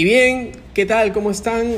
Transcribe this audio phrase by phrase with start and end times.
[0.00, 1.12] Y bien, ¿qué tal?
[1.12, 1.72] ¿Cómo están?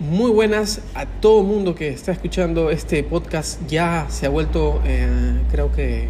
[0.00, 3.64] Muy buenas a todo mundo que está escuchando este podcast.
[3.68, 5.08] Ya se ha vuelto, eh,
[5.52, 6.08] creo que eh,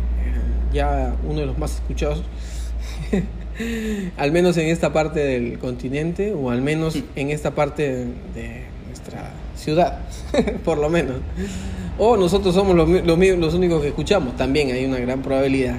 [0.72, 2.22] ya uno de los más escuchados.
[4.16, 9.30] al menos en esta parte del continente o al menos en esta parte de nuestra
[9.54, 9.98] ciudad,
[10.64, 11.16] por lo menos.
[11.98, 15.76] O nosotros somos los, los, los únicos que escuchamos, también hay una gran probabilidad.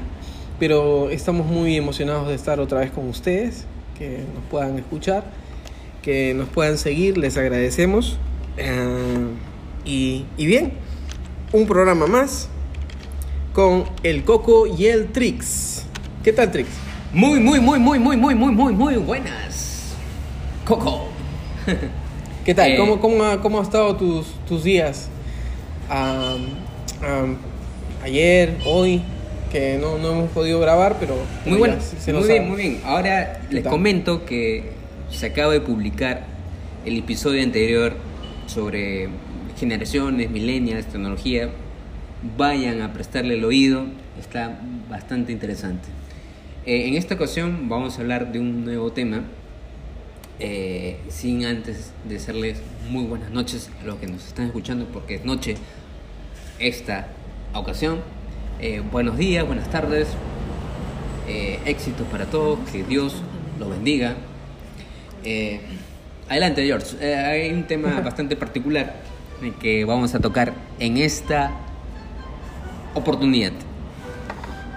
[0.59, 3.65] Pero estamos muy emocionados de estar otra vez con ustedes,
[3.97, 5.23] que nos puedan escuchar,
[6.05, 8.19] que nos puedan seguir, les agradecemos.
[8.59, 9.33] Uh,
[9.89, 10.73] y, y bien,
[11.51, 12.47] un programa más
[13.53, 15.83] con el Coco y el Trix.
[16.23, 16.69] ¿Qué tal, Trix?
[17.11, 19.95] Muy, muy, muy, muy, muy, muy, muy, muy, muy buenas.
[20.63, 21.07] Coco.
[22.45, 22.71] ¿Qué tal?
[22.71, 25.07] Eh, ¿Cómo, cómo, ha, ¿Cómo han estado tus, tus días?
[25.89, 26.43] Um,
[27.03, 27.35] um,
[28.03, 29.01] ayer, hoy,
[29.51, 31.15] que no, no hemos podido grabar, pero...
[31.47, 31.77] Muy bueno.
[31.81, 32.81] se Muy bien, ha- muy bien.
[32.85, 33.71] Ahora les tal?
[33.71, 34.74] comento que
[35.15, 36.25] se acaba de publicar
[36.85, 37.95] el episodio anterior
[38.47, 39.09] sobre
[39.57, 41.49] generaciones, millennials, tecnología.
[42.37, 43.85] Vayan a prestarle el oído.
[44.19, 45.87] Está bastante interesante.
[46.65, 49.23] Eh, en esta ocasión vamos a hablar de un nuevo tema.
[50.39, 55.25] eh, sin antes desearles muy buenas noches a los que nos están escuchando, porque es
[55.25, 55.55] noche
[56.59, 57.07] esta
[57.53, 57.99] ocasión.
[58.59, 60.07] Eh, buenos días, buenas tardes,
[61.27, 63.21] eh, éxitos para todos, que Dios
[63.59, 64.15] los bendiga.
[65.25, 65.59] Eh,
[66.29, 66.95] adelante, George.
[67.01, 68.95] Eh, hay un tema bastante particular
[69.59, 71.51] que vamos a tocar en esta
[72.93, 73.51] oportunidad.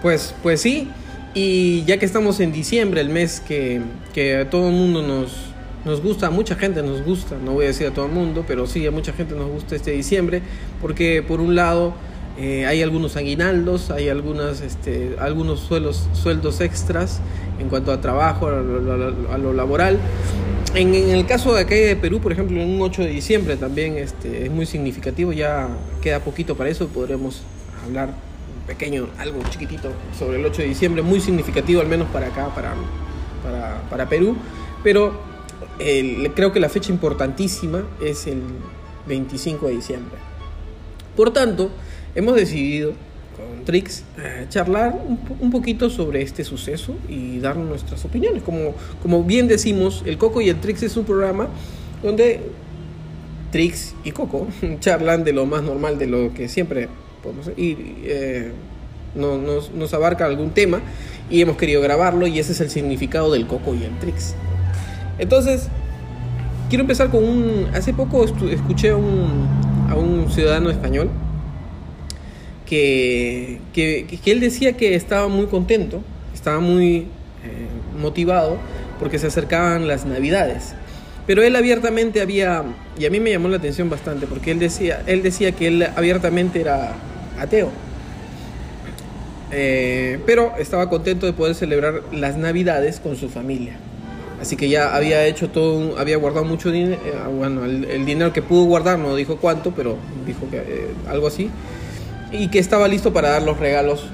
[0.03, 0.89] Pues, pues sí,
[1.35, 3.81] y ya que estamos en diciembre, el mes que,
[4.13, 5.53] que a todo el mundo nos,
[5.85, 8.45] nos gusta, a mucha gente nos gusta, no voy a decir a todo el mundo,
[8.47, 10.43] pero sí a mucha gente nos gusta este diciembre,
[10.81, 11.95] porque por un lado
[12.39, 17.21] eh, hay algunos aguinaldos, hay algunas, este, algunos suelos, sueldos extras
[17.59, 18.93] en cuanto a trabajo, a lo,
[19.33, 19.99] a lo- laboral.
[20.75, 23.57] En, en el caso de acá de Perú, por ejemplo, en un 8 de diciembre
[23.57, 25.69] también este, es muy significativo, ya
[26.03, 27.43] queda poquito para eso, podremos
[27.85, 32.27] hablar un pequeño, algo chiquitito sobre el 8 de diciembre, muy significativo al menos para
[32.29, 32.75] acá, para,
[33.43, 34.37] para, para Perú,
[34.85, 35.19] pero
[35.81, 38.43] el- creo que la fecha importantísima es el
[39.09, 40.19] 25 de diciembre.
[41.17, 41.71] Por tanto,
[42.15, 42.93] hemos decidido
[43.37, 48.43] con Trix eh, charlar un, un poquito sobre este suceso y dar nuestras opiniones.
[48.43, 51.49] Como, como bien decimos, el Coco y el Trix es un programa
[52.03, 52.41] donde
[53.53, 54.49] Trix y Coco
[54.81, 56.89] charlan de lo más normal, de lo que siempre
[57.23, 58.53] podemos y eh,
[59.15, 60.81] no- nos, nos abarca algún tema
[61.31, 64.35] y hemos querido grabarlo y ese es el significado del Coco y el Trix.
[65.19, 65.69] Entonces,
[66.69, 67.67] quiero empezar con un...
[67.75, 69.47] Hace poco escuché a un,
[69.91, 71.11] a un ciudadano español
[72.69, 76.03] que, que, que él decía que estaba muy contento,
[76.35, 77.07] estaba muy eh,
[78.01, 78.59] motivado
[78.99, 80.75] porque se acercaban las navidades.
[81.27, 82.65] Pero él abiertamente había,
[82.99, 85.87] y a mí me llamó la atención bastante, porque él decía, él decía que él
[85.97, 86.95] abiertamente era
[87.39, 87.71] ateo.
[89.51, 93.77] Eh, pero estaba contento de poder celebrar las navidades con su familia.
[94.41, 97.01] Así que ya había hecho todo, un- había guardado mucho dinero,
[97.37, 99.97] bueno, el, el dinero que pudo guardar, no dijo cuánto, pero
[100.27, 101.51] dijo que eh, algo así.
[102.33, 104.05] Y que estaba listo para dar los regalos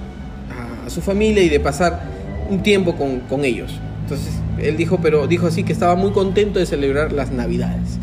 [0.50, 2.02] a, su familia y de pasar
[2.48, 3.72] un tiempo con, con ellos.
[4.02, 7.98] Entonces, él dijo, pero dijo así que estaba muy contento de celebrar las navidades.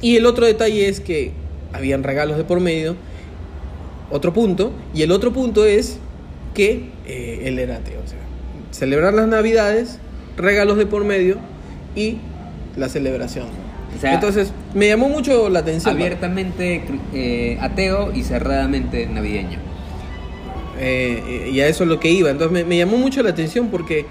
[0.00, 1.32] Y el otro detalle es que
[1.72, 2.96] habían regalos de por medio,
[4.10, 5.98] otro punto, y el otro punto es
[6.54, 8.00] que eh, él era ateo.
[8.70, 9.98] Celebrar las navidades,
[10.36, 11.38] regalos de por medio
[11.96, 12.18] y
[12.76, 13.46] la celebración.
[13.98, 15.94] O sea, Entonces, me llamó mucho la atención.
[15.96, 16.82] Abiertamente
[17.12, 19.58] eh, ateo y cerradamente navideño.
[20.78, 22.30] Eh, y a eso es lo que iba.
[22.30, 24.06] Entonces me, me llamó mucho la atención porque, eh,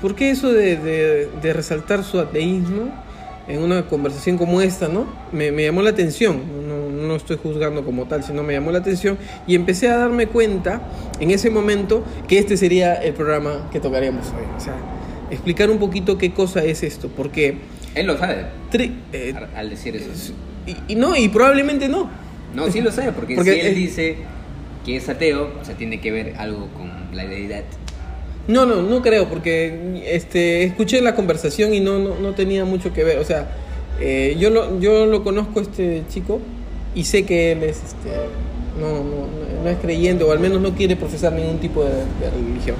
[0.00, 2.88] ¿por qué eso de, de- de resaltar su ateísmo
[3.48, 5.06] en una conversación como esta, no?
[5.32, 8.78] Me, me llamó la atención, no, no estoy juzgando como tal, sino me llamó la
[8.78, 10.80] atención y empecé a darme cuenta
[11.20, 14.44] en ese momento que este sería el programa que tocaríamos hoy.
[14.56, 14.74] O sea,
[15.30, 17.58] explicar un poquito qué cosa es esto, porque...
[17.96, 20.32] Él lo sabe tri- eh, al- al decir eso.
[20.66, 22.08] y, y no, y probablemente no.
[22.54, 24.16] No, sí lo sabe, porque, Porque si él dice
[24.84, 27.62] que es ateo, o sea, tiene que ver algo con la deidad.
[28.48, 32.92] No, no, no creo, porque este, escuché la conversación y no, no, no tenía mucho
[32.92, 33.18] que ver.
[33.18, 33.48] O sea,
[34.00, 36.40] eh, yo, lo, yo lo conozco este chico
[36.94, 38.10] y sé que él es, este,
[38.80, 39.26] no, no,
[39.64, 42.76] no- es creyente o al menos no quiere profesar ningún tipo de, de religión.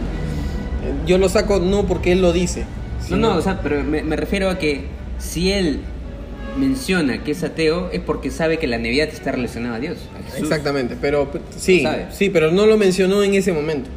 [1.04, 2.64] Yo lo saco no porque él lo dice.
[3.10, 4.84] No, no, o sea, pero me, me refiero a que
[5.18, 5.80] si él
[6.58, 9.98] menciona que es ateo es porque sabe que la Navidad está relacionada a Dios.
[10.18, 10.40] a Jesús.
[10.42, 13.90] Exactamente, pero sí, sí, pero no lo mencionó en ese momento.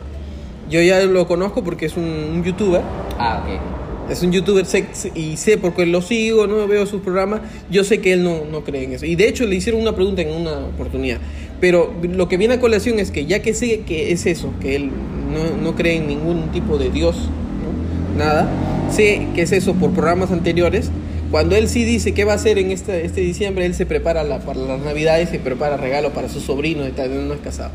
[0.70, 2.82] Yo ya lo conozco porque es un, un youtuber
[3.18, 4.12] Ah, ok.
[4.12, 8.02] es un youtuber sex y sé porque lo sigo, no veo sus programas, yo sé
[8.02, 9.06] que él no, no cree en eso.
[9.06, 11.18] Y de hecho le hicieron una pregunta en una oportunidad.
[11.60, 14.76] Pero lo que viene a colación es que ya que sé que es eso, que
[14.76, 14.92] él
[15.34, 18.18] no, no cree en ningún tipo de Dios, ¿no?
[18.24, 18.50] nada,
[18.92, 20.90] sé que es eso por programas anteriores,
[21.32, 24.24] cuando él sí dice qué va a hacer en este, este diciembre, él se prepara
[24.24, 27.72] la, para las navidades, se prepara regalo para su sobrino y tal, no es casado.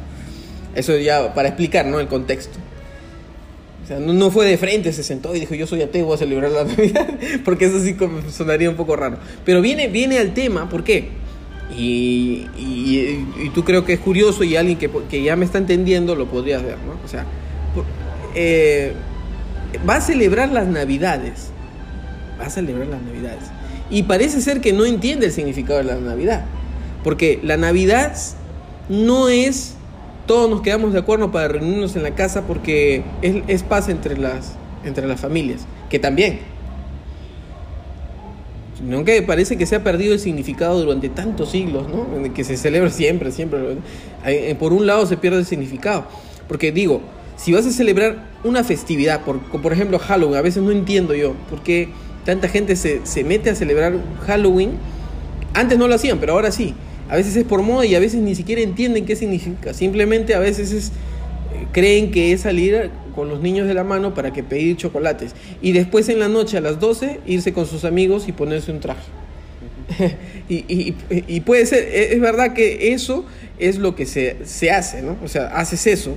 [0.74, 2.00] Eso ya para explicar, ¿no?
[2.00, 2.58] El contexto.
[3.84, 6.14] O sea, no, no, fue de frente, se sentó y dijo, yo soy ateo, voy
[6.14, 7.06] a celebrar la Navidad,
[7.44, 7.94] porque eso sí
[8.30, 9.18] sonaría un poco raro.
[9.44, 11.10] Pero viene, viene al tema, ¿por qué?
[11.76, 15.58] Y, y, y tú creo que es curioso y alguien que, que, ya me está
[15.58, 16.98] entendiendo lo podría ver, ¿no?
[17.04, 17.24] O sea,
[17.74, 17.84] por,
[18.34, 18.92] eh,
[19.88, 21.50] va a celebrar las Navidades,
[22.40, 23.44] va a celebrar las Navidades.
[23.90, 26.44] Y parece ser que no entiende el significado de la Navidad,
[27.02, 28.16] porque la Navidad
[28.88, 29.76] no es
[30.26, 34.16] todos nos quedamos de acuerdo para reunirnos en la casa porque es, es, paz entre
[34.16, 34.52] las,
[34.84, 36.40] entre las familias, que también.
[38.82, 42.06] No que parece que se ha perdido el significado durante tantos siglos, ¿no?
[42.34, 43.60] Que se celebra siempre, siempre.
[44.58, 46.06] Por un lado se pierde el significado.
[46.48, 47.00] Porque digo,
[47.36, 51.34] si vas a celebrar una festividad, por, por ejemplo Halloween, a veces no entiendo yo
[51.48, 51.88] por qué
[52.24, 53.94] tanta gente se, se mete a celebrar
[54.26, 54.72] Halloween.
[55.52, 56.74] Antes no lo hacían, pero ahora sí.
[57.08, 59.74] A veces es por moda y a veces ni siquiera entienden qué significa.
[59.74, 60.92] Simplemente a veces es,
[61.72, 65.34] creen que es salir con los niños de la mano para que pedir chocolates.
[65.60, 68.80] Y después en la noche a las 12 irse con sus amigos y ponerse un
[68.80, 69.02] traje.
[70.48, 73.26] y, y, y, puede ser, es verdad que eso
[73.58, 75.16] es lo que se, se hace, ¿no?
[75.22, 76.16] O sea, haces eso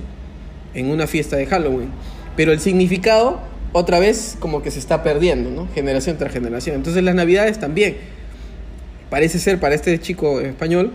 [0.74, 1.90] en una fiesta de Halloween.
[2.34, 3.40] Pero el significado,
[3.72, 5.68] otra vez, como que se está perdiendo, ¿no?
[5.74, 6.76] Generación tras generación.
[6.76, 7.96] Entonces las navidades también
[9.10, 10.92] parece ser para este chico español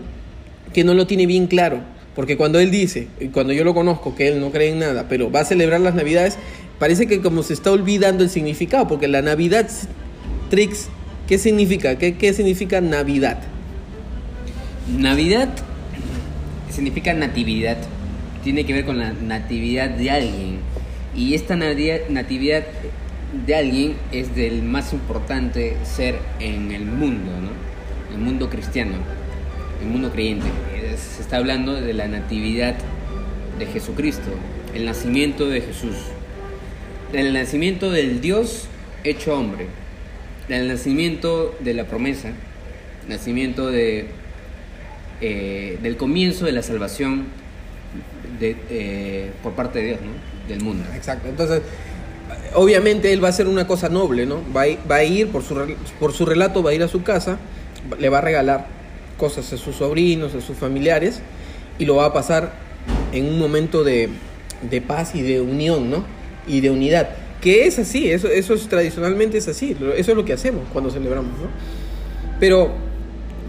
[0.74, 1.82] que no lo tiene bien claro.
[2.16, 5.08] Porque cuando él dice, y cuando yo lo conozco, que él no cree en nada,
[5.10, 6.38] pero va a celebrar las Navidades,
[6.78, 9.68] parece que como se está olvidando el significado, porque la Navidad,
[10.50, 10.90] Trix,
[11.28, 11.98] ¿qué significa?
[11.98, 13.40] ¿Qué, qué significa Navidad?
[14.96, 15.50] Navidad
[16.70, 17.78] significa natividad,
[18.44, 20.53] tiene que ver con la natividad de alguien.
[21.16, 22.64] Y esta natividad
[23.46, 28.16] de alguien es del más importante ser en el mundo, ¿no?
[28.16, 28.94] el mundo cristiano,
[29.82, 30.48] el mundo creyente.
[30.98, 32.76] Se está hablando de la natividad
[33.60, 34.30] de Jesucristo,
[34.74, 35.96] el nacimiento de Jesús,
[37.12, 38.68] el nacimiento del Dios
[39.04, 39.68] hecho hombre,
[40.50, 42.32] el nacimiento de la promesa,
[43.08, 44.08] nacimiento de,
[45.22, 47.26] eh, del comienzo de la salvación
[48.42, 50.33] eh, por parte de Dios, ¿no?
[50.48, 50.86] Del mundo.
[50.96, 51.62] Exacto, entonces
[52.56, 54.42] obviamente él va a hacer una cosa noble, ¿no?
[54.56, 55.56] Va a, va a ir, por su,
[56.00, 57.38] por su relato, va a ir a su casa,
[58.00, 58.68] le va a regalar
[59.18, 61.22] cosas a sus sobrinos, a sus familiares,
[61.80, 62.54] y lo va a pasar
[63.12, 64.10] en un momento de,
[64.70, 66.04] de paz y de unión, ¿no?
[66.48, 67.10] Y de unidad.
[67.42, 70.90] Que es así, eso, eso es, tradicionalmente es así, eso es lo que hacemos cuando
[70.90, 71.48] celebramos, ¿no?
[72.40, 72.74] Pero,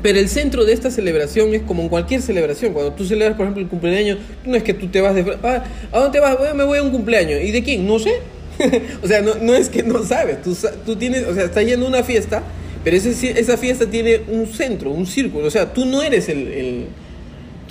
[0.05, 2.75] pero el centro de esta celebración es como en cualquier celebración.
[2.75, 5.25] Cuando tú celebras, por ejemplo, el cumpleaños, no es que tú te vas de...
[5.43, 6.37] Ah, ¿A dónde te vas?
[6.55, 7.41] Me voy a un cumpleaños.
[7.43, 7.87] ¿Y de quién?
[7.87, 8.13] No sé.
[9.03, 10.43] o sea, no, no, es que no sabes.
[10.43, 10.55] Tú,
[10.85, 12.43] tú tienes, o sea, estás yendo a una fiesta
[12.85, 15.47] pero ese, esa fiesta tiene un centro, un círculo.
[15.47, 16.49] O sea, tú no eres el...
[16.49, 16.87] el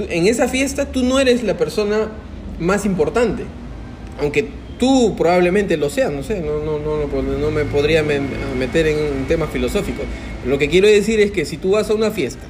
[0.09, 2.09] en esa fiesta tú no eres la persona
[2.59, 3.43] más importante.
[4.19, 4.47] Aunque
[4.83, 9.25] tú probablemente lo seas, no sé, no, no, no, no me podría meter en un
[9.29, 10.03] tema filosófico.
[10.45, 12.43] Lo que quiero decir es que si tú vas a una fiesta,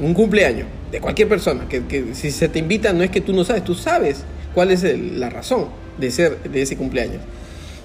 [0.00, 3.42] un cumpleaños de cualquier persona, que, si se te invita no es que tú no
[3.42, 4.22] sabes, tú sabes
[4.54, 5.66] cuál es la razón
[5.98, 7.20] de ser de ese cumpleaños.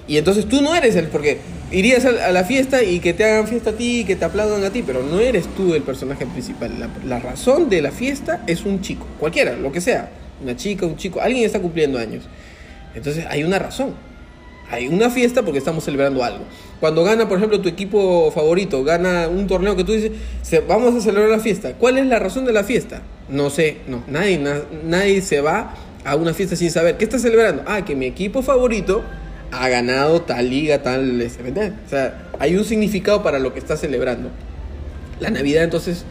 [0.06, 1.38] Y entonces tú no eres el, porque
[1.72, 4.70] irías a la fiesta y que te hagan fiesta a ti que te aplaudan a
[4.70, 6.70] ti, pero no eres tú el personaje principal.
[6.78, 10.08] La, la, razón de la fiesta es un chico, cualquiera, lo que sea,
[10.40, 12.28] una chica, un chico, alguien está cumpliendo años.
[12.96, 13.94] Entonces hay una razón.
[14.68, 16.44] Hay una fiesta porque estamos celebrando algo.
[16.80, 20.10] Cuando gana, por ejemplo, tu equipo favorito, gana un torneo que tú dices,
[20.66, 21.74] vamos a celebrar la fiesta.
[21.74, 23.02] ¿Cuál es la razón de la fiesta?
[23.28, 25.74] No sé, no, nadie, na, nadie se va
[26.04, 26.96] a una fiesta sin saber.
[26.96, 27.62] ¿Qué está celebrando?
[27.66, 29.02] Ah, que mi equipo favorito
[29.52, 31.22] ha ganado tal liga, tal...
[31.22, 34.30] O sea, hay un significado para lo que está celebrando.
[35.20, 36.04] La Navidad entonces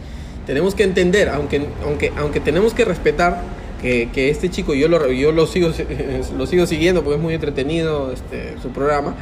[0.46, 3.42] tenemos que entender, aunque, aunque, aunque tenemos que respetar
[3.80, 5.70] que, que este chico, yo lo, yo lo, sigo,
[6.36, 9.14] lo sigo siguiendo porque es muy entretenido este, su programa,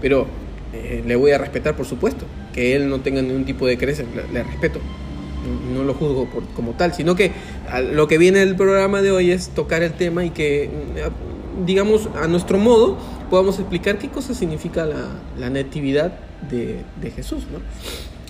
[0.00, 0.26] pero
[0.72, 4.04] eh, le voy a respetar por supuesto, que él no tenga ningún tipo de creencia,
[4.14, 4.80] le, le respeto
[5.72, 7.32] no lo juzgo por, como tal, sino que
[7.92, 10.70] lo que viene del programa de hoy es tocar el tema y que,
[11.64, 12.98] digamos, a nuestro modo,
[13.30, 16.12] podamos explicar qué cosa significa la, la natividad
[16.50, 17.60] de, de Jesús, ¿no?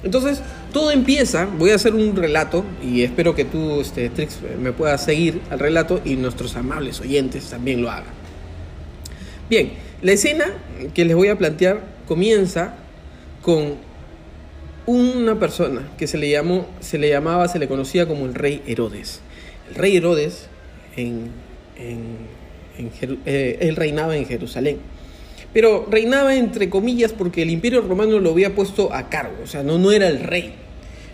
[0.02, 0.40] Entonces,
[0.72, 5.04] todo empieza, voy a hacer un relato y espero que tú, este, Trix, me puedas
[5.04, 8.12] seguir al relato y nuestros amables oyentes también lo hagan.
[9.50, 10.46] Bien, la escena
[10.94, 12.74] que les voy a plantear comienza
[13.42, 13.74] con
[14.86, 18.62] una persona que se le llamó, se le llamaba, se le conocía como el rey
[18.66, 19.20] Herodes.
[19.68, 20.46] El rey Herodes
[20.96, 21.30] en,
[21.76, 24.78] eh, él reinaba en Jerusalén.
[25.52, 29.62] Pero reinaba entre comillas porque el imperio romano lo había puesto a cargo, o sea,
[29.62, 30.54] no, no era el rey.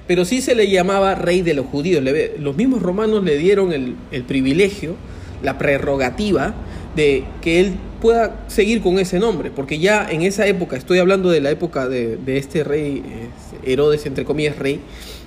[0.07, 2.05] Pero sí se le llamaba rey de los judíos.
[2.39, 4.95] Los mismos romanos le dieron el, el privilegio,
[5.43, 6.55] la prerrogativa
[6.95, 9.51] de que él pueda seguir con ese nombre.
[9.51, 13.73] Porque ya en esa época, estoy hablando de la época de, de este rey, eh,
[13.73, 14.81] Herodes, entre comillas, rey,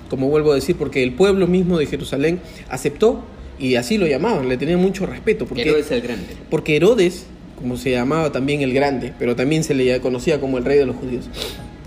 [0.08, 3.22] como vuelvo a decir, porque el pueblo mismo de Jerusalén aceptó
[3.58, 5.46] y así lo llamaban, le tenían mucho respeto.
[5.46, 6.26] Porque Herodes el Grande.
[6.48, 7.26] porque Herodes,
[7.60, 10.86] como se llamaba también el grande, pero también se le conocía como el rey de
[10.86, 11.28] los judíos.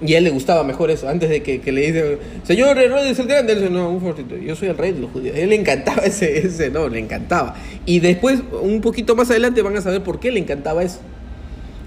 [0.06, 1.08] Y a él le gustaba mejor eso.
[1.08, 4.56] Antes de que, le dicen, señor Herodes el grande, él dice, no, un fortito, yo
[4.56, 5.36] soy el rey de los judíos.
[5.36, 7.56] A él le encantaba ese, ese, no, le encantaba.
[7.86, 11.00] Y después, un poquito más adelante, van a saber por qué le encantaba eso.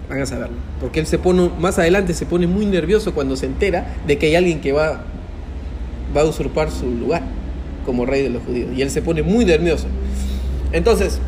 [0.08, 0.56] Van a saberlo.
[0.80, 4.26] Porque él se pone, más adelante se pone muy nervioso cuando se entera de que
[4.26, 5.04] hay alguien que va,
[6.16, 7.22] va a usurpar su lugar
[7.84, 8.70] como rey de los judíos.
[8.74, 9.88] Y él se pone muy nervioso.
[10.72, 11.20] Entonces,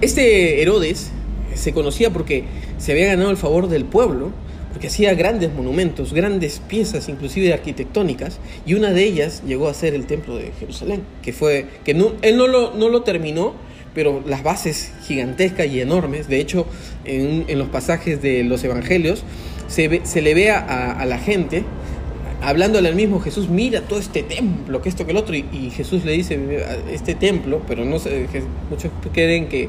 [0.00, 1.10] este Herodes
[1.54, 2.44] se conocía porque
[2.78, 4.30] se había ganado el favor del pueblo,
[4.72, 9.94] porque hacía grandes monumentos, grandes piezas, inclusive arquitectónicas, y una de ellas llegó a ser
[9.94, 13.54] el templo de Jerusalén, que fue que no, él no lo, no lo terminó,
[13.94, 16.66] pero las bases gigantescas y enormes, de hecho,
[17.06, 19.24] en, en los pasajes de los evangelios,
[19.68, 21.64] se, se le ve a la gente
[22.42, 26.04] hablándole al mismo Jesús, mira todo este templo, que esto, que el otro, y, Jesús
[26.04, 26.38] le dice,
[26.92, 28.26] este templo, pero no sé,
[28.70, 29.68] muchos creen que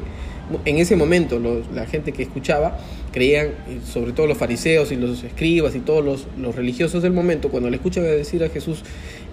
[0.64, 1.40] en ese momento
[1.74, 2.78] la gente que escuchaba
[3.12, 3.50] creían,
[3.90, 7.68] sobre todo los fariseos y los escribas y todos los, los religiosos del momento, cuando
[7.70, 8.82] le escuchan decir a Jesús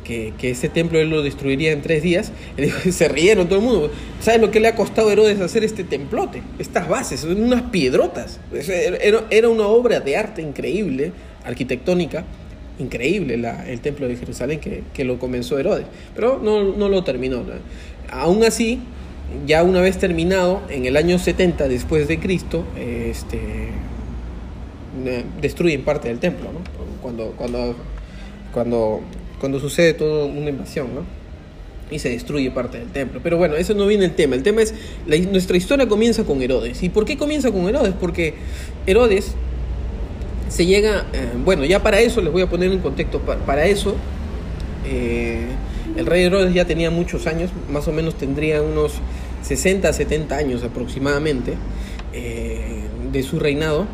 [0.04, 2.32] que, que ese templo él lo destruiría en tres días,
[2.92, 3.92] se rieron todo el mundo.
[4.20, 6.42] ¿Sabes lo que le ha costado a Herodes hacer este templote?
[6.60, 8.40] Estas bases, unas piedrotas.
[8.54, 11.12] Era, era una obra de arte increíble,
[11.44, 12.26] arquitectónica,
[12.80, 13.36] increíble
[13.68, 17.38] el templo de Jerusalén que, que lo comenzó Herodes, pero no, no lo terminó.
[17.38, 17.54] ¿no?
[18.12, 18.80] Aún así,
[19.46, 23.40] ya una vez terminado, en el año 70 después de Cristo, este,
[25.06, 26.60] eh, destruyen parte del templo, ¿no?
[27.02, 27.76] Cuando, cuando,
[28.54, 29.02] cuando,
[29.40, 31.26] cuando sucede toda una invasión, ¿no?
[31.92, 33.20] y se destruye parte del templo.
[33.22, 34.34] Pero bueno, eso no viene el tema.
[34.36, 34.74] El tema es,
[35.06, 36.82] la- nuestra historia comienza con Herodes.
[36.82, 37.94] ¿Y por qué comienza con Herodes?
[38.00, 38.34] Porque
[38.88, 39.36] Herodes
[40.50, 43.66] se llega, eh, bueno, ya para eso les voy a poner en contexto, pa- para,
[43.66, 43.96] eso
[44.88, 45.46] eh,
[45.98, 48.94] el rey Herodes ya tenía muchos años, más o menos tendría unos
[49.44, 51.54] 60, 70 años aproximadamente
[52.14, 53.86] eh, de su reinado,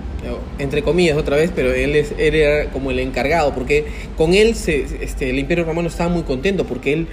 [0.59, 3.85] entre comillas otra vez, pero él, es, era como el encargado, porque
[4.17, 7.07] con él se, este, el imperio romano estaba muy contento, porque él,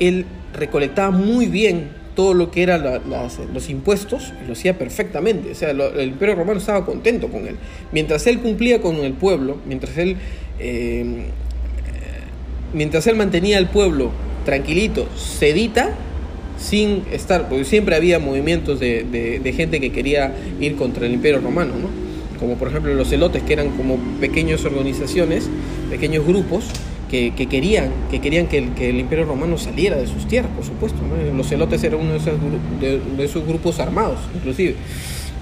[0.00, 2.82] él recolectaba muy bien todo lo que eran
[3.54, 5.52] los impuestos lo hacía perfectamente.
[5.52, 7.56] O sea, el imperio romano estaba contento con él.
[7.92, 10.16] Mientras él cumplía con el pueblo, mientras él,
[10.58, 11.26] eh,
[12.72, 14.10] mientras él mantenía al pueblo
[14.44, 15.90] tranquilito, sedita,
[16.58, 21.12] sin estar, porque siempre había movimientos de, de- de gente que quería ir contra el
[21.12, 21.88] imperio romano, ¿no?
[22.40, 25.48] Como por ejemplo los celotes, que eran como pequeñas organizaciones,
[25.90, 26.64] pequeños grupos,
[27.10, 30.98] que, que querían, que, querían que, el, imperio romano saliera de sus tierras, por supuesto.
[31.34, 32.34] Los celotes eran uno de esos,
[32.80, 34.74] de- esos grupos armados, inclusive.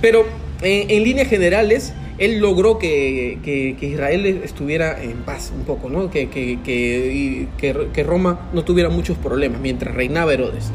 [0.01, 0.25] Pero
[0.63, 6.11] en, en líneas generales, él logró que, Israel estuviera en paz un poco, ¿no?
[6.11, 10.71] que, que Roma no tuviera muchos problemas mientras reinaba Herodes.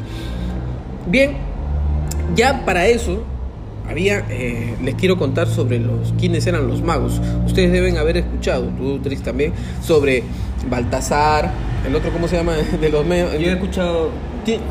[1.06, 1.32] Bien,
[2.34, 3.24] ya para eso
[3.90, 7.20] había, eh, les quiero contar sobre los quiénes eran los magos.
[7.44, 10.22] Ustedes deben haber escuchado, tú Tris también, sobre
[10.68, 11.52] Baltasar,
[11.86, 13.32] el otro cómo se llama de los medios.
[13.32, 14.10] Yo he escuchado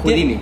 [0.03, 0.39] Houdini.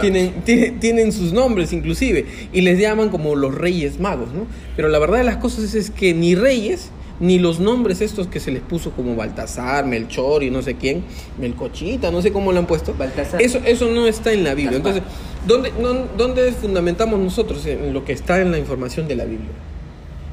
[0.00, 4.46] tienen, tienen, tienen sus nombres inclusive y les llaman como los reyes magos, ¿no?
[4.76, 8.26] Pero la verdad de las cosas es, es que ni reyes ni los nombres estos
[8.26, 11.04] que se les puso como Baltasar, Melchor y no sé quién,
[11.38, 12.94] Melcochita, no sé cómo lo han puesto.
[12.98, 13.40] Baltasar.
[13.40, 14.76] Eso, eso no está en la Biblia.
[14.78, 15.02] Entonces,
[15.46, 17.64] ¿dónde, no- ¿dónde fundamentamos nosotros?
[17.66, 19.50] En lo que está en la información de la Biblia.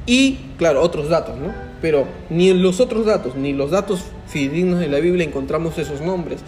[0.06, 1.52] Y, claro, otros datos, ¿no?
[1.80, 6.00] Pero ni en los otros datos, ni los datos fidedignos de la Biblia encontramos esos
[6.00, 6.40] nombres.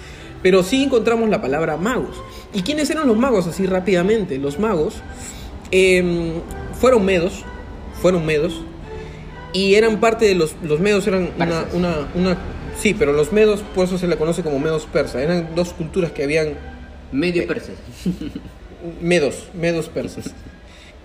[0.42, 2.16] Pero sí encontramos la palabra magos.
[2.52, 3.46] ¿Y quiénes eran los magos?
[3.46, 4.38] Así rápidamente.
[4.38, 4.94] Los magos
[5.70, 6.32] em,
[6.78, 7.44] fueron medos,
[8.02, 8.60] fueron medos,
[9.54, 11.75] y eran parte de los, los medos, eran una, Persas.
[11.75, 12.38] una, una...
[12.78, 15.23] Sí, pero los medos, por eso se le conoce como medos persas.
[15.23, 16.54] Eran dos culturas que habían
[17.12, 17.70] Medio persa.
[19.00, 20.26] medos, medos persas.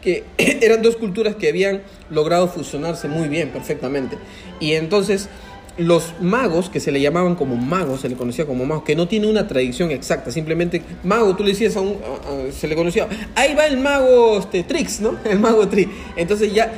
[0.02, 4.18] Que eran dos culturas que habían logrado fusionarse muy bien, perfectamente.
[4.60, 5.30] Y entonces
[5.78, 9.08] los magos, que se le llamaban como magos, se le conocía como magos, que no
[9.08, 12.76] tiene una tradición exacta, simplemente mago, tú le decías a un, a- a- se le
[12.76, 15.16] conocía, ahí va el mago este, Trix, ¿no?
[15.24, 15.90] El mago Trix.
[16.18, 16.74] Entonces ya,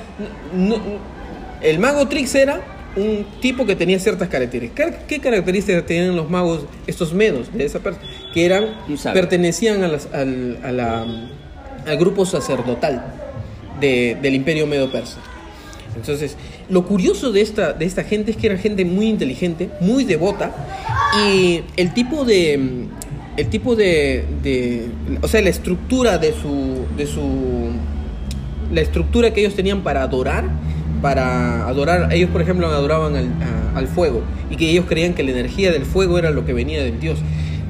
[0.54, 0.78] no-
[1.64, 2.62] el mago Trix era
[2.96, 4.96] un tipo que tenía ciertas características.
[5.08, 8.06] ¿Qué, características tenían los magos, estos medos de esa persona?
[8.34, 8.66] Que eran,
[9.14, 11.06] pertenecían a las- al, a la-
[11.88, 13.04] al grupo sacerdotal
[13.80, 15.18] de- del imperio medo-persa.
[15.96, 16.38] Entonces,
[16.70, 20.52] lo curioso de esta, de esta gente es que era gente muy inteligente, muy devota,
[21.28, 22.88] y el tipo de.
[23.38, 24.26] El tipo de.
[24.44, 24.88] de-
[25.22, 26.86] o sea, la estructura de su.
[26.98, 27.70] de su.
[28.74, 30.46] La estructura que ellos tenían para adorar.
[31.02, 32.14] Para adorar.
[32.14, 34.22] Ellos, por ejemplo, adoraban al, a- al fuego.
[34.50, 37.20] Y que ellos creían que la energía del fuego era lo que venía del Dios.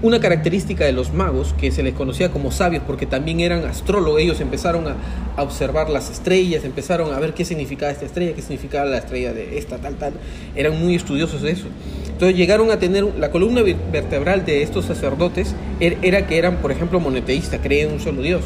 [0.03, 4.19] Una característica de los magos, que se les conocía como sabios porque también eran astrólogos,
[4.19, 4.95] ellos empezaron a,
[5.37, 9.31] a observar las estrellas, empezaron a ver qué significaba esta estrella, qué significaba la estrella
[9.31, 10.13] de esta, tal, tal.
[10.55, 11.67] Eran muy estudiosos de eso.
[12.07, 16.57] Entonces llegaron a tener, la columna ver- vertebral de estos sacerdotes er- era que eran,
[16.57, 18.41] por ejemplo, monoteístas, creían en un solo Dios.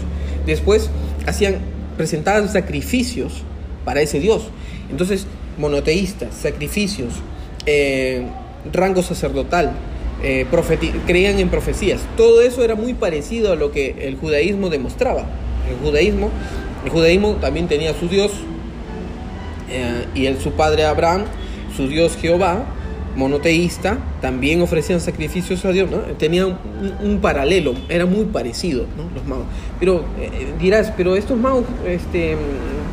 [0.46, 0.90] Después
[1.26, 1.60] hacían,
[1.96, 3.44] presentaban sacrificios
[3.86, 4.50] para ese Dios.
[4.96, 7.16] Entonces, monoteístas, sacrificios,
[7.66, 8.26] eh,
[8.72, 9.74] rango sacerdotal,
[10.24, 10.46] eh,
[11.06, 12.00] creían en profecías.
[12.16, 15.26] Todo eso era muy parecido a lo que el judaísmo demostraba.
[15.70, 16.30] El judaísmo,
[16.86, 18.32] el judaísmo también tenía su Dios
[19.70, 21.26] eh, y su padre Abraham,
[21.76, 22.64] su Dios Jehová,
[23.18, 25.98] monoteísta, también ofrecían sacrificios a Dios, ¿no?
[26.18, 26.58] Tenían
[27.04, 29.14] un, paralelo, era muy parecido, ¿no?
[29.14, 29.48] Los magos.
[29.78, 30.06] Pero
[30.58, 32.38] dirás, pero estos magos, este,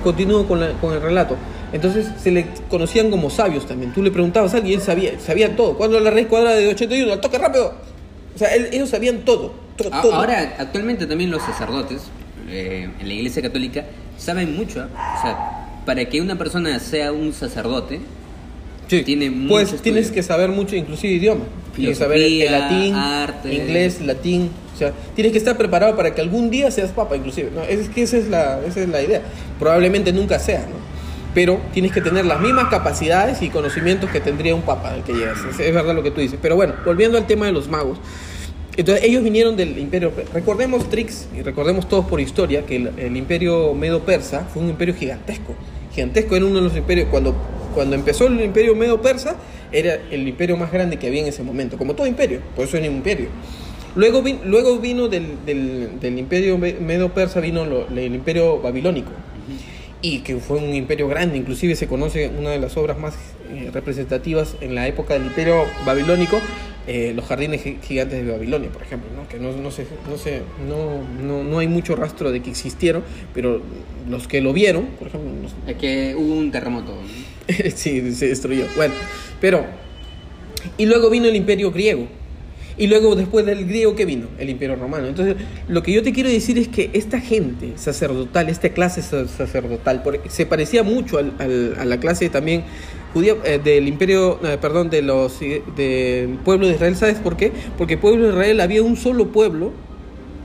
[0.03, 1.37] continúo con el relato.
[1.73, 3.93] Entonces se le conocían como sabios también.
[3.93, 5.77] Tú le preguntabas a alguien él sabía, sabía todo.
[5.77, 7.13] ¿Cuándo la raíz cuadrada de 81?
[7.13, 7.73] ¡Al toque rápido!
[8.35, 9.55] O sea, él- ellos sabían todo.
[9.77, 10.15] todo.
[10.15, 12.03] Ahora, actualmente también los sacerdotes
[12.49, 13.85] eh, en la iglesia católica
[14.19, 14.87] saben mucho.
[14.95, 15.17] ¿ah?
[15.19, 18.01] O sea, para que una persona sea un sacerdote,
[18.89, 19.03] Sí.
[19.05, 19.83] tiene mucho Pues estudio.
[19.83, 21.45] tienes que saber mucho, inclusive idioma.
[21.75, 23.55] Tienes que saber el latín, arte.
[23.55, 24.51] inglés, latín.
[24.75, 27.51] O sea, tienes que estar preparado para que algún día seas papa, inclusive.
[27.55, 27.63] ¿no?
[27.63, 29.23] Es que esa es, la, esa es la idea.
[29.59, 30.92] Probablemente nunca sea, ¿no?
[31.35, 35.15] Pero tienes que tener las mismas capacidades y conocimientos que tendría un papa al que
[35.15, 35.39] llegas.
[35.51, 36.39] Es, es verdad lo que tú dices.
[36.43, 37.99] Pero bueno, volviendo al tema de los magos.
[38.77, 40.13] Entonces, ellos vinieron del imperio.
[40.33, 45.55] Recordemos, Trix, y recordemos todos por historia, que el, imperio medo-persa fue un imperio gigantesco.
[45.95, 47.09] Gigantesco era uno de los imperios.
[47.11, 47.35] Cuando,
[47.75, 49.37] cuando empezó el imperio medo-persa,
[49.73, 51.77] era el imperio más grande que había en ese momento.
[51.79, 53.29] Como todo imperio, por eso era un imperio.
[53.95, 59.11] Luego, luego vino del, del- del imperio me- medo-persa, vino lo- el imperio babilónico.
[60.05, 63.15] Y que fue un imperio grande, inclusive se conoce una de las obras más
[63.55, 66.41] eh, representativas en la época del imperio babilónico,
[66.89, 69.29] eh, los jardines gi- gigantes de Babilonia, por ejemplo, ¿no?
[69.29, 73.05] que no, no, se, no, se, no, no, no hay mucho rastro de que existieron,
[73.33, 73.63] pero
[74.11, 76.93] los que lo vieron, por ejemplo, los- es que hubo un terremoto.
[76.97, 77.71] ¿no?
[77.75, 78.67] sí, se destruyó.
[78.75, 78.95] Bueno,
[79.41, 79.65] pero.
[80.79, 82.09] Y luego vino el imperio griego.
[82.79, 84.27] Y luego, después del griego, ¿qué vino?
[84.39, 85.07] El imperio romano.
[85.07, 85.37] Entonces,
[85.69, 90.03] lo que yo te quiero decir es que esta gente sacerdotal, esta clase sa- sacerdotal,
[90.29, 92.65] se parecía mucho al- al- a la clase también
[93.13, 96.97] judía eh, del imperio, eh, perdón, de los, eh, del pueblo de Israel.
[96.97, 97.53] ¿Sabes por qué?
[97.77, 99.73] Porque el pueblo de Israel había un solo pueblo,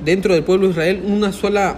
[0.03, 1.77] dentro del pueblo de Israel, una sola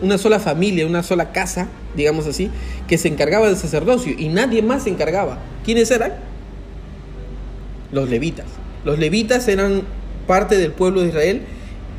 [0.00, 2.50] una sola familia, una sola casa, digamos así,
[2.88, 5.38] que se encargaba del sacerdocio y nadie más se encargaba.
[5.64, 6.14] ¿Quiénes eran?
[7.92, 8.46] Los levitas.
[8.84, 9.82] Los levitas eran
[10.26, 11.42] parte del pueblo de Israel.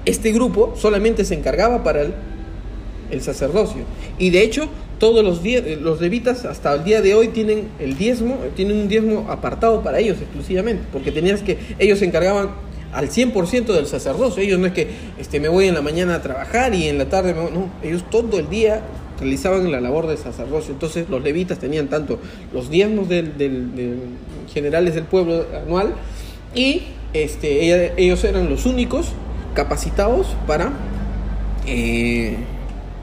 [0.06, 3.84] Este grupo solamente se encargaba para el, sacerdocio.
[4.18, 4.68] Y de hecho,
[5.00, 8.88] todos los, die- los levitas hasta el día de hoy tienen el diezmo, tienen un
[8.88, 12.50] diezmo apartado para ellos exclusivamente, porque tenías que, ellos se encargaban
[12.92, 14.42] al 100% del sacerdocio.
[14.42, 14.88] Ellos no es que
[15.20, 17.52] este, me voy en la mañana a trabajar y en la tarde me voy.
[17.52, 18.82] No, ellos todo el día
[19.20, 20.74] realizaban la labor de sacerdocio.
[20.74, 22.20] Entonces los levitas tenían tanto
[22.52, 24.00] los diezmos del, del- del-
[24.52, 25.94] generales del pueblo anual
[26.56, 29.08] y este, ellos eran los únicos
[29.54, 30.72] capacitados para,
[31.68, 32.36] eh,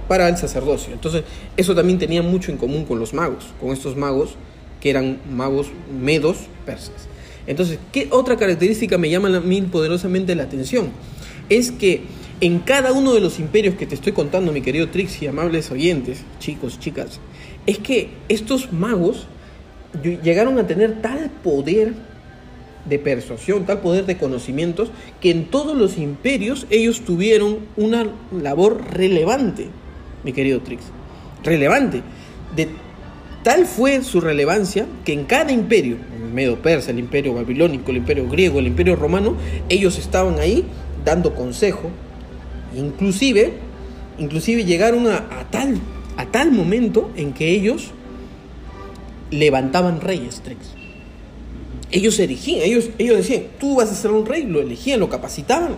[0.09, 0.93] para el sacerdocio.
[0.93, 1.25] Entonces
[1.57, 4.35] eso también tenía mucho en común con los magos, con estos magos
[4.81, 5.69] que eran magos
[6.01, 7.09] medos persas.
[7.47, 10.91] Entonces, ¿qué otra característica me llama a mí poderosamente la atención?
[11.49, 12.03] Es que
[12.41, 15.71] en cada uno de los imperios que te estoy contando, mi querido Trix y amables
[15.71, 17.21] oyentes, chicos, chicas,
[17.67, 19.27] es que estos magos
[20.03, 21.95] ll- llegaron a tener tal poder
[22.85, 24.91] de persuasión, tal poder de conocimientos,
[25.21, 29.69] que en todos los imperios ellos tuvieron una labor relevante,
[30.25, 30.85] mi querido Trix.
[31.43, 32.03] Relevante.
[32.57, 32.69] De
[33.43, 37.99] tal fue su relevancia que en cada imperio, el medo persa, el imperio babilónico, el
[37.99, 39.37] imperio griego, el imperio romano,
[39.69, 40.65] ellos estaban ahí
[41.05, 41.91] dando consejo.
[42.77, 43.55] Inclusive,
[44.19, 45.77] inclusive llegaron a, a tal,
[46.17, 47.93] a tal momento en que ellos
[49.31, 50.80] levantaban reyes, Trix
[51.93, 55.75] ellos erigían, ellos, ellos decían, tú vas a ser un rey, lo elegían, lo capacitaban,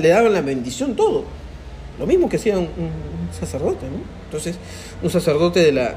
[0.00, 1.24] le daban la bendición, todo.
[1.98, 2.68] Lo mismo que hacía un,
[3.38, 4.00] sacerdote, ¿no?
[4.24, 4.56] Entonces,
[5.02, 5.96] un sacerdote de la,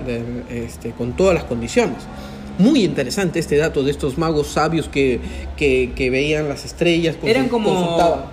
[0.50, 1.98] este, con todas las condiciones.
[2.58, 5.20] Muy interesante este dato de estos magos sabios que,
[5.58, 7.16] que, veían las estrellas.
[7.24, 8.26] Eran como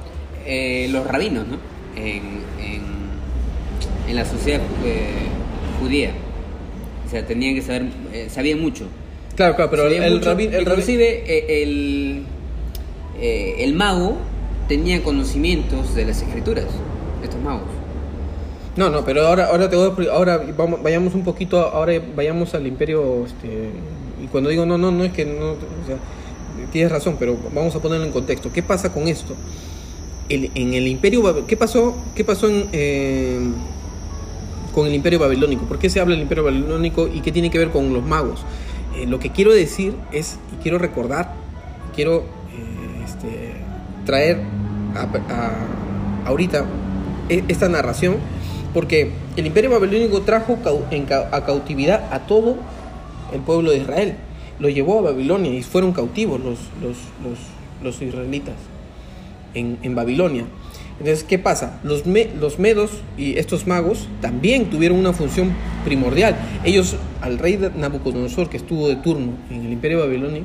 [0.47, 1.59] eh, los rabinos, ¿no?
[1.97, 2.23] En,
[4.09, 5.11] en, la sociedad eh,
[5.81, 6.13] judía.
[7.07, 8.87] O sea, tenían que saber, eh, sabían mucho.
[9.39, 10.15] Claro, claro, pero el.
[10.61, 12.25] Inclusive el,
[13.21, 14.17] el mago
[14.67, 16.67] tenía conocimientos de las escrituras,
[17.23, 17.69] estos magos.
[18.77, 22.53] No, no, pero ahora, ahora te voy a, ahora vamos, vayamos un poquito, ahora vayamos
[22.55, 23.71] al imperio, este,
[24.21, 25.99] y cuando digo no, no, no es que no, o sea,
[26.73, 28.51] tienes razón, pero vamos a ponerlo en contexto.
[28.53, 29.37] ¿Qué pasa con esto?
[30.31, 33.39] en el imperio, ¿qué pasó, qué pasó eh,
[34.75, 35.65] con el imperio babilónico?
[35.65, 38.41] ¿Por qué se habla del imperio babilónico y qué tiene que ver con los magos?
[38.99, 41.33] Eh, lo que quiero decir es, y quiero recordar,
[41.95, 43.53] quiero eh, este,
[44.05, 44.43] traer
[44.95, 46.65] a, ahorita
[47.29, 48.17] e, esta narración
[48.75, 50.59] porque el imperio babilónico trajo
[51.33, 52.57] a cautividad a todo
[53.33, 54.17] el pueblo de Israel.
[54.59, 56.59] Lo llevó a Babilonia y fueron cautivos los,
[57.83, 58.55] los, israelitas
[59.55, 60.45] en, Babilonia.
[61.01, 61.81] Entonces, ¿qué pasa?
[61.85, 62.05] Los,
[62.41, 65.53] los medos y estos magos también tuvieron una función
[65.85, 66.37] primordial.
[66.65, 70.43] Ellos, al rey Nabucodonosor, que estuvo de turno en el imperio babilonio,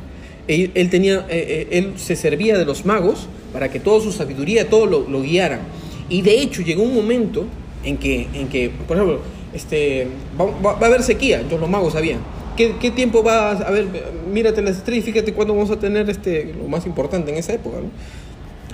[0.47, 4.69] él, tenía, eh, eh, él se servía de los magos para que toda su sabiduría,
[4.69, 5.61] todo lo, lo guiaran.
[6.09, 7.45] Y de hecho llegó un momento
[7.83, 9.19] en que, en que por ejemplo,
[9.53, 10.07] este,
[10.39, 12.19] va, a haber sequía, entonces los magos sabían.
[12.57, 13.87] ¿Qué, ¿Qué, tiempo va a ver?
[14.31, 17.77] Mírate las estrellas, fíjate cuándo vamos a tener este, lo más importante en esa época.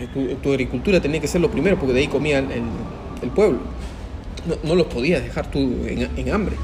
[0.08, 2.48] Tu, agricultura tenía que ser lo primero, porque de ahí comía el,
[3.22, 3.60] el, pueblo.
[4.48, 6.56] No, no, los podías dejar tú en, hambre.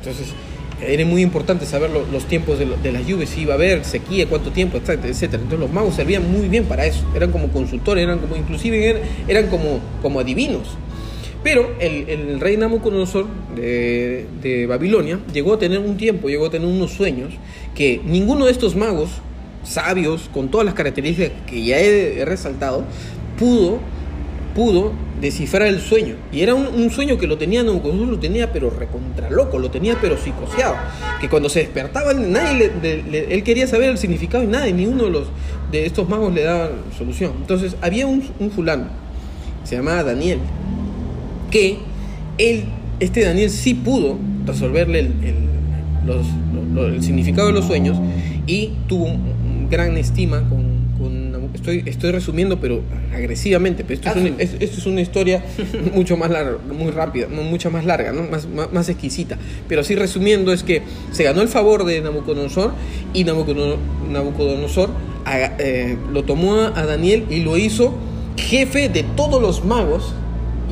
[0.00, 0.34] Entonces,
[0.80, 4.50] era muy importante saber los tiempos de, las lluvias, si iba a haber sequía, cuánto
[4.50, 5.42] tiempo, etcétera, etcétera.
[5.42, 7.04] Entonces los magos servían muy bien para eso.
[7.14, 10.76] Eran como consultores, eran como, inclusive eran, como, como adivinos.
[11.42, 16.68] Pero el, rey Nabucodonosor de, de, Babilonia llegó a tener un tiempo, llegó a tener
[16.68, 17.32] unos sueños
[17.74, 19.10] que ninguno de estos magos
[19.66, 22.84] sabios, con todas las características que ya he, resaltado,
[23.38, 23.78] pudo,
[24.54, 26.14] pudo descifrar el sueño.
[26.32, 29.96] Y era un, sueño que lo tenía Nabucodonosor, lo tenía pero recontra loco, lo tenía
[30.00, 30.76] pero psicoseado.
[31.20, 32.70] Que cuando se despertaba, nadie
[33.30, 35.28] él quería saber el significado y nadie, ni uno de, los,
[35.72, 37.32] de estos magos le daba solución.
[37.40, 38.86] Entonces había un, un fulano,
[39.64, 40.38] se llamaba Daniel
[41.50, 41.78] que
[42.38, 42.64] él,
[43.00, 47.98] este Daniel sí pudo resolverle el, el, significado de los sueños
[48.46, 49.08] y tuvo
[49.70, 50.86] gran estima con,
[51.54, 52.82] estoy, estoy resumiendo pero
[53.14, 55.44] agresivamente, pero esto, es, una historia
[55.94, 58.24] mucho más larga, muy rápida, mucho más larga, ¿no?
[58.24, 62.72] más, más, exquisita, pero así resumiendo es que se ganó el favor de Nabucodonosor
[63.12, 64.90] y Nabucodonosor,
[65.58, 67.94] eh, lo tomó a Daniel y lo hizo
[68.36, 70.14] jefe de todos los magos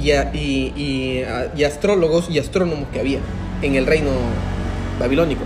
[0.02, 3.18] y, astrólogos y astrónomos que había
[3.62, 4.10] en el reino
[4.98, 5.42] babilónico.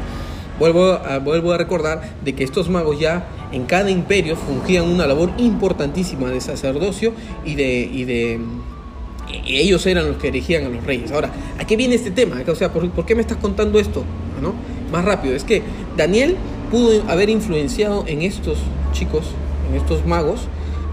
[0.59, 6.31] Vuelvo a, recordar de que estos magos ya en cada imperio fungían una labor importantísima
[6.31, 7.13] de sacerdocio
[7.45, 8.41] y de, y de
[9.47, 11.13] ellos eran los que erigían a los reyes.
[11.13, 12.43] Ahora, ¿a qué viene este tema?
[12.47, 14.05] O sea, ¿por, qué me estás contando esto?
[14.43, 14.55] ¿No?
[14.91, 15.35] Más rápido.
[15.35, 15.63] Es que
[15.97, 16.37] Daniel
[16.71, 18.59] pudo haber influenciado en estos
[18.93, 19.27] chicos,
[19.71, 20.49] en estos magos,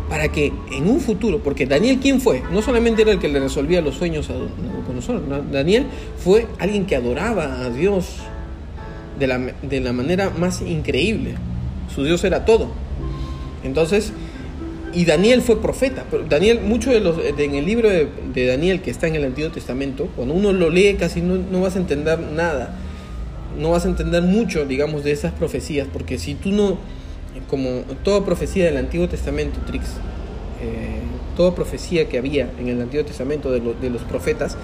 [0.10, 2.43] para que en un futuro, porque Daniel, ¿quién fue?
[2.51, 5.88] No solamente era el que le resolvía los sueños a nosotros, Daniel
[6.23, 8.17] fue alguien que adoraba a Dios
[9.19, 11.36] de la, de la manera más increíble.
[11.93, 12.69] Su Dios era todo.
[13.63, 14.13] Entonces,
[14.93, 16.06] y Daniel fue profeta.
[16.10, 19.51] Pero Daniel, mucho de los, en el libro de, Daniel que está en el Antiguo
[19.51, 22.75] Testamento, cuando uno lo lee casi no, no vas a entender nada.
[23.60, 26.78] No vas a entender mucho, digamos, de esas profecías, porque si tú no
[27.49, 29.86] como toda profecía del Antiguo Testamento, Trix,
[30.62, 31.01] eh,
[31.36, 34.58] toda profecía que había en el Antiguo Testamento de, los profetas,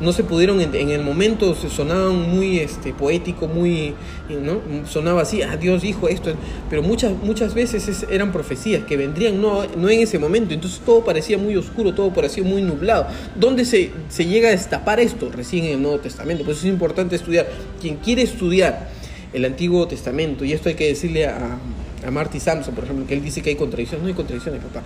[0.00, 3.94] no se pudieron, en, el momento se sonaban muy este, poético, muy,
[4.28, 4.60] ¿no?
[4.86, 6.32] Sonaba así, ah, Dios dijo esto,
[6.70, 11.04] pero muchas, muchas veces eran profecías que vendrían no, no en ese momento, entonces todo
[11.04, 13.06] parecía muy oscuro, todo parecía muy nublado.
[13.34, 15.30] ¿Dónde se, se llega a destapar esto?
[15.32, 17.48] Recién en el Nuevo Testamento, pues es importante estudiar.
[17.80, 18.88] Quien quiere estudiar
[19.32, 21.58] el Antiguo Testamento, y esto hay que decirle a,
[22.06, 24.02] a Marty Sampson, por ejemplo, que él dice que hay contradicciones.
[24.02, 24.82] No hay contradicciones, papá.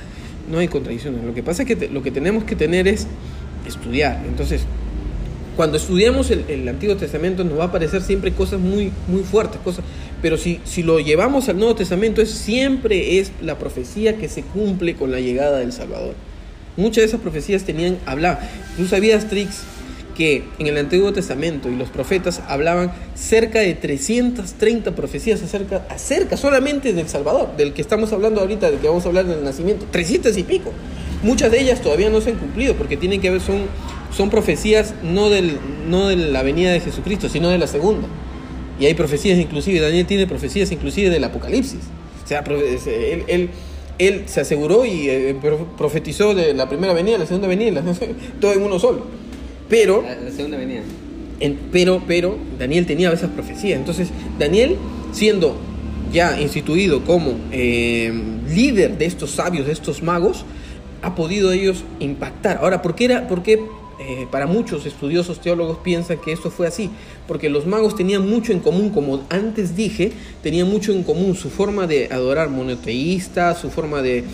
[0.52, 1.24] No hay contradicciones.
[1.24, 3.06] Lo que pasa es que lo que tenemos que tener es
[3.66, 4.22] estudiar.
[4.28, 4.60] Entonces,
[5.56, 9.82] cuando estudiamos el, Antiguo Testamento nos va a parecer siempre cosas muy, muy fuertes, cosas,
[10.20, 14.42] pero si, si lo llevamos al Nuevo Testamento es siempre es la profecía que se
[14.42, 16.14] cumple con la llegada del Salvador.
[16.76, 18.46] Muchas de esas profecías tenían, hablaban.
[18.76, 19.62] Tú sabías, Trix,
[20.16, 26.36] que en el Antiguo Testamento y los profetas hablaban cerca de 330 profecías acerca, acerca
[26.36, 29.86] solamente del Salvador, del que estamos hablando ahorita, del que vamos a hablar del nacimiento,
[29.90, 30.72] 300 y pico.
[31.22, 33.62] Muchas de ellas todavía no se han cumplido porque tienen que ver, son,
[34.14, 38.08] son profecías no, del, no de la venida de Jesucristo, sino de la segunda.
[38.80, 41.80] Y hay profecías inclusive, Daniel tiene profecías inclusive del Apocalipsis.
[42.24, 43.50] O sea, él, él,
[43.98, 45.36] él se aseguró y eh,
[45.78, 47.82] profetizó de la primera venida, la segunda venida,
[48.40, 49.21] todo en uno solo.
[49.72, 50.02] Pero...
[50.02, 50.82] La, segunda venida.
[51.72, 53.78] pero, pero Daniel tenía esas profecías.
[53.78, 54.76] Entonces, Daniel,
[55.12, 55.56] siendo
[56.12, 58.12] ya instituido como eh,
[58.50, 60.44] líder de estos sabios, de estos magos,
[61.00, 62.58] ha podido ellos impactar.
[62.58, 63.60] Ahora, ¿por qué, era, por qué
[64.04, 66.90] eh, para muchos estudiosos teólogos piensan que esto fue así,
[67.28, 70.10] porque los magos tenían mucho en común, como antes dije,
[70.42, 74.24] tenían mucho en común su forma de adorar monoteísta, su forma de,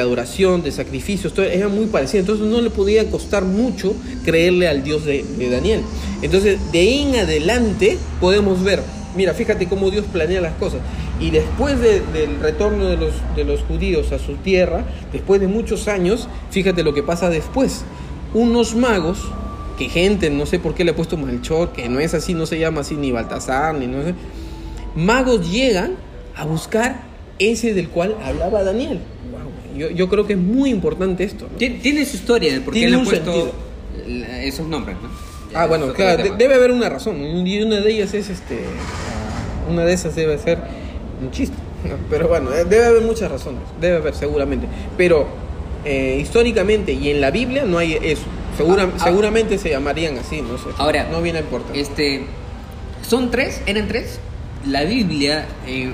[0.00, 4.82] adoración, de sacrificios, todo era muy parecido, entonces no le podía costar mucho creerle al
[4.82, 5.82] Dios de, Daniel.
[6.20, 8.82] Entonces, de ahí en adelante podemos ver,
[9.16, 10.80] mira, fíjate cómo Dios planea las cosas.
[11.20, 15.86] Y después del retorno de los, de los judíos a su tierra, después de muchos
[15.86, 17.84] años, fíjate lo que pasa después
[18.34, 19.20] unos magos,
[19.78, 22.46] que gente, no sé por qué le he puesto Malchor, que no es así, no
[22.46, 24.14] se llama así ni Baltasar, ni no sé.
[24.94, 25.96] Magos llegan
[26.36, 27.00] a buscar
[27.38, 29.00] ese del cual hablaba Daniel.
[29.76, 31.46] yo, creo que es muy importante esto.
[31.58, 33.52] Tiene su historia, porque él ha puesto
[34.42, 35.08] esos nombres, ¿no?
[35.54, 37.46] ah, bueno, claro, debe haber una razón.
[37.46, 38.60] Y una de ellas es este.
[39.70, 40.58] Una de esas debe ser
[41.22, 41.56] un chiste.
[42.10, 43.62] Pero bueno, debe haber muchas razones.
[43.80, 44.66] Debe haber, seguramente.
[44.96, 45.26] Pero
[45.84, 48.24] eh, históricamente y en la Biblia no hay eso.
[48.58, 48.98] Ah, ah.
[49.02, 50.66] seguramente se llamarían así, no sé.
[50.78, 51.80] Ahora, no viene importante.
[51.80, 52.24] Este,
[53.06, 53.60] ¿Son tres?
[53.66, 54.18] ¿Eran tres?
[54.66, 55.90] La Biblia, eh,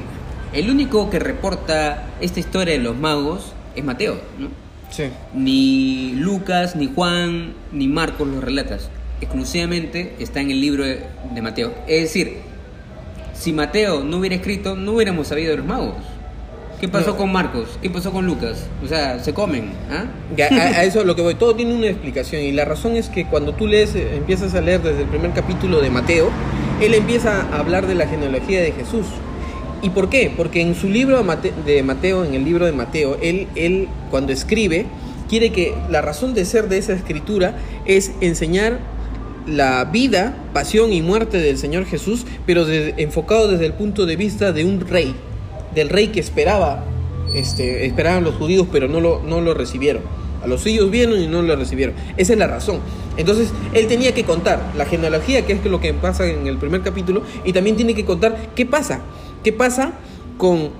[0.52, 4.48] el único que reporta esta historia de los magos es Mateo, ¿no?
[4.90, 5.04] Sí.
[5.34, 8.90] Ni Lucas, ni Juan, ni Marcos los relatas.
[9.20, 11.02] Exclusivamente está en el libro de,
[11.42, 11.72] Mateo.
[11.86, 12.38] Es decir,
[13.34, 15.94] si Mateo no hubiera escrito, no hubiéramos sabido de los magos.
[16.80, 17.78] ¿Qué pasó con Marcos?
[17.82, 18.66] ¿Qué pasó con Lucas?
[18.82, 19.72] O sea, se comen.
[19.90, 20.06] ¿ah?
[20.50, 21.34] A, eso es lo que voy.
[21.34, 24.62] Todo tiene una explicación y la razón es que cuando tú lees, eh, empiezas a
[24.62, 26.30] leer desde el primer capítulo de Mateo,
[26.80, 29.04] él empieza a hablar de la genealogía de Jesús.
[29.82, 30.32] ¿Y por qué?
[30.34, 31.22] Porque en su libro
[31.66, 34.86] de Mateo, en el libro de Mateo, él, él cuando escribe,
[35.28, 38.78] quiere que la razón de ser de esa escritura es enseñar
[39.46, 44.52] la vida, pasión y muerte del Señor Jesús, pero enfocado desde el punto de vista
[44.52, 45.14] de un rey,
[45.74, 46.84] del rey que esperaba,
[47.34, 50.02] este, esperaban los judíos, pero no lo, no lo recibieron.
[50.42, 51.94] A los suyos vieron y no lo recibieron.
[52.16, 52.80] Esa es la razón.
[53.16, 56.82] Entonces, él tenía que contar la genealogía, que es lo que pasa en el primer
[56.82, 59.00] capítulo, y también tiene que contar qué pasa.
[59.44, 59.92] ¿Qué pasa
[60.38, 60.70] con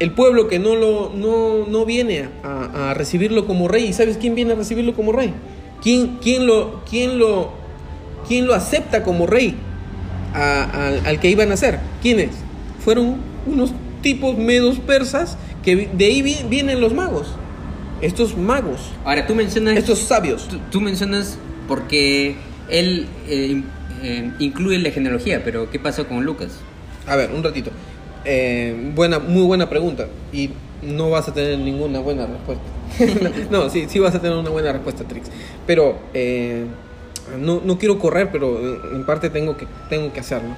[0.00, 3.84] el pueblo que no, lo, no, no viene a, recibirlo como rey?
[3.84, 5.32] ¿Y sabes quién viene a recibirlo como rey?
[5.80, 7.50] ¿Quién, quién, lo, quién, lo,
[8.26, 9.56] quién lo acepta como rey
[10.34, 11.78] al que iban a ser?
[12.02, 12.30] ¿Quiénes?
[12.84, 13.72] Fueron unos
[14.02, 17.28] tipos medos persas que de ahí vienen los magos.
[18.00, 18.90] Estos magos.
[19.04, 19.76] Ahora tú mencionas.
[19.76, 20.48] Estos sabios.
[20.70, 21.38] Tú, mencionas
[21.68, 22.34] porque
[22.68, 23.62] él eh,
[24.02, 26.50] eh, incluye la genealogía, pero ¿qué pasa con Lucas?
[27.06, 27.70] A ver, un ratito.
[28.24, 30.08] Eh, buena, muy buena pregunta.
[30.32, 30.50] Y
[30.82, 32.64] no vas a tener ninguna buena respuesta.
[33.50, 35.30] no, sí, sí vas a tener una buena respuesta, Trix.
[35.64, 36.00] Pero
[37.38, 38.58] no, no quiero correr, pero
[38.94, 40.56] en parte tengo que, tengo que hacerlo.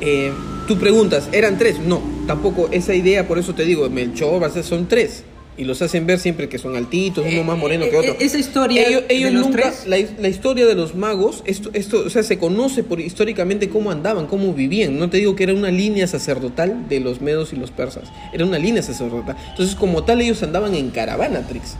[0.00, 0.32] Eh,
[0.66, 1.78] tú preguntas, ¿eran tres?
[1.78, 5.24] No, tampoco esa idea, por eso te digo, Melchor, son tres.
[5.58, 8.12] Y los hacen ver siempre que son altitos, uno más moreno que eh, otro.
[8.12, 8.84] Eh, esa historia.
[9.08, 9.72] Ellos, nunca.
[9.86, 14.26] La, historia de los magos, esto, esto, o sea, se conoce por históricamente cómo andaban,
[14.26, 14.98] cómo vivían.
[14.98, 18.04] No te digo que era una línea sacerdotal de los medos y los persas.
[18.34, 19.36] Era una línea sacerdotal.
[19.48, 21.76] Entonces, como tal, ellos andaban en caravana, Trix.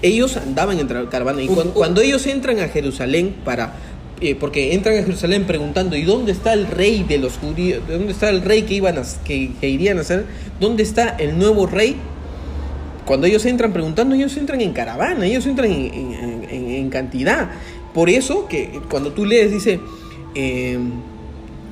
[0.00, 1.42] Ellos andaban en caravana.
[1.42, 3.74] Y cuando ellos entran a Jerusalén para
[4.20, 7.82] eh, porque entran a Jerusalén preguntando, ¿y dónde está el rey de los judíos?
[7.88, 10.26] ¿Dónde está el rey que, iban a, que, irían a ser?
[10.60, 11.96] ¿Dónde está el nuevo rey?
[13.06, 17.50] Cuando ellos entran preguntando, ellos entran en caravana, ellos entran en, cantidad.
[17.94, 19.80] Por eso que cuando tú lees dice
[20.34, 20.90] em,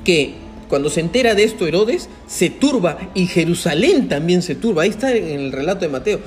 [0.03, 0.33] que
[0.69, 4.83] cuando se entera de esto Herodes se turba y Jerusalén también se turba.
[4.83, 6.19] Ahí está en el relato de Mateo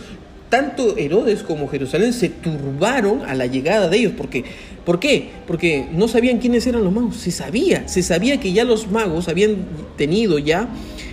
[0.52, 4.12] tanto Herodes como Jerusalén se turbaron a la llegada de ellos.
[4.14, 4.44] Porque,
[4.84, 5.30] ¿Por qué?
[5.46, 7.16] Porque no sabían quiénes eran los magos.
[7.16, 9.56] Se sabía, se sabía que ya los magos habían
[9.96, 10.68] tenido ya,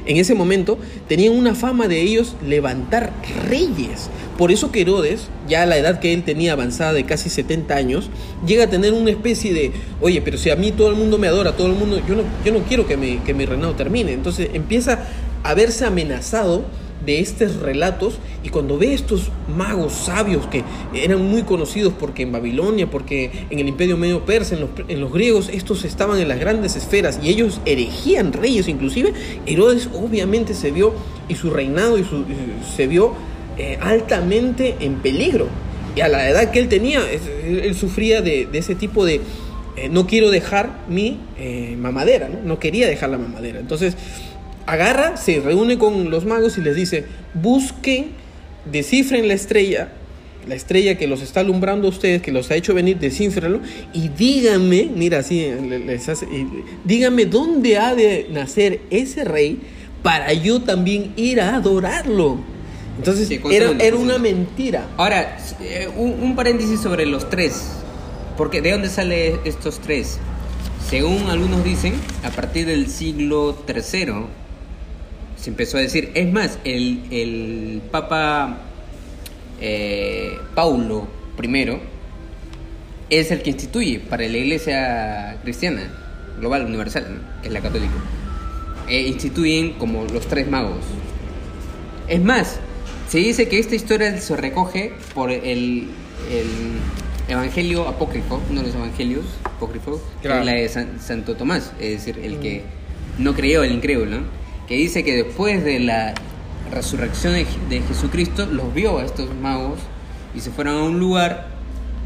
[0.05, 3.13] en ese momento, tenían una fama de ellos levantar
[3.47, 4.09] reyes.
[4.39, 7.75] Por eso que Herodes, ya a la edad que él tenía avanzada de casi 70
[7.75, 8.09] años,
[8.47, 11.27] llega a tener una especie de, oye, pero si a mí todo el mundo me
[11.27, 14.13] adora, todo el mundo, yo no, yo no quiero que mi, que mi reinado termine.
[14.13, 15.05] Entonces empieza
[15.43, 16.63] a verse amenazado
[17.05, 22.31] de estos relatos y cuando ve estos magos sabios que eran muy conocidos porque en
[22.31, 26.27] Babilonia, porque en el imperio medio persa, en los, en los griegos, estos estaban en
[26.27, 29.13] las grandes esferas y ellos erigían reyes inclusive,
[29.45, 30.93] Herodes obviamente se vio
[31.27, 32.25] y su reinado y su,
[32.75, 33.13] se vio
[33.57, 35.47] eh, altamente en peligro.
[35.95, 39.21] Y a la edad que él tenía, él, sufría de, ese tipo de,
[39.75, 42.39] eh, no quiero dejar mi eh, mamadera, ¿no?
[42.41, 43.59] no quería dejar la mamadera.
[43.59, 43.97] Entonces,
[44.69, 48.11] agarra, se reúne con los magos y les dice, busquen,
[48.71, 49.89] descifren la estrella,
[50.47, 53.61] la estrella que los está alumbrando a ustedes, que los ha hecho venir, descifrenlo
[53.93, 55.47] y díganme, mira así,
[55.85, 56.27] les hace,
[56.85, 59.59] díganme dónde ha de nacer ese rey
[60.03, 62.37] para yo también ir a adorarlo.
[62.97, 64.87] Entonces era, era una mentira.
[64.97, 67.63] Ahora, eh, un, un, paréntesis sobre los tres.
[68.35, 70.17] Porque ¿De dónde salen estos tres?
[70.89, 74.38] Según algunos dicen, a partir del siglo III
[75.39, 76.11] se empezó a decir.
[76.13, 78.57] Es más, el, el Papa
[79.61, 81.07] eh, Paulo
[81.41, 81.77] I
[83.09, 85.91] es el que instituye para la iglesia cristiana,
[86.39, 87.93] global, universal, que es la católica.
[88.87, 90.83] E instituyen como los tres magos.
[92.07, 92.59] Es más,
[93.07, 95.89] se dice que esta historia se recoge por el, el
[97.27, 102.63] Evangelio apócrifo, uno de los evangelios apócrifos, la de Santo Tomás, es decir, el que
[103.17, 103.23] mm.
[103.23, 104.21] no creyó, el incrédulo,
[104.69, 106.13] que dice que después de la
[106.71, 109.79] resurrección de, Jesucristo los vio a estos magos
[110.35, 111.47] y se fueron a un lugar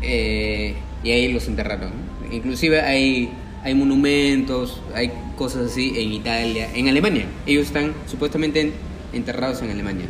[0.01, 0.73] eh,
[1.03, 1.91] y ahí los enterraron.
[2.31, 3.29] Inclusive hay,
[3.65, 7.25] hay monumentos, hay cosas así en Italia, en Alemania.
[7.45, 8.71] Ellos están supuestamente
[9.11, 10.05] enterrados en Alemania.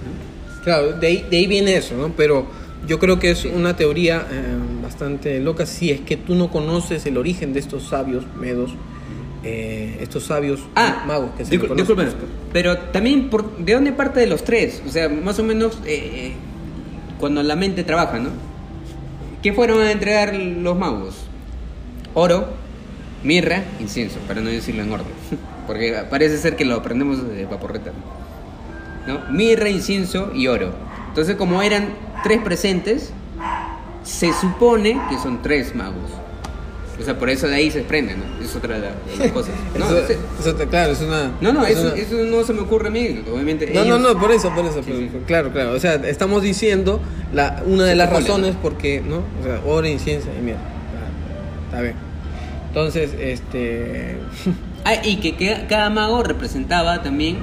[0.64, 2.10] Claro, de ahí, de ahí viene eso, ¿no?
[2.10, 2.46] Pero
[2.88, 4.44] yo creo que es una teoría eh,
[4.84, 8.76] bastante loca si es que tú no conoces el origen de estos sabios medos
[9.44, 12.10] eh, estos sabios ah, magos que se disculpen,
[12.52, 16.12] pero también por, de dónde parte de los tres o sea más o menos eh,
[16.14, 16.34] eh,
[17.20, 18.30] cuando la mente trabaja no
[19.42, 21.16] qué fueron a entregar los magos
[22.14, 22.48] oro
[23.24, 25.08] mirra incienso para no decirlo en orden
[25.68, 27.92] porque parece ser que lo aprendemos de vaporreta
[29.08, 30.72] no mirra incienso y oro.
[31.10, 31.90] Entonces como eran
[32.24, 33.12] tres presentes
[34.04, 36.10] se supone que son tres magos
[37.00, 38.24] o sea, por eso de ahí se prende, ¿no?
[38.44, 39.54] Es otra de las cosas.
[39.78, 41.32] No, eso, claro, es una...
[41.42, 43.72] No, no, eso, eso, no se me ocurre a mí, obviamente.
[43.74, 44.82] No, no, no, por eso, por eso.
[45.26, 45.72] Claro, claro.
[45.72, 47.00] O sea, estamos diciendo
[47.34, 49.24] la, una de las razones porque, ¿no?
[49.42, 50.62] O sea, oro, incienso y mierda.
[51.66, 51.96] Está bien.
[52.68, 54.18] Entonces, este...
[54.86, 57.38] ah, y que cada mago representaba también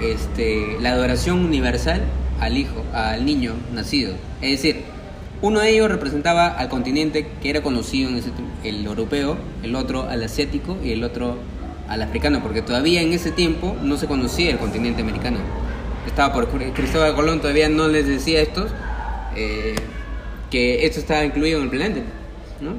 [0.00, 2.02] este, la adoración universal
[2.40, 4.14] al hijo, al niño nacido.
[4.40, 4.82] Es decir,
[5.42, 8.30] uno de ellos representaba al continente que era conocido en ese
[8.62, 11.36] el europeo, el otro al asiático y el otro
[11.88, 15.38] al africano, porque todavía en ese tiempo no se conocía el continente americano.
[16.06, 18.70] Estaba por Cristóbal Colón todavía no les decía a estos
[19.36, 19.74] eh,
[20.50, 22.00] que esto estaba incluido en el planeta,
[22.60, 22.74] ¿no?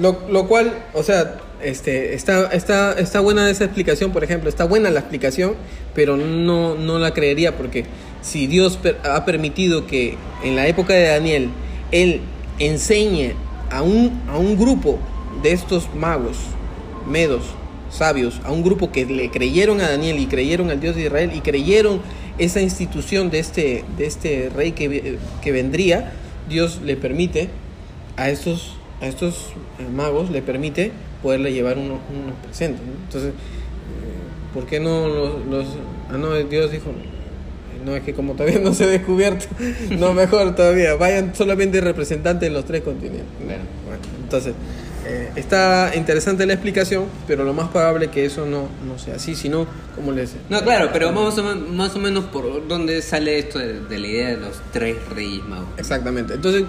[0.00, 4.64] Lo, lo cual, o sea, este, está, está, está buena esa explicación, por ejemplo, está
[4.64, 5.54] buena la explicación,
[5.94, 7.84] pero no, no la creería porque
[8.24, 11.50] si Dios ha permitido que en la época de Daniel
[11.92, 12.22] Él
[12.58, 13.34] enseñe
[13.70, 14.98] a un, a un grupo
[15.42, 16.38] de estos magos,
[17.08, 17.42] medos,
[17.90, 21.32] sabios, a un grupo que le creyeron a Daniel y creyeron al Dios de Israel
[21.34, 22.00] y creyeron
[22.38, 26.12] esa institución de este, de este rey que, que vendría,
[26.48, 27.50] Dios le permite
[28.16, 32.00] a estos, a estos eh, magos, le permite poderle llevar unos,
[32.42, 32.80] presentes.
[33.06, 33.34] Entonces, eh,
[34.52, 35.66] ¿por qué no los, los...
[36.10, 36.90] Ah, no, Dios dijo,
[37.84, 39.46] no, es que como todavía no se ha descubierto,
[39.90, 40.94] no mejor todavía.
[40.94, 43.26] Vayan solamente representantes de los tres continentes.
[43.44, 43.62] Bueno,
[44.22, 44.54] entonces,
[45.06, 49.34] eh, está interesante la explicación, pero lo más probable que eso no, no sea así,
[49.34, 50.32] sino como les...
[50.48, 54.28] No, claro, pero más o, más o menos por dónde sale esto de, la idea
[54.30, 55.68] de los tres reyes magos.
[55.76, 56.34] Exactamente.
[56.34, 56.64] Entonces,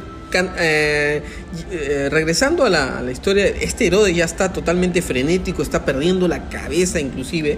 [0.58, 1.22] eh,
[1.72, 6.28] eh, regresando a la, a la, historia, este Herodes ya está totalmente frenético, está perdiendo
[6.28, 7.58] la cabeza inclusive.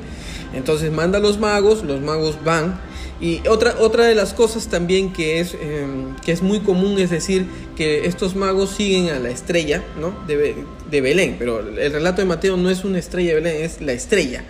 [0.53, 2.79] Entonces manda a los magos, los magos van
[3.19, 7.09] y otra, otra de las cosas también que es, em, que es muy común es
[7.09, 10.13] decir que estos magos siguen a la estrella ¿no?
[10.27, 10.55] de,
[10.89, 13.93] de, Belén, pero el relato de Mateo no es una estrella de Belén, es la
[13.93, 14.43] estrella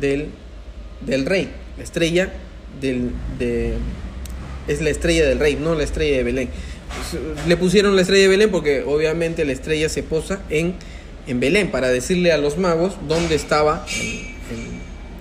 [0.00, 0.28] del,
[1.04, 2.32] del rey, la estrella
[2.80, 3.74] del, de,
[4.68, 6.48] es la estrella del rey, no la estrella de Belén.
[7.46, 10.74] Le pusieron la estrella de Belén porque obviamente la estrella se posa en,
[11.26, 13.84] en Belén para decirle a los magos dónde estaba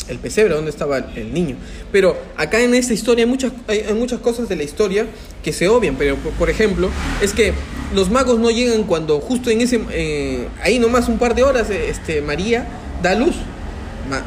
[0.10, 1.56] el pesebre, dónde estaba el, niño.
[1.91, 5.06] Pero acá en esta historia hay muchas, hay, muchas cosas de la historia
[5.43, 6.89] que se obvian, pero por, ejemplo,
[7.22, 7.54] es que
[7.93, 11.70] los magos no llegan cuando justo en ese, eh, ahí nomás un par de horas,
[11.70, 12.68] este, María
[13.02, 13.36] da luz,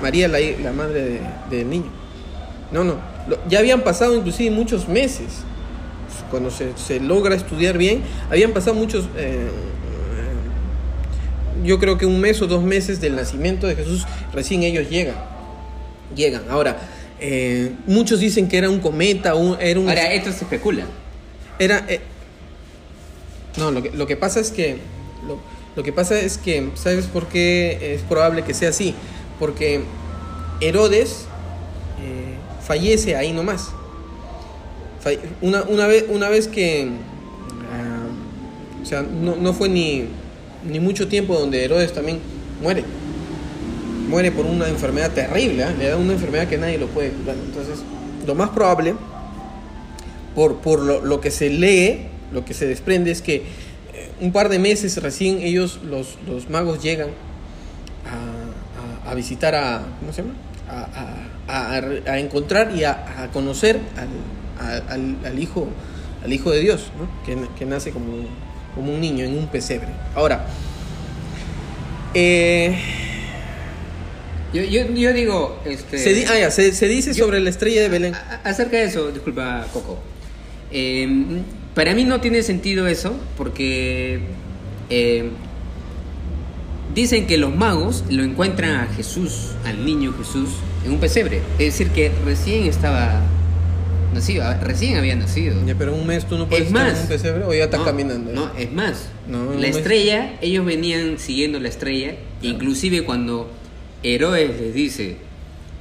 [0.01, 1.21] María la, madre
[1.51, 1.91] del niño.
[2.73, 2.97] No, no.
[3.49, 5.43] Ya habían pasado inclusive muchos meses.
[6.31, 9.05] Cuando se, se logra estudiar bien, habían pasado muchos...
[9.17, 9.51] eh, eh,
[11.65, 15.34] yo creo que un mes o dos meses del nacimiento de Jesús, recién ellos llegan.
[16.15, 16.43] Llegan.
[16.51, 16.79] Ahora,
[17.21, 19.89] eh, muchos dicen que era un cometa, un, era un...
[19.89, 20.85] Ahora, esto se especula.
[21.59, 21.85] Era.
[21.89, 22.01] eh,
[23.57, 24.79] no, lo que, lo que pasa es que.
[25.27, 25.39] Lo,
[25.77, 26.71] lo que pasa es que.
[26.75, 28.95] ¿Sabes por qué es probable que sea así?
[29.39, 29.83] Porque
[30.61, 31.27] Herodes
[32.03, 32.35] eh,
[32.67, 33.69] fallece ahí nomás.
[35.05, 36.89] Falle- Una, una, vez, una vez que.
[37.73, 40.07] ah, o sea, no, no fue ni,
[40.69, 42.19] ni mucho tiempo donde Herodes también
[42.61, 42.85] muere.
[44.09, 45.73] Muere por una enfermedad terrible, ¿ah?
[45.77, 47.37] le da una enfermedad que nadie lo puede curar.
[47.37, 47.79] Entonces,
[48.27, 48.95] lo más probable
[50.35, 54.33] por, por lo, lo que se lee, lo que se desprende es que eh, un
[54.33, 57.09] par de meses recién ellos, los, los magos, llegan
[59.07, 60.35] a, a- visitar a, ¿cómo se llama?
[60.69, 63.79] A, a- encontrar y a, conocer
[64.89, 65.69] al- al hijo,
[66.25, 67.09] al hijo de Dios, ¿no?
[67.25, 68.07] que, que nace como,
[68.75, 69.89] como un niño en un pesebre.
[70.15, 70.47] Ahora,
[72.15, 72.77] eh,
[74.55, 77.51] Yo, yo, yo digo, este, se, di- ah, ya, se- se dice Yo- sobre la
[77.51, 78.15] estrella de Belén.
[78.15, 79.99] a- a- acerca de eso, disculpa, Coco.
[80.71, 81.09] Eh,
[81.75, 84.21] para mí no tiene sentido eso, porque
[84.91, 85.29] eh,
[86.95, 90.51] dicen que los magos lo encuentran a Jesús, al niño Jesús,
[90.85, 91.41] en un pesebre.
[91.59, 93.21] Es decir, que recién estaba
[94.15, 95.57] nacido, ah, recién había nacido.
[95.67, 97.65] Ya, pero un mes tú no puedes Es estar más, en un pesebre o ya
[97.65, 98.31] estás no, caminando.
[98.31, 98.35] ¿eh?
[98.35, 99.07] No, es más.
[99.29, 103.51] No, la estrella, ellos venían siguiendo la estrella, inclusive cuando
[104.05, 105.17] Herodes les dice,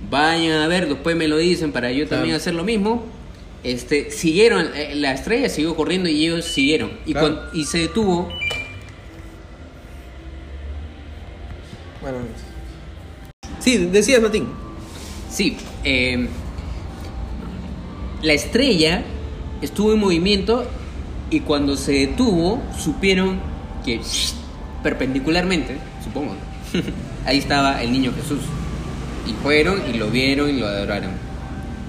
[0.10, 3.04] vayan a ver, después me lo dicen para yo también hacer lo mismo.
[3.64, 6.92] Este, siguieron, eh, la estrella siguió corriendo y ellos siguieron.
[7.06, 7.28] Y, Claro.
[7.36, 8.30] cuan- y se detuvo.
[12.02, 12.18] Bueno,
[13.60, 14.48] sí, decías Martín.
[15.30, 16.28] Sí, eh,
[18.22, 19.04] la estrella
[19.62, 20.66] estuvo en movimiento
[21.30, 23.40] y cuando se detuvo supieron
[23.86, 24.02] que
[24.84, 26.36] perpendicularmente, supongo,
[27.26, 28.40] ahí estaba el niño Jesús.
[29.28, 31.12] Y fueron y lo vieron y lo adoraron.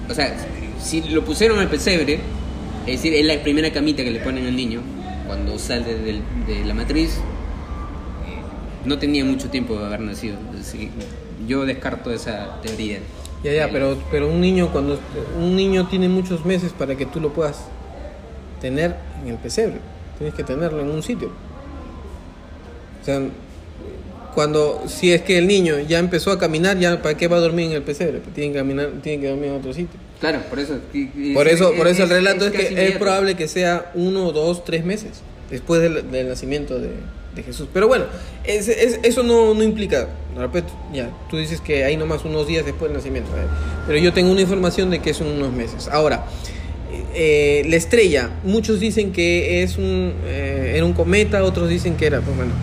[0.09, 0.35] O sea,
[0.81, 2.19] si lo pusieron al pesebre,
[2.85, 4.81] es decir, es la primera camita que le ponen al niño
[5.27, 7.17] cuando sale de la matriz, eh,
[8.85, 10.37] no tenía mucho tiempo de haber nacido.
[10.59, 10.91] Así
[11.47, 12.99] yo descarto esa teoría.
[13.43, 14.99] Ya, ya, El- pero, pero un niño cuando
[15.39, 17.65] un niño tiene muchos meses para que tú lo puedas
[18.61, 19.79] tener en el pesebre,
[20.17, 21.29] tienes que tenerlo en un sitio.
[23.01, 23.19] O sea,
[24.35, 27.39] cuando si es que el niño ya empezó a caminar, ya para qué va a
[27.39, 29.99] dormir en el pesebre, Pues tiene que caminar, tiene que dormir en otro sitio.
[30.19, 30.77] Claro, por eso.
[31.33, 34.85] Por eso, por eso el relato es, que es probable que sea uno, dos, tres
[34.85, 35.11] meses
[35.49, 36.89] después del, del nacimiento de,
[37.35, 37.67] de Jesús.
[37.73, 38.05] Pero bueno,
[38.43, 40.07] es- es- eso no, no implica,
[40.37, 43.41] repito, ya, tú dices que hay nomás unos días después del nacimiento, eh,
[43.87, 45.87] pero yo tengo una información de que son unos meses.
[45.89, 46.25] Ahora,
[47.13, 52.05] eh, la estrella, muchos dicen que es un, eh, era un cometa, otros dicen que
[52.07, 52.53] era, pues bueno,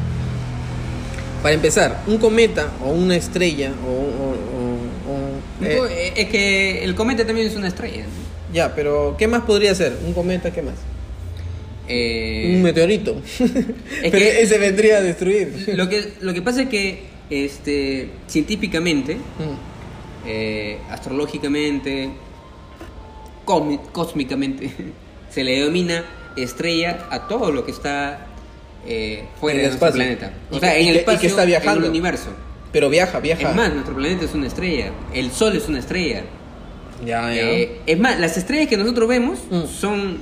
[1.43, 3.90] para empezar, un cometa o una estrella o...
[3.90, 4.36] o-
[5.12, 8.05] o- o- eh, eh, es que el cometa también es una estrella.
[8.53, 9.97] ya, pero ¿qué más podría ser?
[10.07, 10.53] ¿Un cometa?
[10.53, 10.74] ¿Qué más?
[11.88, 13.16] Eh, un meteorito.
[14.03, 15.72] Pero que- ese vendría a destruir.
[15.74, 20.26] lo, que, lo que pasa es que este, científicamente, Mm.
[20.26, 22.11] eh, astrológicamente,
[23.45, 24.70] cósmicamente,
[25.30, 26.05] se le denomina
[26.36, 28.26] estrella a todo lo que está
[28.86, 30.04] eh, fuera de nuestro espacio.
[30.04, 30.32] planeta.
[30.50, 31.80] O sea, en el que- y espacio, que está viajando.
[31.80, 32.28] en el universo.
[32.72, 33.50] Pero viaja, viaja.
[33.50, 34.90] Es más, nuestro planeta es una estrella.
[35.12, 36.22] El Sol es una estrella.
[37.04, 37.42] ya, ya.
[37.42, 39.62] Eh, es más, las estrellas que nosotros vemos Mm.
[39.66, 40.18] son,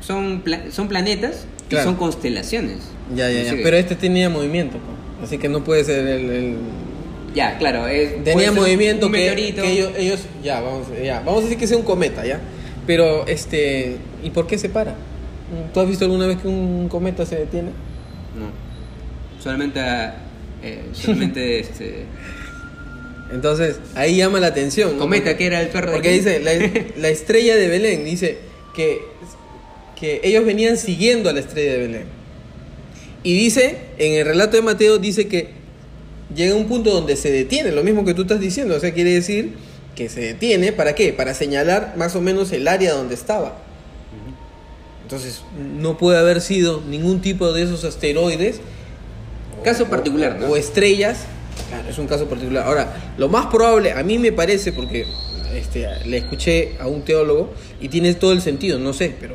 [0.00, 1.84] son, pla- son planetas Claro.
[1.84, 2.78] y son constelaciones.
[3.14, 3.54] ya, ya, ya.
[3.62, 4.76] Pero este tenía movimiento.
[5.22, 6.30] Así que no puede ser el.
[6.30, 6.56] el-
[7.34, 7.86] Ya, claro.
[7.86, 10.20] es- Tenía movimiento un que, que ellos, ellos.
[10.42, 11.20] Ya vamos, ya.
[11.20, 12.40] Vamos a decir que sea un cometa, ¿ya?
[12.86, 13.96] Pero, este.
[14.22, 14.94] ¿Y por qué se para?
[15.74, 17.70] ¿Tú has visto alguna vez que un cometa se detiene?
[19.42, 19.80] Solamente.
[20.62, 22.04] eh, solamente este.
[23.32, 24.94] Entonces, ahí llama la atención.
[24.94, 24.98] ¿no?
[24.98, 26.52] Cometa, que era el perro de Porque dice, la,
[26.96, 28.38] la estrella de Belén, dice
[28.74, 29.00] que,
[29.98, 32.04] que ellos venían siguiendo a la estrella de Belén.
[33.22, 35.48] Y dice, en el relato de Mateo, dice que
[36.34, 39.12] llega un punto donde se detiene, lo mismo que tú estás diciendo, o sea, quiere
[39.12, 39.52] decir
[39.94, 41.12] que se detiene, ¿para qué?
[41.12, 43.58] Para señalar más o menos el área donde estaba.
[45.02, 45.42] Entonces,
[45.78, 48.60] no puede haber sido ningún tipo de esos asteroides
[49.64, 50.46] Caso particular, ¿no?
[50.48, 51.24] o estrellas.
[51.68, 52.64] Claro, es un caso particular.
[52.66, 55.06] Ahora, lo más probable, a mí me parece, porque
[55.54, 59.34] este, le escuché a un teólogo y tiene todo el sentido, no sé, pero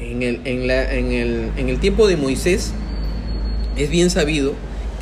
[0.00, 2.72] en el, en la, en el, en el tiempo de Moisés
[3.76, 4.52] es bien sabido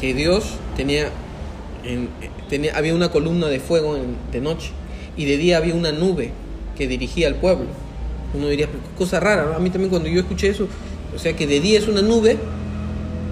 [0.00, 0.44] que Dios
[0.76, 1.08] tenía,
[1.84, 2.08] en-
[2.48, 4.70] tenía había una columna de fuego en- de noche
[5.16, 6.30] y de día había una nube
[6.76, 7.66] que dirigía al pueblo.
[8.34, 9.54] Uno diría, cosa rara, ¿no?
[9.54, 10.68] A mí también cuando yo escuché eso,
[11.14, 12.36] o sea que de día es una nube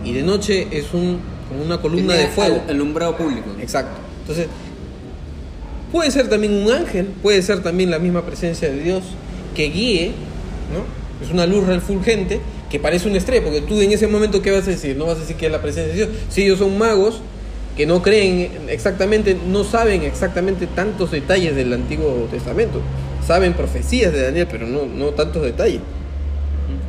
[0.06, 2.62] y de noche es un, como una columna Tenía de fuego.
[2.64, 3.50] al- alumbrado público.
[3.60, 3.96] Exacto.
[4.22, 4.46] Entonces,
[5.92, 9.02] puede ser también un ángel, puede ser también la misma presencia de Dios
[9.54, 10.12] que guíe,
[10.72, 11.24] ¿no?
[11.24, 12.40] Es una luz refulgente
[12.70, 14.96] que parece una estrella, porque tú en ese momento, ¿qué vas a decir?
[14.96, 16.08] No vas a decir que es la presencia de Dios.
[16.28, 17.20] Si ellos son magos
[17.76, 22.80] que no creen exactamente, no saben exactamente tantos detalles del Antiguo Testamento.
[23.26, 25.80] Saben profecías de Daniel, pero no, no tantos detalles.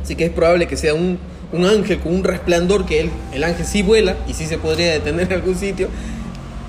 [0.02, 1.18] Así que es probable que sea un,
[1.52, 4.92] un ángel con un resplandor que él, el ángel sí vuela y sí se podría
[4.92, 5.88] detener en algún sitio.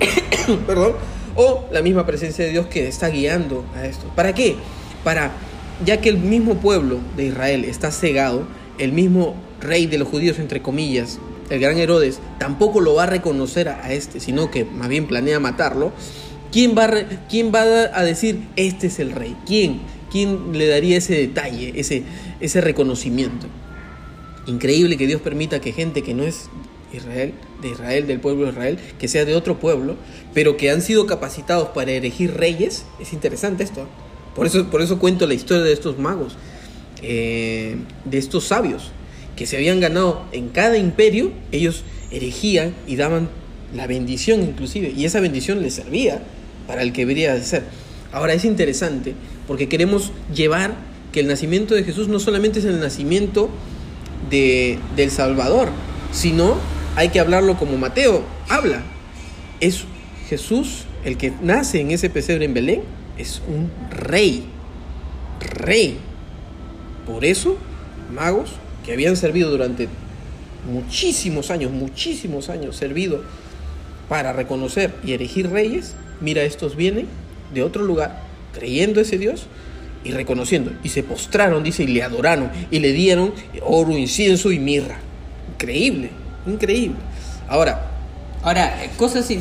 [0.66, 0.94] Perdón.
[1.36, 4.10] O la misma presencia de Dios que está guiando a esto.
[4.16, 4.56] ¿Para qué?
[5.04, 5.32] Para,
[5.84, 8.46] ya que el mismo pueblo de Israel está cegado,
[8.78, 11.18] el mismo rey de los judíos, entre comillas,
[11.50, 15.06] el gran Herodes, tampoco lo va a reconocer a, a este, sino que más bien
[15.06, 15.92] planea matarlo.
[16.52, 19.36] ¿Quién va, a ¿Quién va a decir, este es el rey?
[19.46, 19.80] ¿Quién?
[20.10, 22.02] ¿Quién le daría ese detalle, ese,
[22.40, 23.46] ese reconocimiento?
[24.50, 26.48] Increíble que Dios permita que gente que no es
[26.92, 29.94] Israel, de Israel, del pueblo de Israel, que sea de otro pueblo,
[30.34, 32.84] pero que han sido capacitados para elegir reyes.
[32.98, 33.82] Es interesante esto.
[33.82, 33.86] ¿eh?
[34.34, 36.36] Por eso, por eso cuento la historia de estos magos,
[37.00, 38.90] eh, de estos sabios,
[39.36, 43.28] que se habían ganado en cada imperio, ellos erigían y daban
[43.72, 46.22] la bendición inclusive, y esa bendición les servía
[46.66, 47.62] para el que debería de ser.
[48.10, 49.14] Ahora es interesante
[49.46, 50.74] porque queremos llevar
[51.12, 53.48] que el nacimiento de Jesús no solamente es el nacimiento
[54.28, 55.68] de, del Salvador,
[56.12, 56.56] sino
[56.96, 58.82] hay que hablarlo como Mateo habla.
[59.60, 59.84] Es
[60.28, 62.82] Jesús el que nace en ese pesebre en Belén,
[63.16, 64.44] es un rey,
[65.40, 65.98] rey.
[67.06, 67.56] Por eso,
[68.12, 68.50] magos
[68.84, 69.88] que habían servido durante
[70.70, 73.22] muchísimos años, muchísimos años servido
[74.08, 77.06] para reconocer y elegir reyes, mira, estos vienen
[77.54, 79.46] de otro lugar, creyendo ese Dios
[80.04, 80.72] y reconociendo.
[80.82, 83.32] Y se postraron, dice, y le adoraron, y le dieron
[83.62, 84.98] oro, incienso y mirra.
[85.54, 86.10] Increíble,
[86.46, 86.96] increíble.
[87.48, 87.90] Ahora,
[88.42, 89.40] Ahora, eh, cosas eh,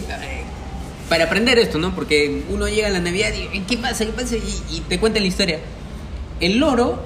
[1.08, 1.96] para aprender esto, ¿no?
[1.96, 4.06] Porque uno llega a la Navidad y ¿qué pasa?
[4.06, 4.36] ¿Qué pasa?
[4.36, 5.60] Y, te cuenta la historia.
[6.42, 7.02] El oro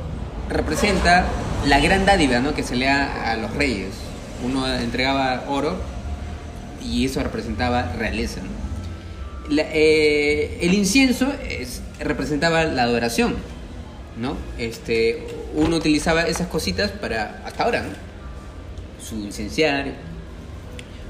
[0.49, 1.26] representa
[1.68, 2.56] la gran dádiva, ¿no?
[2.56, 3.89] Que se le da a los reyes.
[4.43, 5.78] Uno entregaba oro
[6.84, 9.54] y eso representaba realeza, ¿no?
[9.56, 13.36] Eh, el incienso es- representaba la adoración,
[14.18, 14.38] ¿no?
[14.58, 17.89] Este, uno utilizaba esas cositas para, hasta ahora, ¿no?
[19.04, 19.93] Su incenciario,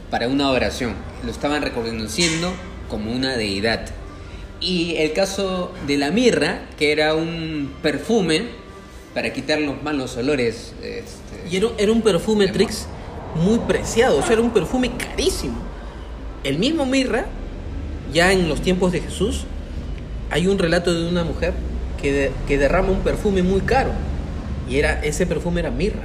[0.09, 0.93] para una oración.
[1.23, 2.53] Lo estaban reconociendo
[2.89, 3.85] como una deidad.
[4.59, 8.43] Y el caso de la mirra, que era un perfume
[9.13, 10.73] para quitar los malos olores.
[10.81, 12.47] este, y era, era un perfume.
[12.47, 12.87] Trix
[13.35, 15.57] muy preciado, o sea, era un perfume carísimo.
[16.43, 17.25] El mismo mirra,
[18.13, 19.45] ya en los tiempos de Jesús,
[20.33, 21.53] hay un relato de una mujer
[22.01, 23.91] que, de- que derrama un perfume muy caro.
[24.69, 26.01] Y era, ese perfume era mirra.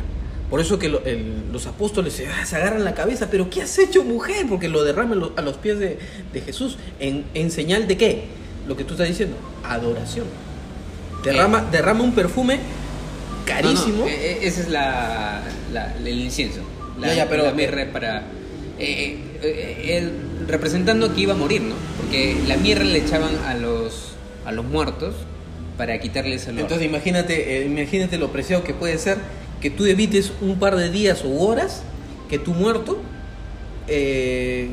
[0.50, 3.62] Por eso que lo- el- los apóstoles se, ah, se agarran la cabeza, pero ¿qué
[3.62, 4.46] has hecho mujer?
[4.48, 5.98] Porque lo derraman lo- a los pies de,
[6.32, 6.76] de Jesús.
[7.00, 8.24] En, en señal de qué?
[8.66, 10.26] Lo que tú estás diciendo, adoración.
[11.24, 12.58] Derrama, derrama un perfume
[13.46, 13.98] carísimo.
[13.98, 16.60] No, no, eh, eh, ese es la, la- el incienso.
[16.98, 18.22] La, Ya, ya, pero- la mirra es para.
[18.78, 20.12] eh, eh, él
[20.48, 21.74] representando que iba a morir, ¿no?
[22.00, 24.12] Porque la mirra le echaban a los,
[24.48, 25.14] a los muertos
[25.76, 26.62] para quitarles el olor.
[26.62, 29.18] Entonces imagínate, eh, imagínate lo preciado que puede ser
[29.60, 31.82] que tú evites un par de días o horas
[32.30, 32.98] que tu muerto,
[33.86, 34.68] eh,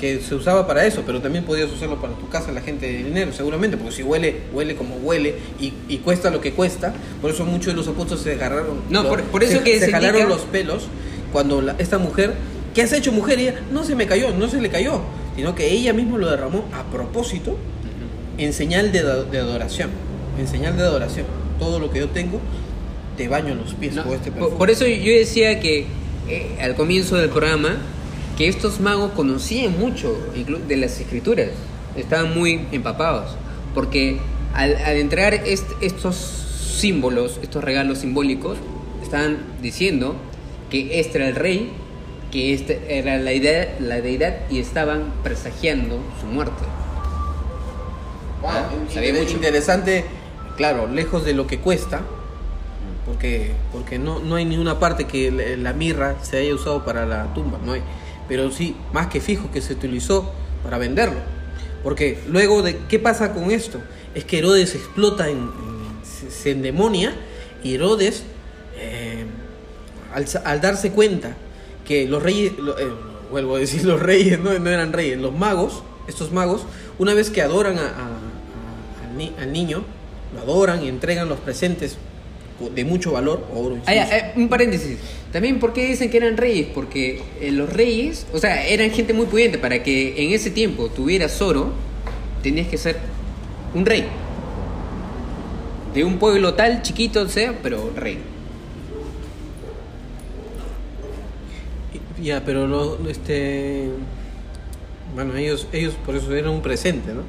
[0.00, 3.04] que se usaba para eso, pero también podías usarlo para tu casa, la gente de
[3.04, 6.92] dinero, seguramente, porque si huele, huele como huele y, y cuesta lo que cuesta,
[7.22, 9.78] por eso muchos de los apóstoles se agarraron, No, lo- por- por eso se, que
[9.78, 10.88] se se jalaron indica- los pelos
[11.32, 12.34] cuando la- esta mujer,
[12.74, 13.38] ¿qué has hecho mujer?
[13.38, 15.00] Y ella, no se me cayó, no se le cayó,
[15.36, 17.56] sino que ella misma lo derramó a propósito
[18.38, 19.90] en señal de, de adoración.
[20.38, 21.26] En señal de adoración.
[21.58, 22.40] Todo lo que yo tengo,
[23.16, 24.58] te baño los pies No, con este por, perfume.
[24.58, 25.86] por eso yo decía que
[26.28, 27.76] eh, al comienzo del programa
[28.36, 30.16] que estos magos conocían mucho
[30.66, 31.50] de las escrituras,
[31.96, 33.36] estaban muy empapados,
[33.74, 34.18] porque
[34.54, 36.16] al, al entregar est- estos
[36.76, 38.58] símbolos, estos regalos simbólicos,
[39.02, 40.16] estaban diciendo
[40.70, 41.70] que este era el rey,
[42.32, 46.64] que esta era la, idea, la deidad y estaban presagiando su muerte.
[48.72, 49.34] Inter- mucho.
[49.36, 50.04] interesante,
[50.56, 52.02] claro, lejos de lo que cuesta,
[53.06, 57.04] porque, porque no, no hay ninguna parte que la, la mirra se haya usado para
[57.06, 57.82] la tumba, no hay.
[58.28, 60.32] Pero sí, más que fijo que se utilizó
[60.62, 61.18] para venderlo.
[61.82, 63.80] Porque luego de, ¿qué pasa con esto?
[64.14, 65.50] Es que Herodes explota en, en-
[66.04, 67.14] se, se endemonia
[67.62, 68.22] y Herodes,
[68.78, 69.24] eh,
[70.14, 71.36] al, al darse cuenta
[71.86, 72.88] que los reyes, lo- eh,
[73.30, 76.62] vuelvo a decir los reyes, no, no eran reyes, los magos, estos magos,
[76.98, 78.20] una vez que adoran a, a-
[79.38, 79.84] al niño,
[80.34, 81.96] lo adoran y entregan los presentes
[82.74, 83.78] de mucho valor, oro.
[83.86, 84.98] Ah, eh, un paréntesis.
[85.32, 86.68] También, ¿por qué dicen que eran reyes?
[86.72, 89.58] Porque eh, los reyes, o sea, eran gente muy pudiente.
[89.58, 91.72] Para que en ese tiempo tuvieras oro,
[92.42, 92.96] tenías que ser
[93.74, 94.04] un rey.
[95.92, 98.18] De un pueblo tal, chiquito sea, pero rey.
[102.22, 103.90] Ya, pero lo, este.
[105.14, 107.22] Bueno, ellos, ellos por eso eran un presente, ¿no?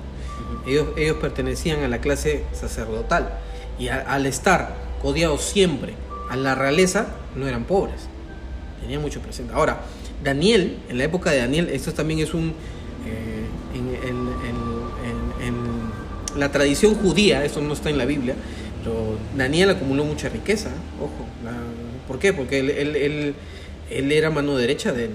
[0.68, 3.40] Ellos, ellos pertenecían a la clase sacerdotal.
[3.78, 5.94] Y al estar odiados siempre
[6.30, 8.08] a la realeza, no eran pobres.
[8.82, 9.54] Tenían mucho presente.
[9.54, 9.82] Ahora,
[10.24, 12.54] Daniel, en la época de Daniel, esto también es un...
[13.06, 14.26] Eh, en,
[16.38, 18.36] la tradición judía, esto no está en la Biblia,
[18.84, 21.26] pero Daniel acumuló mucha riqueza, ojo.
[22.08, 22.34] ¿Por qué?
[22.34, 23.36] Porque él,
[23.90, 25.12] él, era mano derecha del,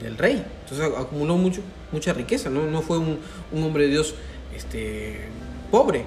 [0.00, 0.44] del, rey.
[0.62, 2.70] Entonces acumuló mucho, mucha riqueza, ¿no?
[2.70, 3.18] No fue un,
[3.50, 4.14] un hombre de Dios
[4.54, 5.20] este,
[5.70, 6.04] pobre.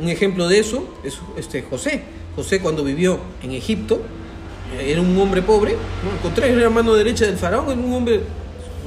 [0.00, 2.02] Un ejemplo de eso es este, José.
[2.34, 4.02] José cuando vivió en Egipto
[4.74, 6.10] eh, era un hombre pobre, ¿no?
[6.10, 8.20] al contrario, mano derecha del faraón, era un hombre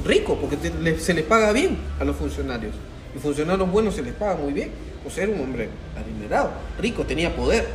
[0.04, 0.56] rico, porque
[0.98, 2.74] se le paga bien a los funcionarios.
[3.14, 4.70] Y funcionarios buenos se les paga muy bien.
[5.02, 7.66] José era un hombre adinerado, rico, tenía poder.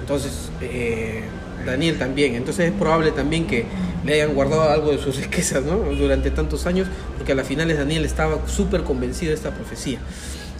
[0.00, 1.22] Entonces, eh,
[1.64, 2.34] Daniel también.
[2.34, 3.64] Entonces es probable también que
[4.04, 5.76] le hayan guardado algo de sus riquezas ¿no?
[5.94, 9.98] durante tantos años, porque a las finales Daniel estaba súper convencido de esta profecía.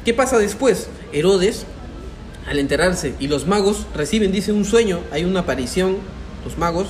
[0.05, 0.89] ¿Qué pasa después?
[1.13, 1.65] Herodes
[2.49, 5.99] al enterarse y los magos reciben, dice, un sueño, hay una aparición,
[6.45, 6.89] los magos,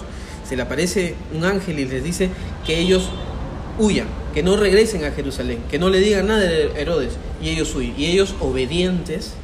[0.48, 2.30] se le aparece un ángel y les dice
[2.66, 3.11] que ellos
[3.78, 7.74] huyan, que no regresen a Jerusalén, que no le digan nada de Herodes y ellos
[7.74, 7.94] huyen.
[7.96, 9.34] Y ellos obedientes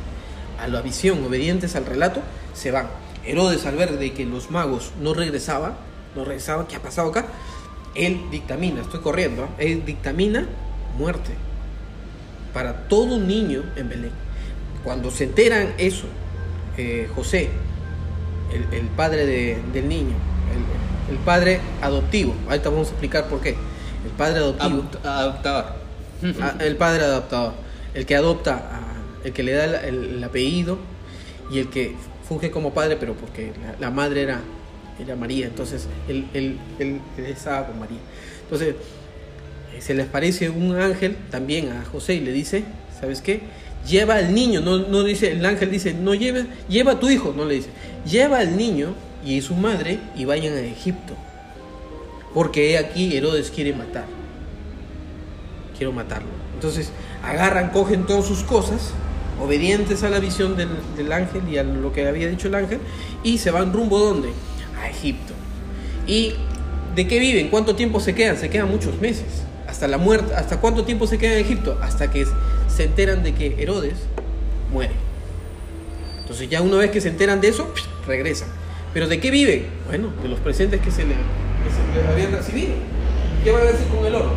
[0.58, 2.20] a la visión, obedientes al relato,
[2.54, 2.88] se van.
[3.24, 5.74] Herodes al ver de que los magos no regresaban,
[6.14, 7.26] no regresaban, ¿qué ha pasado acá?
[7.94, 9.72] Él dictamina, estoy corriendo, ¿eh?
[9.72, 10.46] él dictamina
[10.96, 11.32] muerte
[12.52, 14.28] para todo niño en Belén
[14.88, 16.06] cuando se enteran eso,
[16.76, 17.50] eh, José,
[18.72, 20.14] el, padre del niño,
[21.10, 25.64] el, padre adoptivo, ahorita vamos a explicar por qué, el padre adoptivo, adoptador,
[26.40, 27.52] ah, el padre adoptador,
[27.92, 28.62] el que adopta,
[29.24, 30.78] el que le da el, apellido
[31.50, 31.94] y el que
[32.26, 34.40] funge como padre, pero porque la, madre era,
[34.98, 36.58] era María, entonces él,
[37.18, 37.98] estaba con María.
[38.42, 38.74] Entonces,
[39.74, 42.64] eh, se les parece un ángel también a José y le dice,
[43.00, 43.42] ¿sabes qué?
[43.86, 47.34] lleva al niño, no, no dice, el ángel dice, no lleve, lleva a tu hijo,
[47.36, 47.68] no le dice,
[48.04, 48.94] lleva al niño
[49.24, 51.14] y su madre y vayan a Egipto.
[52.34, 54.04] Porque aquí Herodes quiere matar.
[55.76, 56.28] Quiero matarlo.
[56.54, 56.92] Entonces
[57.24, 58.92] agarran, cogen todas sus cosas,
[59.40, 62.80] obedientes a la visión del, del ángel y a lo que había dicho el ángel,
[63.22, 64.28] y se van rumbo ¿dónde?
[64.80, 65.34] A Egipto.
[66.06, 66.34] ¿Y
[66.94, 67.48] de qué viven?
[67.48, 68.36] ¿Cuánto tiempo se quedan?
[68.36, 69.44] Se quedan muchos meses.
[69.66, 70.34] Hasta la muerte.
[70.34, 71.78] ¿Hasta cuánto tiempo se quedan en Egipto?
[71.82, 72.26] Hasta que
[72.68, 73.94] se enteran de que Herodes
[74.72, 74.92] muere.
[76.20, 77.72] Entonces ya una vez que se enteran de eso,
[78.06, 78.48] regresan.
[78.92, 79.66] ¿Pero de qué vive?
[79.86, 81.14] Bueno, de los presentes que se le,
[82.10, 82.72] habían recibido.
[83.44, 84.32] ¿Qué van a decir con el oro?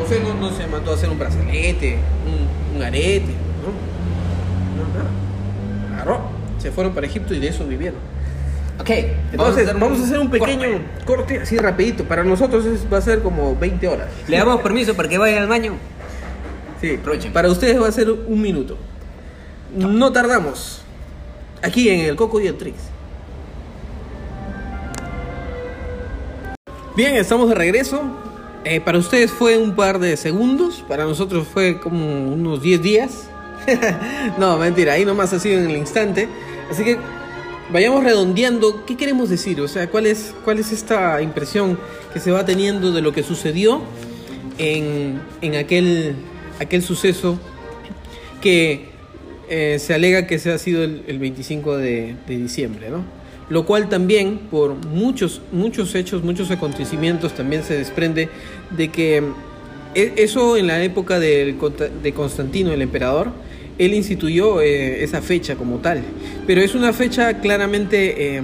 [0.00, 1.98] José no, no se mandó a hacer un brazalete,
[2.74, 3.32] un, arete,
[3.62, 3.70] ¿no?
[4.82, 6.20] No, nada.
[6.58, 7.98] Se fueron para Egipto y de eso vivieron.
[8.80, 8.90] Ok,
[9.32, 10.68] entonces vamos a hacer un pequeño
[11.04, 12.04] corte, así rapidito.
[12.04, 14.08] Para nosotros va a ser como 20 horas.
[14.26, 15.74] ¿Le damos permiso para que vaya al baño?
[16.80, 16.98] Sí,
[17.32, 18.78] para ustedes va a ser un minuto.
[19.76, 20.82] No tardamos.
[21.62, 22.78] Aquí en el Coco y el Trix.
[26.96, 28.02] Bien, estamos de regreso.
[28.64, 33.30] Eh, para ustedes fue un par de segundos, para nosotros fue como unos 10 días.
[34.38, 36.28] no, mentira, ahí nomás ha sido en el instante.
[36.70, 36.98] Así que
[37.72, 38.84] vayamos redondeando.
[38.86, 39.60] ¿Qué queremos decir?
[39.60, 41.78] O sea, ¿cuál es, cuál es esta impresión
[42.12, 43.82] que se va teniendo de lo que sucedió
[44.58, 46.16] en, en aquel
[46.60, 47.38] aquel suceso
[48.40, 48.90] que
[49.48, 53.04] eh, se alega que se ha sido el, 25 de, diciembre, ¿no?
[53.48, 58.28] Lo cual también, por muchos, muchos hechos, muchos acontecimientos, también se desprende
[58.70, 59.24] de que
[59.96, 61.56] eh, eso en la época de,
[62.00, 63.32] de Constantino, el emperador,
[63.84, 66.02] él instituyó eh, esa fecha como tal.
[66.46, 68.42] Pero es una fecha claramente,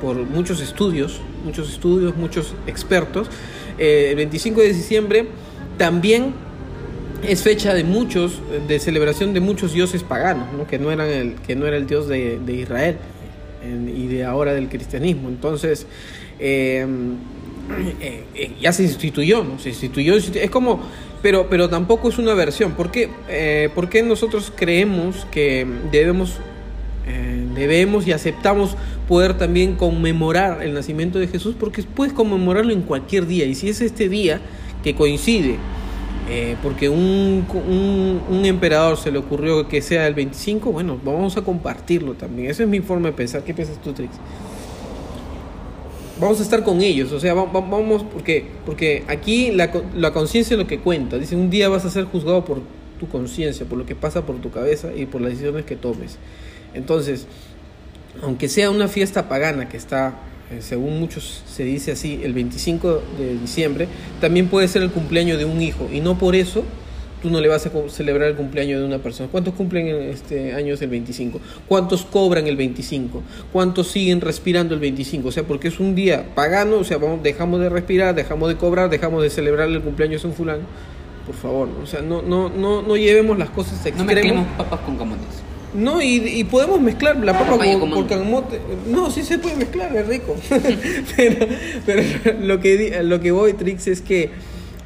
[0.00, 3.28] por muchos estudios, muchos estudios, muchos expertos,
[3.78, 5.26] el 25 de diciembre
[5.76, 6.34] también
[7.26, 11.56] es fecha de muchos, de celebración de muchos dioses paganos, que, no eran el, que
[11.56, 12.96] no era el dios de, Israel
[13.64, 15.28] y de ahora del cristianismo.
[15.28, 15.86] Entonces,
[16.38, 16.86] eh,
[18.00, 19.58] eh, ya se instituyó, ¿no?
[19.58, 20.80] Se instituyó, es como,
[21.22, 22.72] pero, pero tampoco es una versión.
[22.72, 23.70] ¿Por qué, eh,
[24.04, 26.38] nosotros creemos que debemos,
[27.54, 31.54] debemos y aceptamos poder también conmemorar el nacimiento de Jesús?
[31.58, 34.40] Porque puedes conmemorarlo en cualquier día, y si es este día
[34.82, 35.56] que coincide
[36.30, 41.38] eh, porque un, un, un, emperador se le ocurrió que sea el 25, bueno, vamos
[41.38, 42.50] a compartirlo también.
[42.50, 43.42] Esa es mi forma de pensar.
[43.42, 44.12] ¿Qué piensas tú, Trix?
[46.20, 50.58] Vamos a estar con ellos, o sea, vamos, porque, porque aquí la, la conciencia es
[50.58, 51.16] lo que cuenta.
[51.16, 52.60] Dice, un día vas a ser juzgado por
[52.98, 56.18] tu conciencia, por lo que pasa por tu cabeza y por las decisiones que tomes.
[56.74, 57.26] Entonces,
[58.22, 60.14] aunque sea una fiesta pagana que está,
[60.50, 63.88] eh, según muchos se dice así, el 25 de diciembre,
[64.20, 66.64] también puede ser el cumpleaños de un hijo y no por eso
[67.22, 69.28] tú no le vas a celebrar el cumpleaños de una persona.
[69.30, 71.40] ¿Cuántos cumplen este años el 25?
[71.66, 73.22] ¿Cuántos cobran el 25?
[73.52, 75.28] ¿Cuántos siguen respirando el 25?
[75.28, 78.56] O sea, porque es un día pagano, o sea, vamos, dejamos de respirar, dejamos de
[78.56, 80.62] cobrar, dejamos de celebrar el cumpleaños de un fulano.
[81.26, 83.98] Por favor, o sea, no, no, no, no llevemos las cosas extremos.
[84.00, 85.48] No mezclemos papas con camotes.
[85.74, 88.58] No, y, podemos mezclar la papa con, con, camote.
[88.90, 90.34] No, sí se puede mezclar, es rico.
[91.86, 92.02] pero,
[92.40, 94.30] lo, que, lo que voy, Trix, es que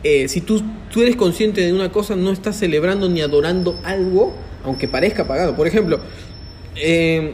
[0.04, 4.34] eh, si tú, tú eres consciente de una cosa, no estás celebrando ni adorando algo,
[4.64, 5.56] aunque parezca pagado.
[5.56, 6.00] Por ejemplo,
[6.76, 7.32] eh,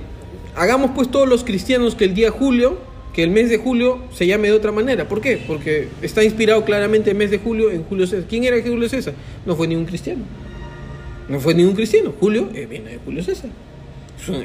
[0.55, 2.79] hagamos pues todos los cristianos que el día julio,
[3.13, 5.09] que el mes de julio se llame de otra manera.
[5.09, 5.43] ¿Por qué?
[5.47, 8.27] Porque está inspirado claramente el mes de julio en Julio César.
[8.29, 9.15] ¿Quién era Julio César?
[9.47, 10.23] No fue ningún cristiano.
[11.29, 12.13] No fue ningún cristiano.
[12.19, 13.51] Julio eh, viene de Julio César.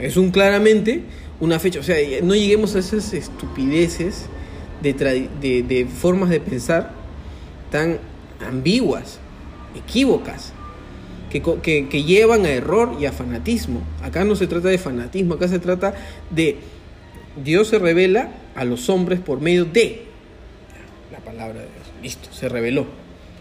[0.01, 1.01] Es un, claramente
[1.39, 1.79] una fecha.
[1.79, 4.27] O sea, no lleguemos a esas estupideces
[4.81, 6.91] de, formas de pensar
[7.71, 7.99] tan
[8.47, 9.19] ambiguas,
[9.75, 10.53] equívocas,
[11.41, 13.81] que, llevan a error y a fanatismo.
[14.03, 15.95] Acá no se trata de fanatismo, acá se trata
[16.29, 16.57] de
[17.43, 20.03] Dios se revela a los hombres por medio de
[21.11, 21.87] la palabra de Dios.
[22.01, 22.85] Listo, se reveló.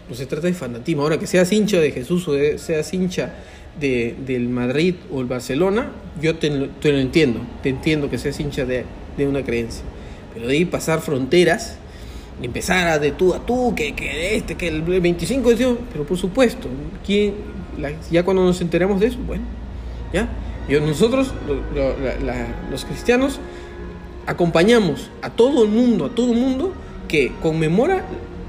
[0.09, 1.03] No se trata de fanatismo.
[1.03, 3.35] Ahora que seas hincha de Jesús o seas hincha
[3.79, 5.91] de, del Madrid o el Barcelona,
[6.21, 6.49] yo te,
[6.81, 7.41] te, lo entiendo.
[7.61, 8.85] Te entiendo que seas hincha de,
[9.17, 9.83] de una creencia.
[10.33, 11.77] Pero de ahí pasar fronteras
[12.43, 16.17] empezar a de tú a tú, que, que este, que el 25 de pero por
[16.17, 16.67] supuesto,
[17.05, 17.33] ¿quién,
[18.11, 19.43] ya cuando nos enteramos de eso, bueno,
[20.13, 20.29] ya,
[20.69, 21.33] yo, nosotros,
[22.71, 23.39] los cristianos,
[24.25, 26.73] acompañamos a todo el mundo, a todo el mundo
[27.07, 28.05] que conmemora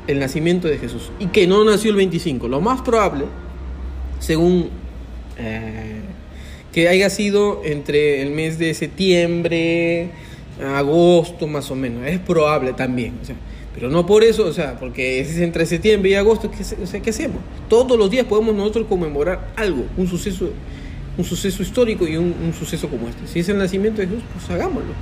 [0.07, 2.47] el nacimiento de Jesús y que no nació el 25.
[2.49, 3.25] Lo más probable,
[4.21, 4.71] según
[5.39, 6.01] eh,
[6.73, 10.11] que haya sido entre el mes de septiembre,
[10.63, 13.19] agosto más o menos, es probable también.
[13.23, 13.37] O sea,
[13.75, 17.03] pero no por eso, o sea, porque es entre septiembre y agosto, ¿qué, o sea,
[17.03, 17.39] ¿qué hacemos?
[17.69, 20.49] Todos los días podemos nosotros conmemorar algo, un suceso,
[21.19, 23.27] un suceso histórico y un, suceso como este.
[23.27, 24.93] Si es el nacimiento de Jesús, pues hagámoslo.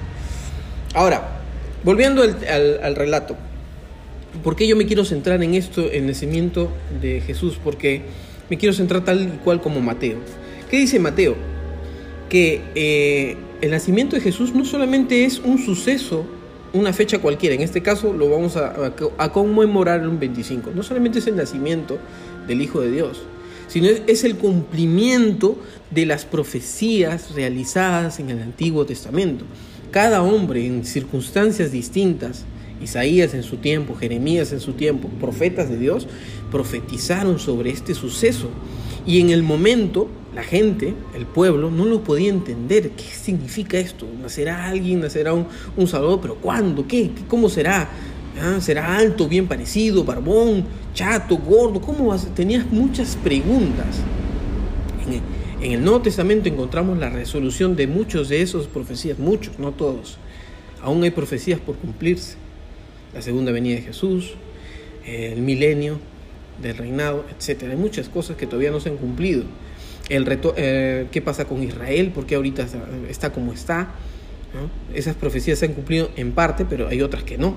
[0.94, 1.40] Ahora,
[1.84, 3.36] volviendo al, al, relato,
[4.42, 7.58] ¿por qué yo me quiero centrar en esto, el nacimiento de Jesús?
[7.62, 8.00] Porque
[8.48, 10.16] me quiero centrar tal y cual como Mateo.
[10.70, 11.36] ¿Qué dice Mateo?
[12.30, 16.26] Que eh, el nacimiento de Jesús no solamente es un suceso
[16.72, 18.94] una fecha cualquiera, en este caso lo vamos a,
[19.32, 20.70] conmemorar un 25.
[20.74, 21.98] No solamente es el nacimiento
[22.46, 23.22] del Hijo de Dios,
[23.68, 25.58] sino es, el cumplimiento
[25.90, 29.44] de las profecías realizadas en el Antiguo Testamento.
[29.90, 32.44] Cada hombre en circunstancias distintas,
[32.82, 36.08] Isaías en su tiempo, Jeremías en su tiempo, profetas de Dios,
[36.50, 38.48] profetizaron sobre este suceso.
[39.06, 42.90] Y en el momento la gente, el pueblo, no lo podía entender.
[42.90, 44.06] ¿Qué significa esto?
[44.20, 45.00] ¿Nacerá alguien?
[45.00, 46.20] ¿Nacerá un, un Salvador?
[46.22, 46.86] ¿Pero cuándo?
[46.86, 47.10] ¿Qué?
[47.28, 47.88] ¿Cómo será?
[48.40, 48.58] ¿Ah?
[48.60, 50.64] ¿Será alto, bien parecido, barbón,
[50.94, 51.80] chato, gordo?
[51.82, 54.00] ¿Cómo Tenías muchas preguntas.
[55.60, 60.16] En el, Nuevo Testamento encontramos la resolución de muchos de esos profecías, muchos, no todos.
[60.80, 62.36] Aún hay profecías por cumplirse.
[63.12, 64.32] La segunda venida de Jesús,
[65.04, 65.98] el milenio
[66.62, 67.64] del reinado, etc.
[67.70, 69.44] Hay muchas cosas que todavía no se han cumplido
[70.08, 72.66] el reto, eh, qué pasa con Israel, por qué ahorita
[73.08, 73.94] está como está.
[74.94, 77.54] Esas profecías se han cumplido en parte, pero hay otras que no.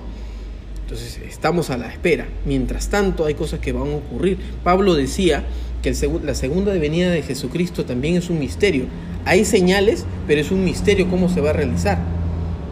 [0.82, 2.26] Entonces estamos a la espera.
[2.44, 4.38] Mientras tanto hay cosas que van a ocurrir.
[4.62, 5.44] Pablo decía
[5.82, 5.92] que
[6.22, 8.84] la segunda venida de Jesucristo también es un misterio.
[9.24, 11.98] Hay señales, pero es un misterio cómo se va a realizar.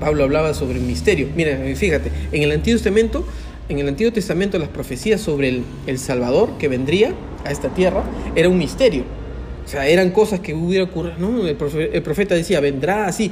[0.01, 1.29] Pablo hablaba sobre el misterio.
[1.37, 3.27] Mira, fíjate, en el Antiguo Testamento,
[3.69, 7.13] en el Antiguo Testamento las profecías sobre el, el Salvador que vendría
[7.45, 8.05] a esta tierra
[8.37, 9.05] era un misterio
[9.65, 11.17] o sea, eran cosas que hubiera ocurrido.
[11.19, 13.31] No, el profeta, decía, vendrá así,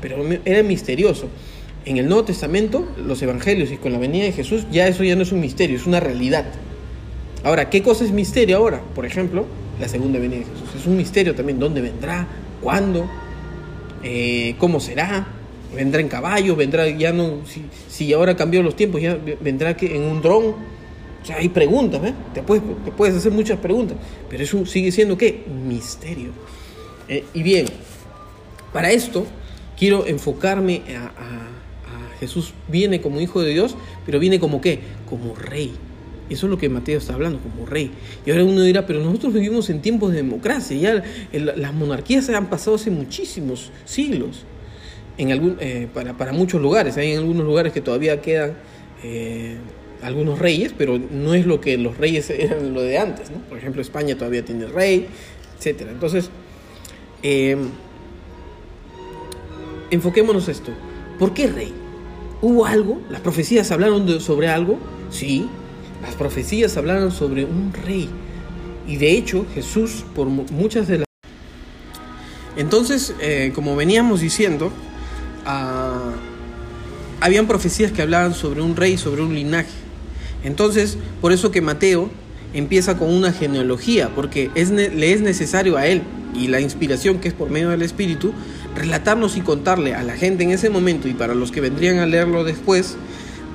[0.00, 1.28] pero era misterioso.
[1.84, 5.14] En el Nuevo Testamento, los evangelios y con la venida de Jesús, ya eso ya
[5.14, 6.46] no es un misterio, es una realidad.
[7.44, 8.80] Ahora, ¿qué cosa es misterio ahora?
[8.94, 9.44] Por ejemplo,
[9.80, 10.74] la segunda venida de Jesús.
[10.80, 11.58] Es un misterio también.
[11.58, 12.26] ¿Dónde vendrá?
[12.60, 13.08] ¿Cuándo?
[14.02, 15.28] Eh, ¿Cómo será?
[15.74, 16.56] ¿Vendrá en caballo?
[16.56, 17.46] ¿Vendrá ya no?
[17.46, 20.54] Si, si ahora cambió los tiempos, ya vendrá que en un dron
[21.26, 22.14] o sea, hay preguntas, ¿eh?
[22.32, 23.96] te, puedes, te puedes hacer muchas preguntas,
[24.30, 25.42] pero eso sigue siendo qué?
[25.66, 26.30] Misterio.
[27.08, 27.66] Eh, y bien,
[28.72, 29.26] para esto
[29.76, 31.10] quiero enfocarme a,
[32.20, 32.54] Jesús.
[32.68, 34.78] Viene como hijo de Dios, pero viene como qué?
[35.08, 35.72] Como rey.
[36.30, 37.90] Eso es lo que Mateo está hablando, como rey.
[38.24, 41.02] Y ahora uno dirá, pero nosotros vivimos en tiempos de democracia, ya
[41.32, 44.44] las monarquías se han pasado hace muchísimos siglos.
[45.18, 48.54] En algún, eh, para, para, muchos lugares, hay en algunos lugares que todavía quedan
[49.02, 49.56] eh,
[50.02, 53.30] algunos reyes, pero no es lo que los reyes eran lo de antes.
[53.48, 55.06] Por ejemplo, España todavía tiene rey,
[55.58, 55.82] etc.
[55.90, 56.30] Entonces,
[57.22, 57.56] eh,
[59.90, 60.72] enfoquémonos esto.
[61.18, 61.72] ¿Por qué rey?
[62.42, 63.00] ¿Hubo algo?
[63.10, 64.78] ¿Las profecías hablaron sobre algo?
[65.10, 65.48] Sí,
[66.02, 68.08] las profecías hablaron sobre un rey.
[68.86, 71.06] Y de hecho, Jesús, por muchas de las...
[72.56, 74.70] Entonces, eh, como veníamos diciendo,
[75.44, 76.12] ah,
[77.20, 79.85] habían profecías que hablaban sobre un rey, sobre un linaje.
[80.44, 82.10] Entonces, por eso que Mateo
[82.54, 86.02] empieza con una genealogía, porque es, le es necesario a él
[86.34, 88.32] y la inspiración que es por medio del Espíritu,
[88.74, 92.06] relatarnos y contarle a la gente en ese momento y para los que vendrían a
[92.06, 92.96] leerlo después,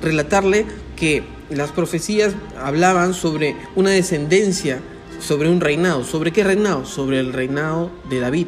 [0.02, 0.66] relatarle
[0.96, 4.80] que las profecías hablaban sobre una descendencia,
[5.20, 6.04] sobre un reinado.
[6.04, 6.84] ¿Sobre qué reinado?
[6.84, 8.46] Sobre el reinado de David.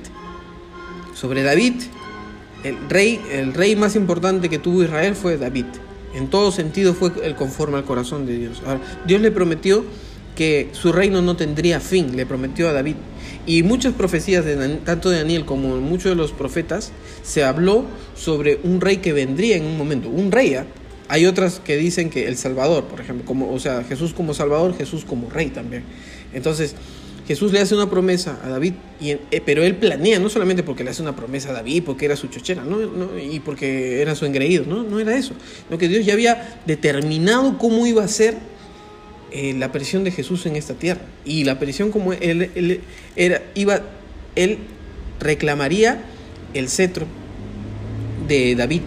[1.15, 1.75] Sobre David,
[2.65, 5.67] el rey, el rey más importante que tuvo Israel fue David.
[6.15, 8.63] En todo sentido fue el conforme al corazón de Dios.
[9.07, 9.85] Dios le prometió
[10.35, 12.97] que su reino no tendría fin, le prometió a David.
[13.47, 16.93] Y muchas profecías, de, tanto de Daniel como muchos de los profetas,
[17.23, 17.85] se habló
[18.17, 20.09] sobre un rey que vendría en un momento.
[20.09, 20.67] Un rey, ¿ah?
[21.09, 24.75] Hay otras que dicen que el Salvador, por ejemplo, como, o sea, Jesús como Salvador,
[24.77, 25.85] Jesús como rey también.
[26.33, 26.75] Entonces,
[27.27, 30.85] Jesús le hace una promesa a David, y, eh, pero él planea, no solamente porque
[30.85, 32.79] le hace una promesa a David, porque era su chochera, ¿no?
[33.19, 35.33] y porque era su engreído, no, no era eso,
[35.67, 38.37] sino que Dios ya había determinado cómo iba a ser
[39.37, 41.01] eh, la aparición de Jesús en esta tierra.
[41.25, 42.81] Y la aparición como él,
[43.17, 43.81] era, iba,
[44.37, 44.59] él
[45.19, 46.05] reclamaría
[46.55, 47.07] el cetro
[48.29, 48.83] de David.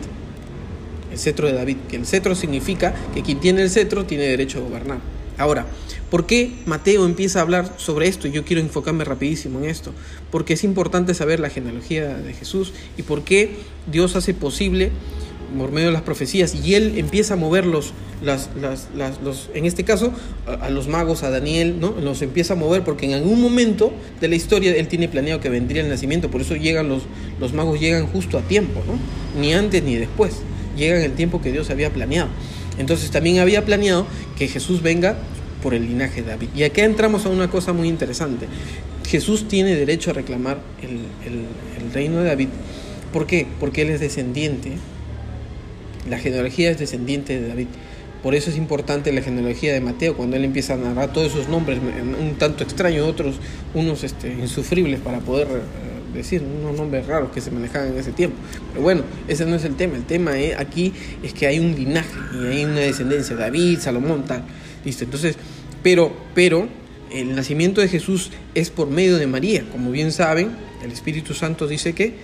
[1.12, 4.60] El cetro de David, que el cetro significa que quien tiene el cetro tiene derecho
[4.60, 5.00] a gobernar.
[5.38, 5.66] Ahora,
[6.10, 8.28] ¿por qué Mateo empieza a hablar sobre esto?
[8.28, 9.94] Y yo quiero enfocarme rapidísimo en esto.
[10.32, 13.56] Porque es importante saber la genealogía de Jesús y por qué
[13.92, 14.92] Dios hace posible
[15.58, 17.94] por medio de las profecías y él empieza a mover los,
[19.54, 20.12] en este caso,
[20.46, 21.96] a, los magos, a Daniel, ¿no?
[22.02, 25.50] Los empieza a mover porque en algún momento de la historia él tiene planeado que
[25.50, 27.04] vendría el nacimiento, por eso llegan los,
[27.40, 29.00] los magos llegan justo a tiempo, ¿no?
[29.40, 30.42] Ni antes ni después,
[30.76, 32.30] llegan el tiempo que Dios había planeado.
[32.78, 34.06] Entonces también había planeado
[34.38, 35.18] que Jesús venga
[35.64, 36.50] por el linaje de David.
[36.56, 38.48] Y aquí entramos a una cosa muy interesante.
[39.08, 42.50] Jesús tiene derecho a reclamar el reino de David.
[43.14, 43.48] ¿Por qué?
[43.60, 44.74] Porque él es descendiente
[46.10, 47.68] la genealogía es descendiente de David.
[48.24, 51.50] Por eso es importante la genealogía de Mateo, cuando él empieza a narrar todos esos
[51.50, 53.36] nombres, un tanto extraños, otros
[53.74, 55.62] unos este, insufribles para poder eh,
[56.14, 58.38] decir, unos nombres raros que se manejaban en ese tiempo.
[58.72, 59.96] Pero bueno, ese no es el tema.
[59.96, 60.94] El tema aquí
[61.24, 64.44] es que hay un linaje y hay una descendencia, David, Salomón, tal.
[64.84, 65.04] Listo.
[65.04, 65.36] Entonces,
[65.84, 66.68] pero, pero
[67.12, 69.64] el nacimiento de Jesús es por medio de María.
[69.72, 70.52] Como bien saben,
[70.84, 72.16] el Espíritu Santo dice que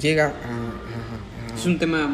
[0.00, 1.54] llega a...
[1.58, 2.08] es un tema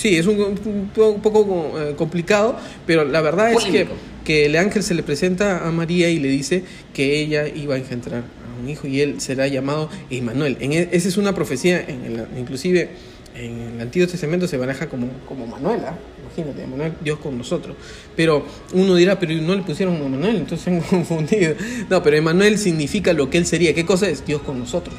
[0.00, 3.86] Sí, es un, poco eh, complicado, pero la verdad es que,
[4.24, 6.64] que el ángel se le presenta a María y le dice
[6.94, 8.22] que ella iba a engendrar
[8.60, 10.56] un hijo y él será llamado Emmanuel.
[10.60, 12.90] E, esa es una profecía, en inclusive
[13.34, 15.96] en el Antiguo Testamento se maneja como, como Manuel, ¿ah?
[16.36, 17.76] imagínate, Dios con nosotros.
[18.16, 21.54] Pero uno dirá, pero no le pusieron a Manuel, entonces han confundido.
[21.88, 23.74] No, pero Emmanuel significa lo que él sería.
[23.74, 24.24] ¿Qué cosa es?
[24.26, 24.94] Dios con nosotros.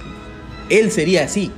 [0.70, 1.52] Él sería así,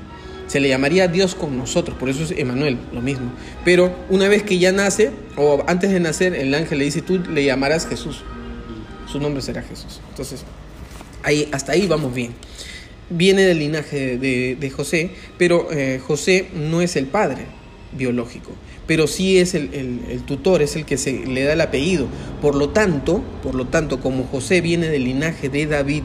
[0.47, 3.31] se le llamaría Dios con nosotros, por eso es Emanuel, lo mismo.
[3.63, 7.19] Pero una vez que ya nace, o antes de nacer, el ángel le dice, tú
[7.19, 8.23] le llamarás Jesús.
[9.11, 10.01] Su nombre será Jesús.
[10.09, 10.43] Entonces,
[11.23, 12.31] ahí, hasta ahí vamos bien.
[13.09, 17.45] Viene del linaje de, José, pero eh, José no es el padre
[17.95, 18.51] biológico,
[18.87, 22.07] pero sí es el, el, tutor, es el que se le da el apellido.
[22.41, 26.03] Por lo tanto, por lo tanto, como José viene del linaje de David,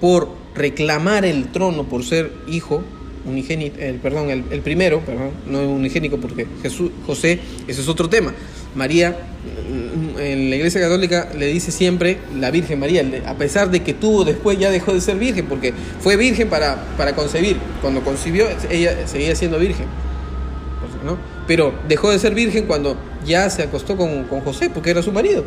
[0.00, 2.82] por reclamar el trono, por ser hijo,
[3.26, 8.32] unigénito, el, perdón, el, primero, perdón, no unigénico porque Jesús, José, ese es otro tema.
[8.76, 9.16] María,
[10.18, 14.24] en la Iglesia Católica le dice siempre la Virgen María, a pesar de que tuvo
[14.24, 17.56] después ya dejó de ser virgen, porque fue virgen para, para concebir.
[17.80, 19.86] Cuando concibió, ella seguía siendo virgen.
[21.04, 21.18] ¿no?
[21.46, 25.12] Pero dejó de ser virgen cuando ya se acostó con, con José, porque era su
[25.12, 25.44] marido.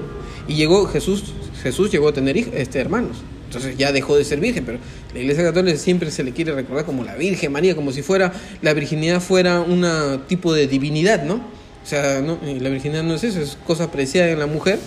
[0.48, 1.24] Y llegó Jesús,
[1.62, 3.18] Jesús llegó a tener este, hermanos.
[3.46, 4.78] Entonces ya dejó de ser virgen, pero
[5.14, 8.32] la Iglesia Católica siempre se le quiere recordar como la Virgen María, como si fuera
[8.62, 9.84] la virginidad fuera un
[10.28, 11.59] tipo de divinidad, ¿no?
[11.84, 12.38] O sea, ¿no?
[12.44, 14.80] la virginidad no es eso, es cosa apreciada en la mujer,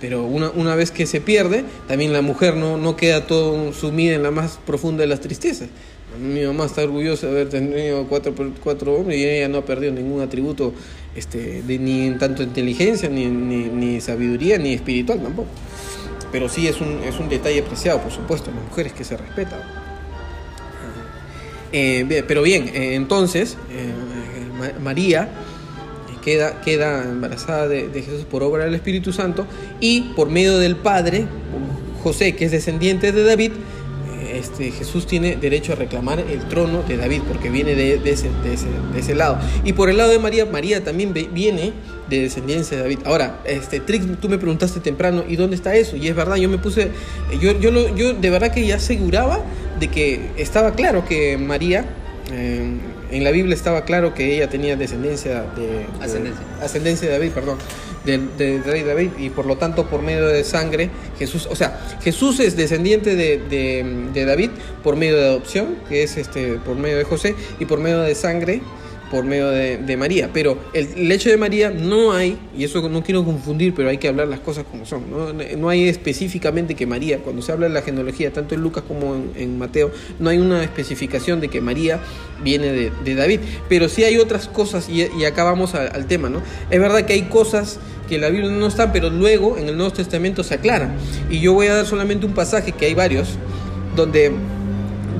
[0.00, 4.14] Pero una, una vez que se pierde, también la mujer no, no queda todo sumida
[4.14, 5.68] en la más profunda de las tristezas.
[6.20, 8.34] Mi mamá está orgullosa de haber tenido cuatro,
[8.64, 10.72] cuatro hombres y ella no ha perdido ningún atributo
[11.14, 15.48] este, ni en tanto inteligencia, ni, ni, sabiduría, ni espiritual tampoco.
[16.32, 19.16] Pero sí es un, es un detalle apreciado, por supuesto, en las mujeres que se
[19.18, 19.60] respetan.
[21.72, 23.92] Eh, pero bien, eh, entonces eh,
[24.58, 25.28] Ma- María
[26.20, 29.46] queda, queda embarazada de, Jesús por obra del Espíritu Santo
[29.80, 31.26] y por medio del Padre,
[32.02, 36.82] José, que es descendiente de David, eh, este, Jesús tiene derecho a reclamar el trono
[36.82, 39.38] de David porque viene de, ese, lado.
[39.64, 41.72] Y por el lado de María, María también viene
[42.08, 42.98] de descendencia de David.
[43.04, 45.96] Ahora, este, Trix, tú me preguntaste temprano, ¿y dónde está eso?
[45.96, 46.90] Y es verdad, yo me puse,
[47.40, 49.40] yo, yo, lo- yo de verdad que ya aseguraba
[49.78, 51.84] de que estaba claro que María,
[52.32, 52.78] eh,
[53.10, 55.66] en la Biblia estaba claro que ella tenía descendencia de...
[55.66, 55.86] de-
[56.62, 57.08] Ascendencia.
[57.08, 57.58] de David, perdón,
[58.04, 61.78] del de, rey David, y por lo tanto por medio de sangre, Jesús, o sea,
[62.02, 64.50] Jesús es descendiente de, de- de David
[64.82, 68.14] por medio de adopción, que es este por medio de José, y por medio de
[68.14, 68.62] sangre,
[69.10, 70.30] por medio de, María.
[70.32, 74.08] Pero el, hecho de María no hay, y eso no quiero confundir, pero hay que
[74.08, 75.04] hablar las cosas como son.
[75.58, 79.14] No, hay específicamente que María, cuando se habla de la genealogía, tanto en Lucas como
[79.36, 82.00] en, Mateo, no hay una especificación de que María
[82.42, 83.40] viene de, David.
[83.68, 86.42] Pero sí hay otras cosas, y, acá vamos al tema, ¿no?
[86.70, 89.92] Es verdad que hay cosas que la Biblia no están, pero luego en el Nuevo
[89.92, 90.94] Testamento se aclaran.
[91.30, 93.38] Y yo voy a dar solamente un pasaje, que hay varios,
[93.94, 94.32] donde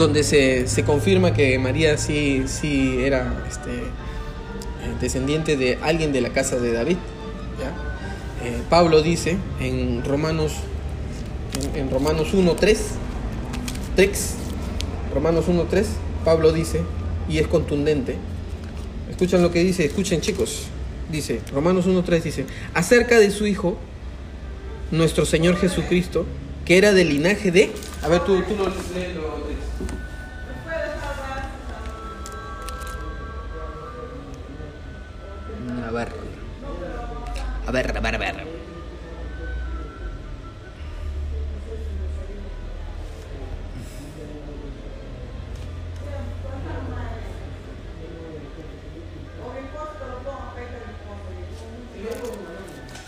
[0.00, 6.22] donde se, se confirma que María sí, sí era este, eh, descendiente de alguien de
[6.22, 6.96] la casa de David.
[8.42, 10.54] Eh, Pablo dice en Romanos,
[11.74, 12.78] en, en Romanos 1.3,
[13.94, 14.34] 3,
[15.14, 15.84] Romanos 1.3,
[16.24, 16.80] Pablo dice,
[17.28, 18.16] y es contundente,
[19.10, 20.68] escuchan lo que dice, escuchen chicos,
[21.12, 23.76] dice, Romanos 1.3 dice, acerca de su Hijo,
[24.90, 26.24] nuestro Señor Jesucristo,
[26.64, 27.70] que era del linaje de...
[28.02, 28.64] A ver, tú, tú lo
[37.70, 38.36] A ver, a ver, a ver.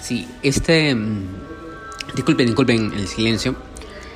[0.01, 0.95] Sí, este...
[0.95, 1.49] mm,
[2.15, 3.57] Disculpen, disculpen el silencio.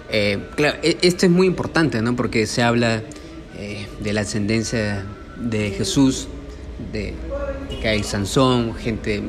[0.09, 2.17] Eh, claro, e- esto es muy importante, ¿no?
[2.17, 3.05] Porque se habla
[3.53, 6.29] eh, de la ascendencia de Jesús,
[6.79, 7.15] de
[7.81, 9.23] que hay Sansón, gente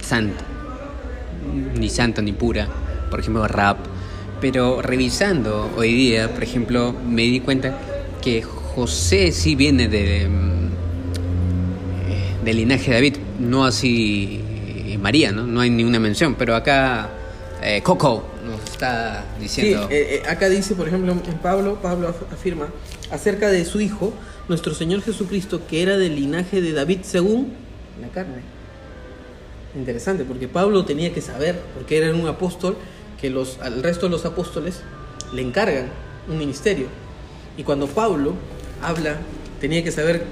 [0.00, 0.44] santa,
[1.78, 2.68] ni santa ni pura,
[3.10, 3.78] por ejemplo, rap.
[4.40, 7.76] Pero revisando hoy día, por ejemplo, me di cuenta
[8.22, 10.28] que José sí viene de, eh,
[12.44, 14.40] del linaje de David, no así
[15.00, 15.46] María, ¿no?
[15.46, 17.08] No hay ninguna mención, pero acá
[17.62, 19.88] eh, Coco nos está Sí, diciendo...
[19.90, 22.68] eh, eh, acá dice, por ejemplo, en Pablo, Pablo af- afirma
[23.10, 24.12] acerca de su hijo,
[24.48, 27.52] nuestro Señor Jesucristo, que era del linaje de David según
[28.00, 28.42] la carne.
[29.78, 32.76] Interesante, porque Pablo tenía que saber, porque era un apóstol,
[33.20, 34.82] que los, al resto de los apóstoles
[35.32, 35.86] le encargan
[36.28, 36.86] un ministerio.
[37.56, 38.34] Y cuando Pablo
[38.82, 39.18] habla,
[39.60, 40.24] tenía que saber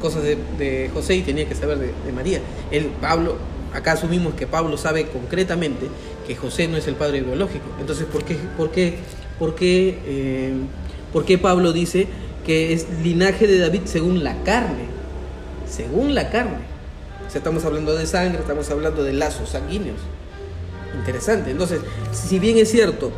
[0.00, 2.40] cosas de, José y tenía que saber de, de María.
[2.70, 3.36] Él, Pablo,
[3.72, 5.86] acá asumimos que Pablo sabe concretamente
[6.26, 7.64] que José no es el padre biológico.
[7.80, 8.96] Entonces, ¿por qué, por qué,
[9.38, 10.52] por qué, eh,
[11.12, 12.08] por qué Pablo dice
[12.44, 14.86] que es linaje de David según la carne?
[15.68, 16.73] Según la carne.
[17.34, 19.98] Estamos hablando de sangre, estamos hablando de lazos sanguíneos.
[20.96, 21.50] Interesante.
[21.50, 21.80] Entonces,
[22.12, 23.10] si bien es cierto,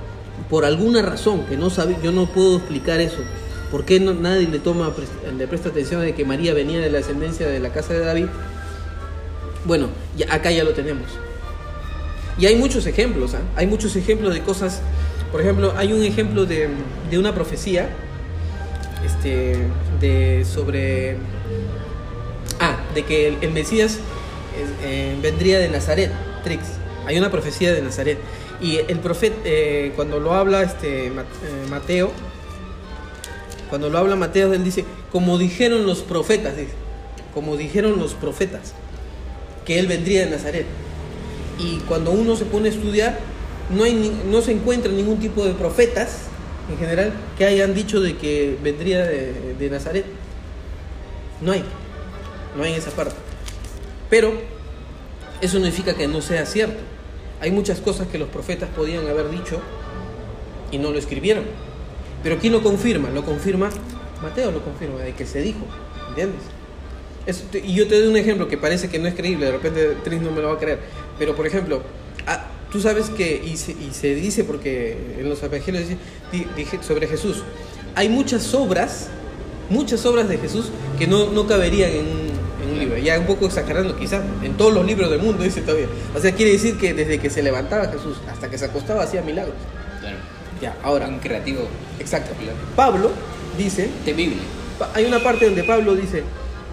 [0.48, 3.18] por alguna razón que no sabe, yo no puedo explicar eso,
[3.70, 4.92] ¿por qué nadie le toma
[5.36, 8.26] le presta atención de que María venía de la ascendencia de la casa de David?
[9.64, 9.88] Bueno,
[10.30, 11.06] acá ya lo tenemos.
[12.38, 13.40] Y hay muchos ejemplos, ¿ah?
[13.56, 14.80] hay muchos ejemplos de cosas.
[15.32, 16.68] Por ejemplo, hay un ejemplo de,
[17.10, 17.88] de una profecía
[19.04, 19.56] este,
[20.00, 21.16] de, sobre.
[22.97, 24.01] De que el, Mesías es-
[24.84, 26.11] eh, vendría de Nazaret,
[26.42, 26.62] Trix.
[27.07, 28.18] Hay una profecía de Nazaret.
[28.61, 31.12] Y el profeta, eh, cuando lo habla este, eh,
[31.70, 32.11] Mateo,
[33.68, 36.55] cuando lo habla Mateo, él dice, como dijeron los profetas,
[37.34, 38.72] como dijeron los profetas,
[39.66, 40.64] que él vendría de Nazaret.
[41.59, 43.18] Y cuando uno se pone a estudiar,
[43.76, 46.20] no, hay no se encuentra ningún tipo de profetas,
[46.70, 50.05] en general, que hayan dicho de que vendría de Nazaret.
[51.42, 51.62] No hay,
[52.57, 53.14] no hay en esa parte.
[54.11, 54.32] Pero
[55.40, 56.78] eso no significa que no sea cierto.
[57.40, 59.61] Hay muchas cosas que los profetas podían haber dicho
[60.70, 61.44] y no lo escribieron.
[62.22, 63.11] Pero ¿quién lo confirma?
[63.11, 63.70] Lo confirma
[64.22, 65.61] Mateo, lo confirma, de que se dijo.
[66.09, 66.40] ¿Entiendes?
[67.64, 70.20] Y yo te doy un ejemplo que parece que no es creíble, de repente Tris
[70.22, 70.78] no me lo va a creer.
[71.18, 71.82] Pero por ejemplo,
[72.28, 75.98] Ah, tú sabes que, y se, y se dice, porque en los evangelios dice
[76.32, 77.44] di- dije sobre Jesús,
[77.94, 79.09] hay muchas obras,
[79.70, 82.07] muchas obras de Jesús que no, no caberían en,
[82.66, 82.98] en un libro.
[82.98, 85.86] Ya un poco exagerando quizás, en todos los libros del mundo dice todavía.
[86.14, 89.22] O sea, quiere decir que desde que se levantaba Jesús hasta que se acostaba hacía
[89.22, 89.56] milagros.
[90.00, 90.16] Claro.
[90.60, 92.32] Ya, ahora, Un creativo exacto.
[92.74, 93.10] Pablo
[93.58, 94.38] dice, temible.
[94.94, 96.22] Hay una parte donde Pablo dice,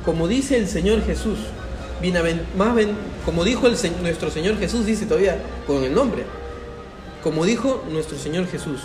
[0.05, 1.39] como dice el Señor Jesús,
[2.57, 6.23] más ben- como dijo el, nuestro Señor Jesús, dice todavía con el nombre,
[7.23, 8.81] como dijo nuestro Señor Jesús,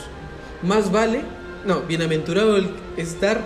[0.62, 1.22] más vale,
[1.66, 2.56] no, bienaventurado
[2.96, 3.40] es dar,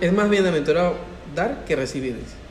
[0.00, 0.94] es más bienaventurado
[1.34, 2.43] dar que recibir, dice.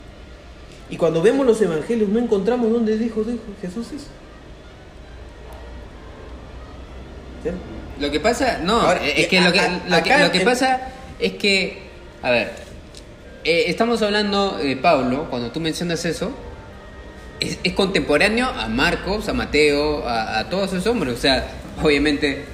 [0.94, 4.06] Y cuando vemos los evangelios no encontramos dónde dijo, dijo Jesús eso.
[7.98, 10.92] Lo que pasa, no, Ahora, es que a- lo que, a- lo que, lo pasa
[11.18, 11.82] es que,
[12.22, 12.52] a ver,
[13.42, 16.30] eh, estamos hablando de Pablo, cuando tú mencionas eso,
[17.40, 21.14] es, es contemporáneo a Marcos, a Mateo, a, a todos esos hombres.
[21.14, 21.44] O sea,
[21.82, 22.44] obviamente,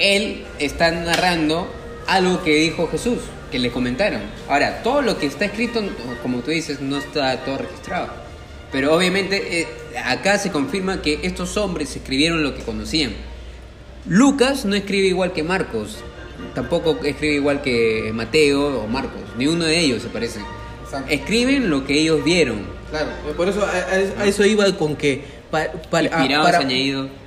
[0.00, 1.68] él está narrando
[2.08, 3.18] algo que dijo Jesús,
[3.54, 4.20] que le comentaron.
[4.48, 5.80] Ahora, todo lo que está escrito,
[6.24, 8.08] como tú dices, no está todo registrado.
[8.72, 9.68] Pero obviamente eh,
[10.04, 13.12] acá se confirma que estos hombres escribieron lo que conocían.
[14.08, 15.98] Lucas no escribe igual que Marcos,
[16.52, 20.40] tampoco escribe igual que Mateo o Marcos, ni uno de ellos se parece.
[20.82, 21.12] Exacto.
[21.12, 23.70] Escriben lo que ellos vieron, Claro, por eso a,
[24.22, 26.60] a- eso iba con que pa- pa- a- para,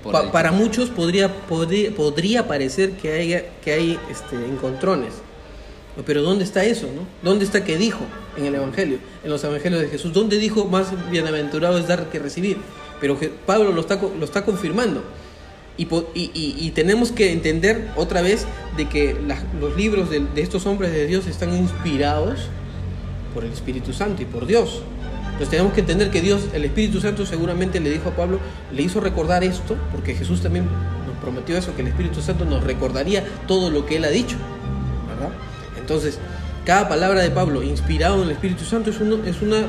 [0.03, 5.13] por pa- para muchos podría, podría podría parecer que haya que hay este, encontrones.
[6.05, 7.01] Pero ¿dónde está eso, no?
[7.27, 8.01] ¿Dónde está que dijo
[8.37, 10.13] en el evangelio, en los evangelios de Jesús?
[10.13, 12.57] ¿Dónde dijo más bienaventurado es dar que recibir?
[13.01, 13.81] Pero Pablo lo
[14.25, 15.03] está confirmando.
[15.77, 18.45] Y, tenemos que entender otra vez
[18.75, 19.15] de que
[19.59, 22.47] los libros de, de estos hombres de Dios están inspirados
[23.33, 24.81] por el Espíritu Santo y por Dios.
[25.25, 28.39] Entonces tenemos que entender que Dios, el Espíritu Santo seguramente le dijo a Pablo,
[28.73, 32.63] le hizo recordar esto, porque Jesús también nos prometió eso, que el Espíritu Santo nos
[32.63, 34.35] recordaría todo lo que Él ha dicho.
[35.87, 36.19] Entonces,
[36.65, 39.59] cada palabra de Pablo inspirado en el Espíritu Santo es, uno, es, una,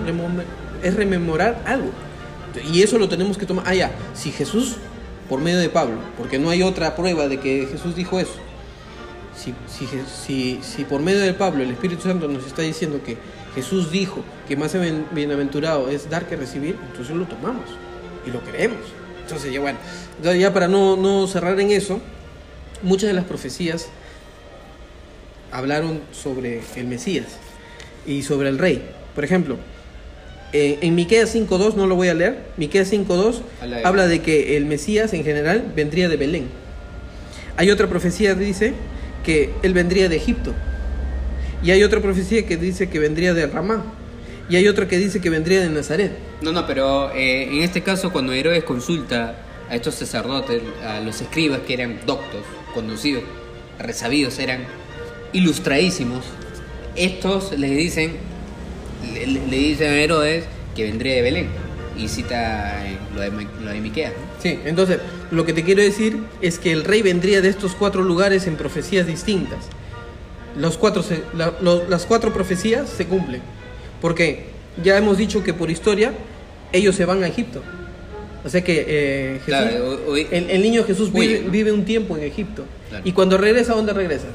[0.82, 1.90] es rememorar algo.
[2.72, 3.64] Y eso lo tenemos que tomar.
[3.68, 4.78] Ah, ya, si Jesús,
[5.28, 8.32] por medio de Pablo, porque no hay otra prueba de que Jesús dijo eso,
[9.36, 9.86] si, si,
[10.26, 13.16] si, si por medio de Pablo el Espíritu Santo nos está diciendo que
[13.54, 17.66] Jesús dijo que más bien- bienaventurado es dar que recibir, entonces lo tomamos
[18.26, 18.80] y lo creemos.
[19.22, 19.78] Entonces ya bueno,
[20.20, 22.00] ya para no, no cerrar en eso,
[22.82, 23.86] muchas de las profecías
[25.52, 27.26] hablaron sobre el Mesías
[28.06, 28.82] y sobre el rey.
[29.14, 29.56] Por ejemplo,
[30.52, 33.42] eh, en Miqueas 5.2, no lo voy a leer, Miqueas 5.2
[33.84, 36.48] Habla de- que el Mesías en general vendría de Belén.
[37.56, 38.72] Hay otra profecía que dice
[39.24, 40.54] que él vendría de Egipto.
[41.62, 43.84] Y hay otra profecía que dice que vendría de Ramá.
[44.48, 46.12] Y hay otra que dice que vendría de Nazaret.
[46.40, 49.34] No, no, pero eh, en este caso cuando Herodes consulta
[49.68, 52.42] a estos sacerdotes, a los escribas que eran doctos,
[52.72, 53.24] conocidos,
[53.78, 54.60] resabidos, eran
[55.32, 56.24] ilustradísimos,
[56.96, 58.12] estos les dicen,
[59.14, 61.48] le, le- le dicen a Herodes que vendría de Belén
[61.96, 63.30] y cita eh, lo de,
[63.62, 64.42] lo de Miqueas, ¿no?
[64.42, 64.98] Sí, entonces
[65.30, 68.56] lo que te quiero decir es que el rey vendría de estos cuatro lugares en
[68.56, 69.58] profecías distintas.
[70.56, 73.42] Los cuatro se- la- lo- las cuatro profecías se cumplen.
[74.00, 74.44] Porque
[74.82, 76.12] ya hemos dicho que por historia
[76.72, 77.62] ellos se van a Egipto.
[78.44, 81.50] O sea que eh, Jesús- Claro, el, el niño Jesús Huye, vive, ¿no?
[81.50, 82.64] vive un tiempo en Egipto.
[82.88, 83.02] Claro.
[83.06, 84.26] Y cuando regresa, ¿a dónde regresa?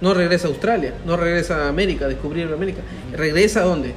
[0.00, 2.80] No regresa a Australia, no regresa a América, a descubrir América.
[3.12, 3.92] ¿Regresa a dónde?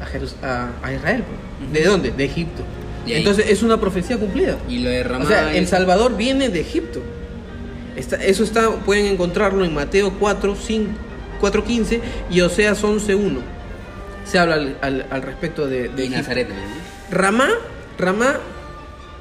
[0.00, 1.24] A, Jerus- a, a Israel.
[1.58, 1.72] pues.
[1.72, 2.10] ¿De dónde?
[2.12, 2.62] De Egipto.
[3.06, 4.56] Entonces es una profecía cumplida.
[4.68, 7.00] Y lo de Ramá O sea, El Salvador viene de Egipto.
[7.96, 10.90] Está- eso está, pueden encontrarlo en Mateo 4, 5,
[11.40, 13.38] 4.15 y Oseas 11.1.
[14.24, 16.08] Se habla al, al- al respecto de, de.
[16.08, 16.48] Nazaret.
[17.10, 17.48] Ramá,
[17.98, 18.38] Ramá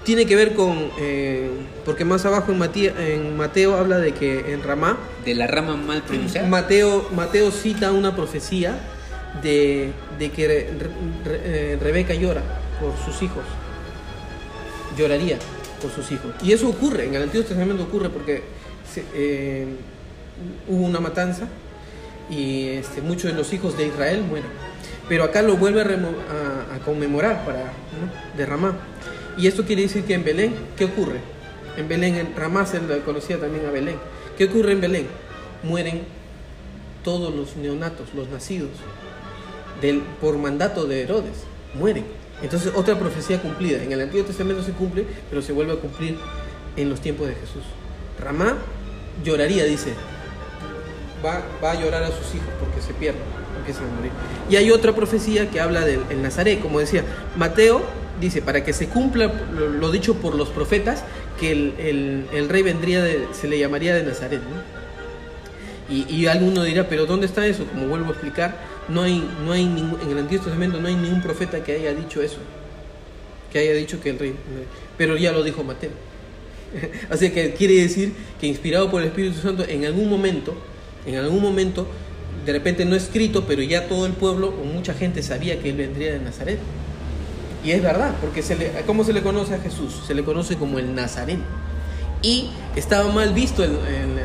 [0.03, 1.49] tiene que ver con, eh,
[1.85, 5.75] porque más abajo en Mateo, en Mateo habla de que en Ramá, de la rama
[5.75, 6.47] mal pronunciada.
[6.47, 8.79] Mateo, Mateo cita una profecía
[9.43, 10.69] de, de que Re-
[11.23, 12.41] Re- eh, Rebeca llora
[12.79, 13.43] por sus hijos.
[14.97, 15.37] Lloraría
[15.81, 16.33] por sus hijos.
[16.43, 18.43] Y eso ocurre, en el Antiguo Testamento ocurre porque
[18.91, 19.65] se- eh,
[20.67, 21.47] hubo una matanza
[22.29, 24.49] y este, muchos de los hijos de Israel mueren.
[25.07, 28.37] Pero acá lo vuelve a, a- a conmemorar para ¿no?
[28.37, 28.75] de Ramá.
[29.37, 31.19] Y esto quiere decir que en Belén, ¿qué ocurre?
[31.77, 33.95] En Belén, en Ramá se le conocía también a Belén.
[34.37, 35.07] ¿Qué ocurre en Belén?
[35.63, 36.03] Mueren
[37.03, 38.69] todos los neonatos, los nacidos,
[39.81, 41.43] del, por mandato de Herodes.
[41.73, 42.05] Mueren.
[42.41, 43.81] Entonces, otra profecía cumplida.
[43.81, 46.17] En el Antiguo Testamento se cumple, pero se vuelve a cumplir
[46.75, 47.63] en los tiempos de Jesús.
[48.19, 48.57] Ramá
[49.23, 49.93] lloraría, dice.
[51.23, 53.21] Va, va a llorar a sus hijos porque se pierden,
[53.57, 54.11] empiezan a morir.
[54.49, 57.03] Y hay otra profecía que habla del el Nazaret, como decía.
[57.37, 57.83] Mateo
[58.21, 61.03] dice, para que se cumpla lo, dicho por los profetas,
[61.39, 64.41] que el, el, rey vendría de, se le llamaría de Nazaret.
[65.89, 67.65] Y, y, alguno dirá, pero ¿dónde está eso?
[67.65, 68.57] Como vuelvo a explicar,
[68.87, 71.93] no hay, no hay ningún, en el Antiguo Testamento no hay ningún profeta que haya
[71.93, 72.37] dicho eso,
[73.51, 74.35] que haya dicho que el rey,
[74.97, 75.91] pero ya lo dijo Mateo.
[77.09, 80.55] Así que quiere decir que inspirado por el Espíritu Santo, en algún momento,
[81.05, 81.87] en algún momento,
[82.45, 85.75] de repente no escrito, pero ya todo el pueblo o mucha gente sabía que él
[85.75, 86.59] vendría de Nazaret.
[87.63, 90.01] Y es verdad, porque se le, ¿cómo se le conoce a Jesús?
[90.05, 91.43] Se le conoce como el Nazareno.
[92.23, 93.77] Y estaba mal visto, el,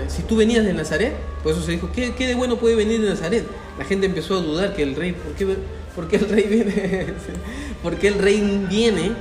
[0.09, 3.01] si tú venías de Nazaret, por eso se dijo, ¿qué, ¿qué, de bueno puede venir
[3.01, 3.47] de Nazaret?
[3.79, 5.57] La gente empezó a dudar que el rey, ¿por qué,
[5.95, 7.07] por qué el rey viene?
[7.83, 9.13] ¿Por qué el rey viene?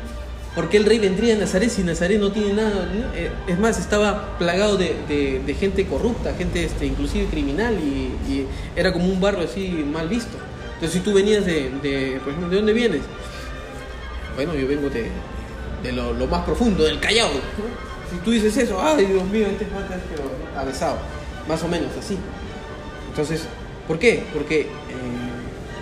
[0.55, 2.89] ¿Por qué el rey vendría de Nazaret si Nazaret no tiene nada?
[3.13, 4.95] Eh, es más, estaba plagado de,
[5.45, 10.07] de, gente corrupta, gente este, inclusive criminal, y, y, era como un barrio así mal
[10.07, 10.37] visto.
[10.75, 13.01] Entonces, si tú venías de, de por ejemplo, ¿de dónde vienes?
[14.35, 15.07] Bueno, yo vengo de,
[15.83, 17.29] de lo, más profundo, del Callao.
[18.11, 19.69] Si tú dices eso, ay Dios mío, este es
[20.09, 20.23] pero
[20.59, 20.97] avesado.
[21.47, 22.17] Más o menos así.
[23.09, 23.43] Entonces,
[23.87, 24.23] ¿por qué?
[24.33, 24.67] Porque eh,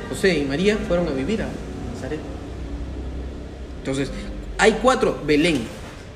[0.10, 1.48] José y María fueron a vivir a
[1.94, 2.20] Nazaret.
[3.80, 4.12] Entonces,
[4.58, 5.66] hay cuatro, Belén,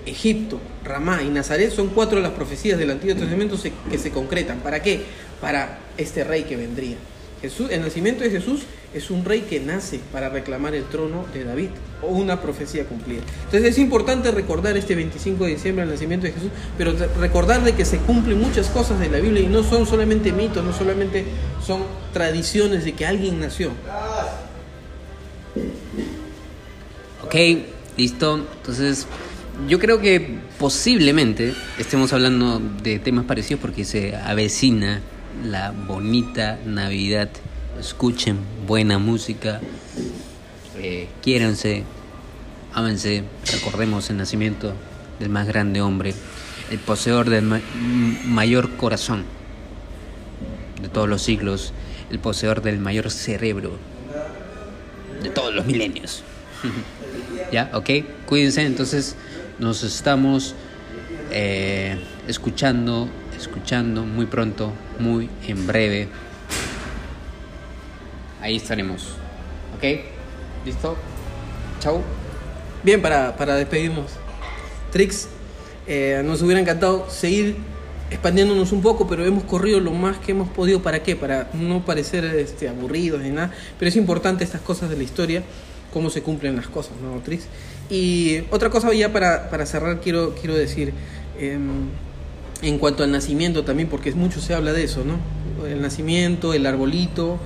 [0.06, 3.58] Egipto, Ramá y Nazaret son cuatro de las profecías del Antiguo Testamento
[3.90, 4.60] que se concretan.
[4.60, 5.04] ¿Para qué?
[5.42, 6.98] Para este rey que vendría.
[7.42, 8.62] Jesús, el nacimiento de Jesús
[8.94, 11.70] es un rey que nace para reclamar el trono de David
[12.02, 13.22] o una profecía cumplida.
[13.46, 17.74] Entonces es importante recordar este 25 de diciembre el nacimiento de Jesús, pero recordar de
[17.74, 21.26] que se cumplen muchas cosas de la Biblia y no son solamente mitos, no solamente
[21.66, 21.84] son
[22.14, 23.72] tradiciones de que alguien nació.
[27.24, 27.36] Ok,
[27.98, 28.46] listo.
[28.58, 29.06] Entonces
[29.68, 35.02] yo creo que posiblemente estemos hablando de temas parecidos porque se avecina
[35.44, 37.30] la bonita Navidad.
[37.80, 39.62] Escuchen buena música,
[40.78, 41.84] eh, quiéranse,
[42.74, 44.74] ámense, recordemos el nacimiento
[45.20, 46.14] del más grande hombre,
[46.72, 47.62] el poseedor del
[48.26, 49.26] mayor corazón
[50.82, 51.74] de todos los siglos,
[52.12, 53.78] el poseedor del mayor cerebro
[55.22, 56.24] de todos los milenios.
[57.52, 57.70] ¿Ya?
[57.74, 57.90] ¿Ok?
[58.26, 59.16] Cuídense, entonces
[59.60, 60.56] nos estamos
[61.32, 61.98] eh,
[62.28, 66.10] escuchando escuchando muy pronto, muy en breve.
[68.48, 69.02] Ahí estaremos.
[69.76, 69.84] ¿Ok?
[70.66, 70.96] ¿Listo?
[71.82, 72.02] Chau.
[72.82, 74.12] Bien, para, para despedirnos.
[74.90, 75.28] Trix,
[75.86, 77.58] eh, nos hubiera encantado seguir
[78.10, 80.82] expandiéndonos un poco, pero hemos corrido lo más que hemos podido.
[80.82, 81.18] ¿Para qué?
[81.18, 83.52] Para no parecer este, aburridos ni nada.
[83.78, 85.44] Pero es importante estas cosas de la historia,
[85.92, 87.48] cómo se cumplen las cosas, ¿no, Trix?
[87.90, 90.94] Y otra cosa ya para, para cerrar quiero, quiero decir.
[91.38, 91.90] Em,
[92.62, 95.20] en cuanto al nacimiento también, porque mucho se habla de eso, ¿no?
[95.68, 97.40] El nacimiento, el arbolito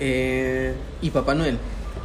[0.00, 1.58] eh, y Papá Noel.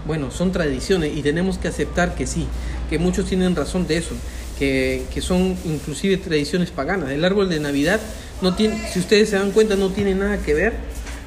[0.06, 2.48] Bueno, son tradiciones y tenemos que aceptar que sí,
[2.90, 4.16] que muchos tienen razón de eso,
[4.58, 7.12] que, que son inclusive tradiciones paganas.
[7.12, 8.00] El árbol de Navidad,
[8.42, 10.74] no tiene, si ustedes se dan cuenta, no tiene nada que ver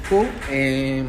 [0.09, 0.27] con...
[0.51, 1.03] Eh,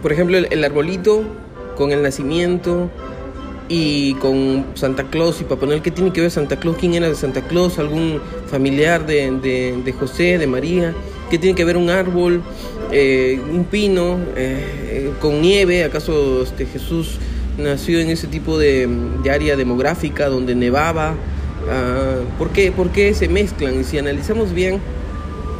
[0.00, 1.24] por ejemplo, el arbolito
[1.76, 2.90] con el nacimiento,
[3.74, 5.80] y con Santa Claus y Papá Noel.
[5.80, 6.76] ¿Qué tiene que ver Santa Claus?
[6.76, 7.78] ¿Quién era de Santa Claus?
[7.78, 9.30] ¿Algún familiar de,
[9.82, 10.94] de, José, de María?
[11.32, 12.42] ¿Qué tiene que ver un árbol,
[12.90, 15.82] eh, un pino eh, con nieve?
[15.82, 17.16] ¿Acaso este, Jesús
[17.56, 18.86] nació en ese tipo de,
[19.22, 21.14] de área demográfica donde nevaba?
[21.70, 23.80] Ah, ¿por, qué, ¿Por qué se mezclan?
[23.80, 24.78] Y si analizamos bien,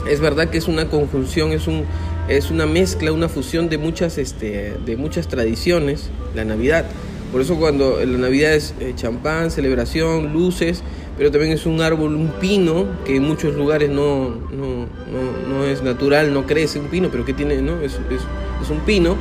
[0.06, 1.86] es verdad que es una conjunción, es un
[2.28, 6.84] es una mezcla, una fusión de muchas, este, de muchas tradiciones, la Navidad.
[7.32, 10.82] Por eso cuando la Navidad es eh, champán, celebración, luces,
[11.16, 14.86] pero también es un árbol, un pino, que en muchos lugares no, no,
[15.48, 17.80] no, es natural, no crece un pino, pero que tiene, ¿no?
[17.80, 19.16] Es, es, un pino,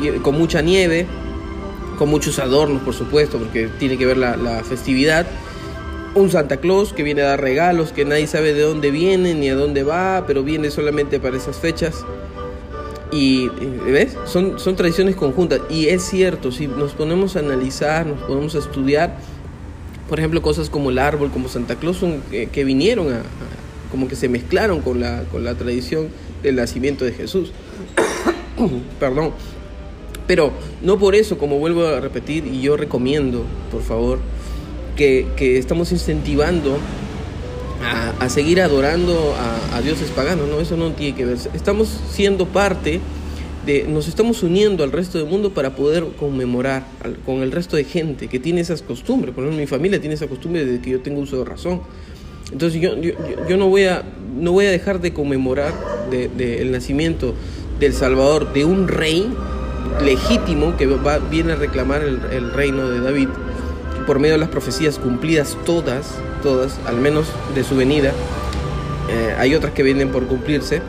[0.00, 1.06] y, eh, con mucha nieve,
[1.98, 5.26] con muchos adornos, por supuesto, porque tiene que ver la, la festividad.
[6.14, 9.48] Un Santa Claus que viene a dar regalos, que nadie sabe de dónde viene ni
[9.48, 12.04] a dónde va, pero viene solamente para esas fechas.
[13.10, 13.48] Y,
[13.86, 14.16] ¿ves?
[14.26, 15.60] Son, son tradiciones conjuntas.
[15.70, 19.16] Y es cierto, si nos ponemos a analizar, nos ponemos a estudiar,
[20.08, 23.22] por ejemplo, cosas como el árbol, como Santa Claus, son, que vinieron a,
[23.90, 26.08] como que se mezclaron con la, con la tradición
[26.42, 27.52] del nacimiento de Jesús.
[29.00, 29.32] Perdón.
[30.26, 30.52] Pero
[30.82, 34.18] no por eso, como vuelvo a repetir, y yo recomiendo, por favor,
[34.94, 36.78] que, que estamos incentivando
[38.20, 39.34] a, seguir adorando
[39.72, 41.38] a, dioses paganos, no, eso no tiene que ver.
[41.54, 43.00] Estamos siendo parte
[43.68, 46.84] de, nos estamos uniendo al resto del mundo para poder conmemorar
[47.26, 49.34] con el resto de gente que tiene esas costumbres.
[49.34, 51.82] Por ejemplo, mi familia tiene esa costumbre de que yo tengo uso de razón.
[52.50, 54.04] Entonces yo, yo, no, voy a,
[54.34, 55.74] no voy a dejar de conmemorar
[56.10, 57.34] el nacimiento
[57.78, 59.28] del Salvador, de un rey
[60.02, 63.28] legítimo que va, viene a reclamar el, el reino de David
[64.06, 68.14] por medio de las profecías cumplidas todas, todas, al menos de su venida.
[69.10, 70.80] Eh, hay otras que vienen por cumplirse.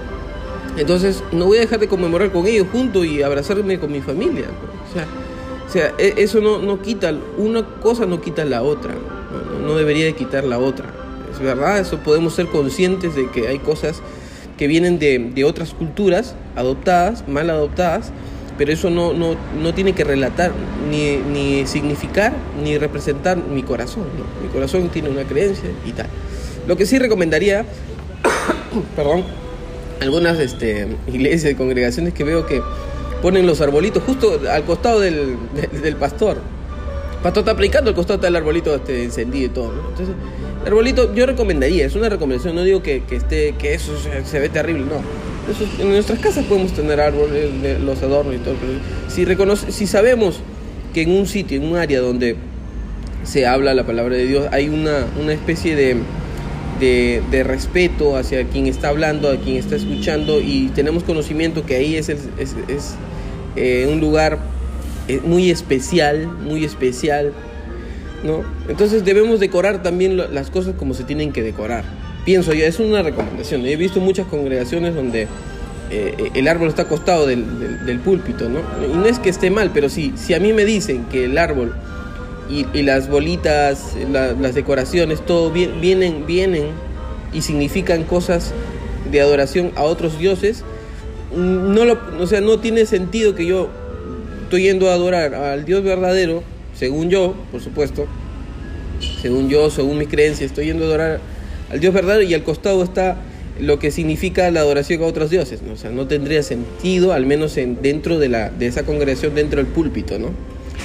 [0.79, 4.45] Entonces no voy a dejar de conmemorar con ellos junto y abrazarme con mi familia.
[4.89, 5.05] O sea,
[5.67, 9.75] o sea e, eso no, no, quita, una cosa no quita la otra, no, no,
[9.75, 10.85] debería de quitar la otra.
[11.31, 14.01] Es verdad, eso podemos ser conscientes de que hay cosas
[14.57, 18.11] que vienen de, de otras culturas adoptadas, mal adoptadas,
[18.57, 20.51] pero eso no, no, no tiene que relatar,
[20.89, 22.33] ni, ni, significar,
[22.63, 24.03] ni representar mi corazón.
[24.41, 26.07] Mi corazón tiene una creencia y tal.
[26.67, 27.65] Lo que sí recomendaría,
[28.95, 29.23] perdón,
[30.01, 32.61] algunas este, iglesias y congregaciones que veo que
[33.21, 35.37] ponen los arbolitos justo al costado del,
[35.99, 36.37] pastor.
[36.37, 39.73] El pastor está aplicando al costado está el arbolito este, encendido y todo.
[39.89, 40.15] Entonces,
[40.61, 43.93] el arbolito yo recomendaría, es una recomendación, no digo que, que esté, que eso
[44.25, 45.01] se, ve terrible, no.
[45.83, 47.49] en nuestras casas podemos tener árboles,
[47.81, 48.73] los adornos y todo, pero
[49.09, 50.39] si, reconoce, si sabemos
[50.93, 52.35] que en un sitio, en un área donde
[53.23, 55.97] se habla la palabra de Dios, hay una, una especie de,
[56.79, 61.95] de, respeto hacia quien está hablando, a quien está escuchando y tenemos conocimiento que ahí
[61.95, 62.95] es, es, es
[63.55, 64.39] eh, un lugar
[65.07, 67.33] eh, muy especial, muy especial,
[68.23, 68.43] ¿no?
[68.67, 71.83] Entonces debemos decorar también las cosas como se tienen que decorar.
[72.25, 73.65] Pienso yo, es una recomendación.
[73.65, 75.27] He visto muchas congregaciones donde
[75.89, 78.59] eh, el árbol está acostado del, del, púlpito, ¿no?
[78.85, 81.37] Y no es que esté mal, pero si, si a mí me dicen que el
[81.37, 81.73] árbol
[82.49, 86.65] y, las bolitas, las decoraciones, todo vienen, vienen
[87.31, 88.53] y significan cosas
[89.11, 90.63] de adoración a otros dioses,
[91.35, 93.69] no lo, o sea, no tiene sentido que yo
[94.43, 96.43] estoy yendo a adorar al Dios verdadero
[96.79, 98.07] según yo, por supuesto,
[99.21, 101.19] según yo, según mis creencias, estoy yendo a adorar
[101.69, 103.17] al Dios verdadero y al costado está
[103.59, 105.61] lo que significa la adoración a otros dioses.
[105.61, 105.73] ¿no?
[105.73, 109.57] O sea, no tendría sentido, al menos en, dentro de, la, de esa congregación, dentro
[109.57, 110.29] del púlpito, ¿no?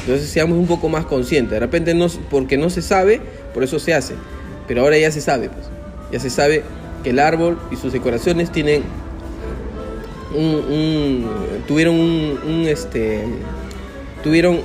[0.01, 1.53] Entonces seamos un poco más conscientes.
[1.53, 3.21] De repente, no, porque no se sabe,
[3.53, 4.15] por eso se hace.
[4.67, 5.67] Pero ahora ya se sabe, pues.
[6.13, 6.63] Ya se sabe
[7.03, 8.83] que el árbol y sus decoraciones tienen
[10.35, 11.27] un,
[11.67, 13.25] tuvieron un, un, este,
[14.23, 14.61] tuvieron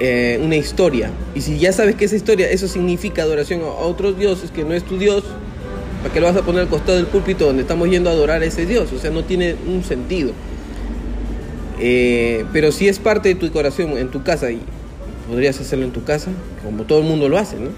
[0.00, 1.10] eh, una historia.
[1.34, 4.74] Y si ya sabes que esa historia, eso significa adoración a otros dioses, que no
[4.74, 5.24] es tu Dios,
[6.02, 8.42] ¿para qué lo vas a poner al costado del púlpito donde estamos yendo a adorar
[8.42, 8.92] a ese Dios?
[8.92, 10.32] O sea, no tiene un sentido.
[11.78, 14.60] Eh, pero si es parte de tu corazón en tu casa, y
[15.28, 16.30] podrías hacerlo en tu casa,
[16.62, 17.70] como todo el mundo lo hace, ¿no?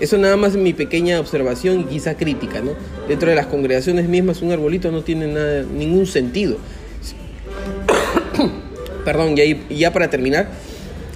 [0.00, 2.72] Eso nada más es mi pequeña observación y quizá crítica, ¿no?
[3.08, 6.56] Dentro de las congregaciones mismas un arbolito no tiene ningún sentido.
[9.04, 10.48] Perdón, y ya para terminar,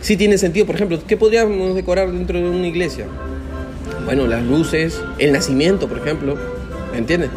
[0.01, 0.65] sí tiene sentido.
[0.67, 3.07] Por ejemplo, ¿qué podríamos decorar dentro de una iglesia?
[4.05, 6.37] Bueno, las luces, el nacimiento, por ejemplo,
[6.93, 7.31] ¿me entiendes?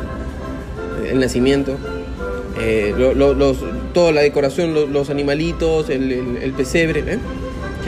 [1.09, 1.77] El nacimiento,
[2.59, 3.57] eh, los,
[3.93, 7.03] toda la decoración, los, animalitos, el, pesebre.
[7.07, 7.19] ¿eh?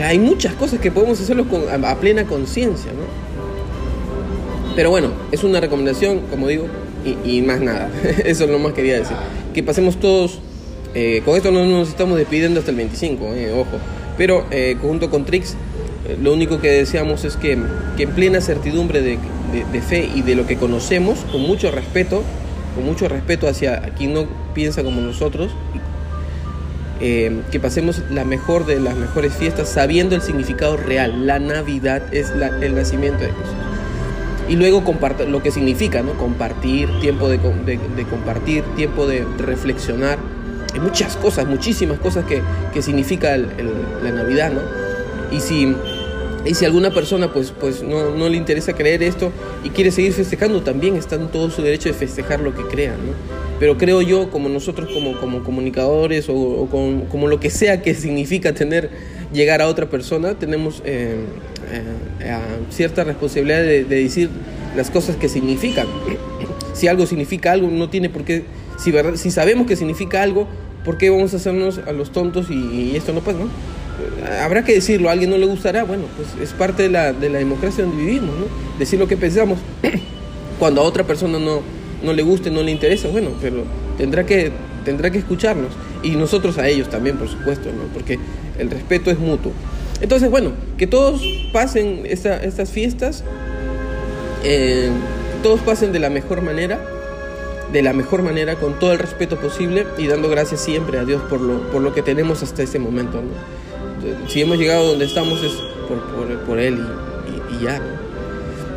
[0.02, 3.24] hay muchas cosas que podemos hacerlos con, a, plena conciencia, ¿no?
[4.74, 6.66] Pero bueno, es una recomendación, como digo,
[7.24, 7.90] y, más nada.
[8.24, 9.16] Eso es lo más que quería decir.
[9.52, 10.40] Que pasemos todos,
[10.94, 13.24] eh, con esto no nos estamos despidiendo hasta el 25,
[13.56, 13.78] ojo.
[14.16, 15.52] Pero eh, junto con Trix,
[16.08, 17.58] eh, lo único que deseamos es que,
[17.96, 19.18] que en plena certidumbre de,
[19.72, 22.22] de, fe y de lo que conocemos, con mucho respeto,
[22.74, 25.52] con mucho respeto hacia quien no piensa como nosotros,
[27.00, 31.26] eh, que pasemos la mejor de las mejores fiestas sabiendo el significado real.
[31.26, 33.54] La Navidad es la, el nacimiento de Jesús.
[34.48, 34.82] Y luego
[35.26, 36.12] lo que significa, ¿no?
[36.14, 40.18] Compartir, tiempo de, de, de compartir, tiempo de reflexionar
[40.74, 42.42] hay muchas cosas, muchísimas cosas que,
[42.72, 44.60] que significa la Navidad, ¿no?
[45.30, 45.74] Y si,
[46.44, 50.12] y si alguna persona pues, pues no, no, le interesa creer esto y quiere seguir
[50.12, 53.12] festejando, también está en todo su derecho de festejar lo que crean, ¿no?
[53.58, 58.52] Pero creo yo, como nosotros como, como comunicadores o, como, lo que sea que significa
[58.52, 58.90] tener,
[59.32, 61.16] llegar a otra persona, tenemos eh,
[62.20, 62.34] eh,
[62.70, 64.28] cierta responsabilidad de, de decir
[64.76, 65.86] las cosas que significan.
[66.74, 68.44] Si algo significa algo, no tiene por qué
[68.78, 70.46] si, si sabemos que significa algo,
[70.84, 73.48] ¿por qué vamos a hacernos a los tontos y, esto no pasa, no?
[74.42, 77.28] Habrá que decirlo, a alguien no le gustará, bueno, pues es parte de la, de
[77.28, 78.46] la democracia donde vivimos, ¿no?
[78.78, 79.58] Decir lo que pensamos.
[80.58, 81.60] Cuando a otra persona no,
[82.02, 83.64] no le guste, no le interesa, bueno, pero
[83.98, 84.50] tendrá que,
[84.84, 85.72] tendrá que escucharnos.
[86.02, 87.84] Y nosotros a ellos también, por supuesto, ¿no?
[87.92, 88.18] Porque
[88.58, 89.52] el respeto es mutuo.
[90.00, 91.22] Entonces, bueno, que todos
[91.52, 93.24] pasen estas fiestas,
[94.42, 94.90] eh,
[95.42, 96.80] todos pasen de la mejor manera
[97.72, 101.22] de la mejor manera, con todo el respeto posible y dando gracias siempre a Dios
[101.22, 103.20] por lo, por lo que tenemos hasta este momento.
[104.28, 105.52] Si hemos llegado donde estamos es
[105.88, 106.78] por, por, Él
[107.50, 107.80] y, ya.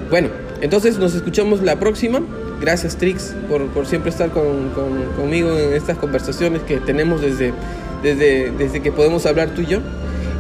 [0.10, 0.30] Bueno,
[0.62, 2.22] entonces nos escuchamos la próxima.
[2.60, 4.70] Gracias Trix por, por siempre estar con,
[5.16, 7.54] conmigo en estas conversaciones que tenemos desde,
[8.02, 9.80] desde, desde que podemos hablar tú y yo.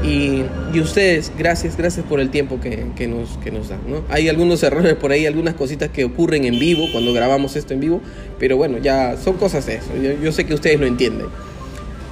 [0.03, 0.43] Y,
[0.73, 3.79] y ustedes, gracias, gracias por el tiempo que, que nos, que nos dan.
[3.87, 4.03] ¿no?
[4.09, 7.79] Hay algunos errores por ahí, algunas cositas que ocurren en vivo, cuando grabamos esto en
[7.79, 8.01] vivo,
[8.37, 9.89] pero bueno, ya son cosas de eso.
[10.01, 11.27] Yo, yo sé que ustedes lo entienden.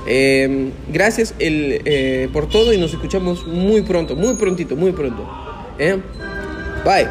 [0.08, 5.28] Eh, gracias el, eh, por todo y nos escuchamos muy pronto, muy prontito, muy pronto.
[5.80, 6.00] ¿eh?
[6.84, 7.08] Bye.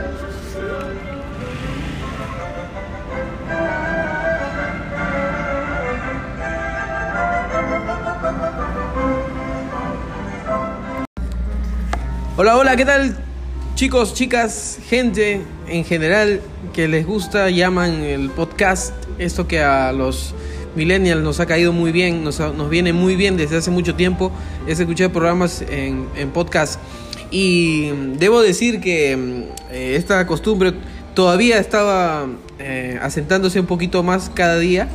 [12.37, 13.17] Hola, hola, ¿qué tal?
[13.77, 16.41] Chicos, chicas, gente en general
[16.73, 20.35] que les gusta, llaman el podcast, esto que a los
[20.77, 24.31] millennials nos ha caído muy bien, nos, nos viene muy bien desde hace mucho tiempo,
[24.67, 26.81] es escuchar programas en, en podcast.
[27.31, 29.43] Y debo decir que mm,
[29.73, 30.73] eh, esta costumbre
[31.15, 32.27] todavía estaba
[32.59, 34.89] eh, asentándose un poquito más cada día,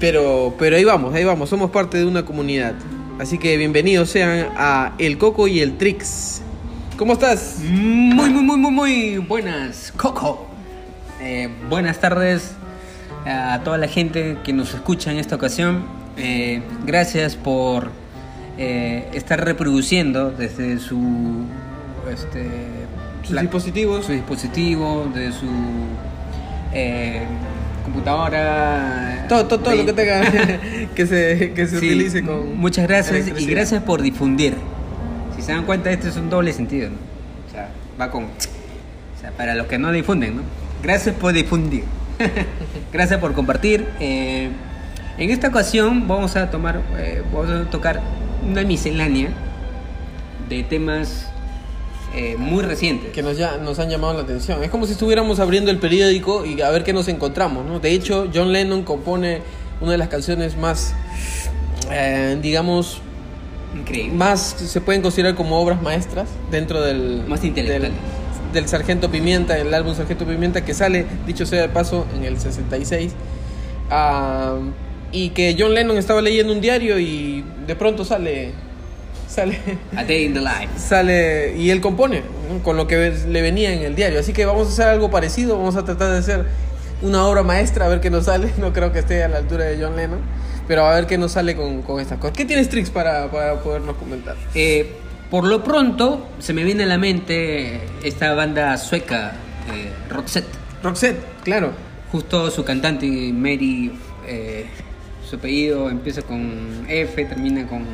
[0.00, 2.74] pero, pero ahí vamos, ahí vamos, somos parte de una comunidad.
[3.18, 6.42] Así que bienvenidos sean a El Coco y el Trix.
[6.98, 7.58] ¿Cómo estás?
[7.62, 10.46] Muy, muy, muy, muy, muy buenas, Coco.
[11.20, 12.56] Eh, buenas tardes
[13.26, 15.84] a toda la gente que nos escucha en esta ocasión.
[16.16, 17.90] Eh, gracias por
[18.58, 21.44] eh, estar reproduciendo desde su,
[22.10, 22.46] este,
[23.22, 24.06] Sus dispositivos.
[24.06, 25.46] su dispositivo, de su
[26.72, 27.22] eh,
[27.84, 29.26] computadora.
[29.28, 30.22] Todo, todo, todo lo que tenga
[30.94, 32.56] que se, que se Sí, utilice con.
[32.56, 34.54] Muchas gracias y gracias por difundir.
[35.34, 36.96] Si se dan cuenta, este es un doble sentido, ¿no?
[37.48, 37.68] O sea,
[38.00, 38.24] va con.
[38.24, 40.42] O sea, para los que no difunden, ¿no?
[40.82, 41.84] Gracias por difundir.
[42.92, 43.86] gracias por compartir.
[44.00, 44.50] Eh,
[45.18, 48.00] en esta ocasión vamos a tomar, eh, vamos a tocar
[48.48, 49.30] una miscelánea
[50.48, 51.28] de temas
[52.14, 53.12] eh, muy recientes.
[53.12, 54.62] Que nos, ya, nos han llamado la atención.
[54.62, 57.80] Es como si estuviéramos abriendo el periódico y a ver qué nos encontramos, ¿no?
[57.80, 59.42] De hecho, John Lennon compone
[59.80, 60.94] una de las canciones más,
[61.90, 63.00] eh, digamos,
[63.74, 64.14] Increíble.
[64.14, 67.90] más se pueden considerar como obras maestras dentro del Más intelectuales.
[67.90, 68.25] del,
[68.56, 72.40] del Sargento Pimienta, el álbum Sargento Pimienta que sale, dicho sea de paso, en el
[72.40, 73.12] 66.
[73.90, 74.56] Ah,
[75.12, 78.52] y que John Lennon estaba leyendo un diario y de pronto sale
[79.28, 79.58] sale
[79.96, 80.68] A Day in the Life.
[80.78, 82.62] sale y él compone ¿no?
[82.62, 84.18] con lo que le venía en el diario.
[84.18, 86.46] Así que vamos a hacer algo parecido, vamos a tratar de hacer
[87.02, 88.50] una obra maestra a ver qué nos sale.
[88.58, 90.20] No creo que esté a la altura de John Lennon,
[90.66, 92.36] pero a ver qué nos sale con, con estas cosas.
[92.36, 94.34] ¿Qué tienes, Trix, para, para podernos comentar?
[94.54, 94.92] Eh,
[95.30, 99.32] por lo pronto, se me viene a la mente esta banda sueca,
[99.72, 100.48] eh, Roxette.
[100.82, 101.72] Roxette, claro.
[102.12, 103.92] Justo su cantante, Mary,
[104.26, 104.66] eh,
[105.28, 107.84] su apellido empieza con F, termina con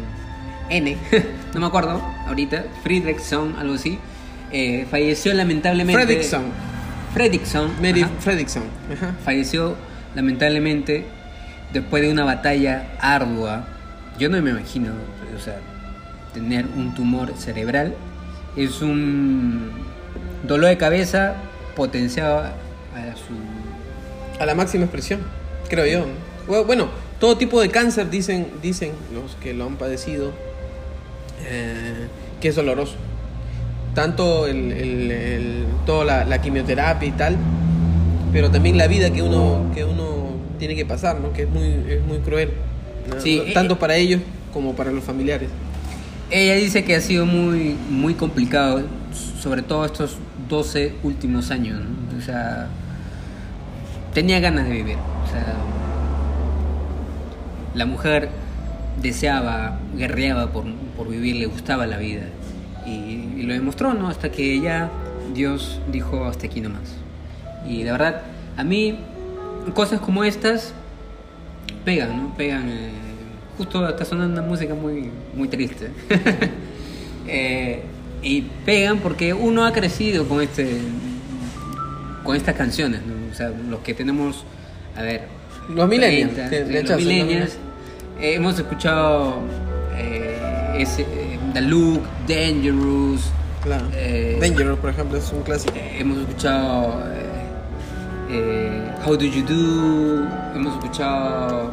[0.69, 0.97] N,
[1.55, 3.99] no me acuerdo ahorita, Fredrickson, algo así.
[4.51, 6.05] Eh, falleció lamentablemente.
[6.05, 6.45] Fredrickson.
[7.15, 7.73] Fredrickson.
[7.81, 8.13] Mary ajá.
[8.21, 8.65] Fredrickson.
[8.93, 9.15] Ajá.
[9.25, 9.77] falleció
[10.15, 11.07] lamentablemente
[11.73, 13.67] después de una batalla ardua.
[14.19, 14.93] Yo no me imagino,
[15.35, 15.59] o sea,
[16.35, 17.95] tener un tumor cerebral
[18.57, 19.71] es un
[20.47, 21.35] dolor de cabeza
[21.77, 25.21] potenciado a su A la máxima expresión,
[25.69, 26.01] creo yo.
[26.01, 26.53] ¿no?
[26.55, 26.89] Bu- Bueno,
[27.21, 30.33] todo tipo de cáncer dicen, dicen los que lo han padecido
[31.47, 32.09] eh,
[32.41, 32.95] que es doloroso.
[33.95, 37.37] Tanto el, el- el- toda la, la quimioterapia y tal,
[38.33, 41.33] pero también la vida que uno, que uno tiene que pasar, ¿no?
[41.33, 42.51] que es muy, es muy cruel.
[43.09, 43.21] ¿no?
[43.21, 44.21] Sí, tanto eh, para ellos
[44.53, 45.49] como para los familiares.
[46.33, 48.81] Ella dice que ha sido muy, muy complicado,
[49.39, 50.17] sobre todo estos
[50.49, 51.79] 12 últimos años.
[52.19, 52.69] O sea,
[54.15, 54.97] tenía ganas de vivir.
[57.75, 58.31] La mujer
[59.03, 60.65] deseaba, guerreaba por,
[60.97, 62.23] por vivir, le gustaba la vida.
[62.87, 64.09] Y, lo demostró, ¿no?
[64.09, 64.89] Hasta que ya
[65.35, 66.95] Dios dijo hasta aquí nomás.
[67.69, 68.23] Y la verdad,
[68.57, 68.99] a mí,
[69.75, 70.73] cosas como estas
[71.85, 72.35] pegan, ¿no?
[72.37, 72.71] Pegan.
[72.71, 73.12] eh,
[73.59, 75.91] justo está sonando una música muy, muy triste.
[77.25, 77.83] Eh,
[78.21, 80.81] y pegan porque uno ha crecido con este
[82.25, 83.15] con estas canciones, ¿no?
[83.31, 84.45] O sea, los que tenemos,
[84.97, 85.23] a ver,
[85.73, 87.53] Los millennials, 30, de- sí, los millennials,
[88.21, 89.37] eh, hemos escuchado
[89.97, 90.37] eh,
[90.79, 93.31] ese, eh, The Look, Dangerous,
[93.63, 93.85] Claro.
[94.41, 95.75] Dangerous, por ejemplo, es un clásico.
[95.97, 97.05] hemos escuchado
[99.07, 101.71] How Do You Do, hemos escuchado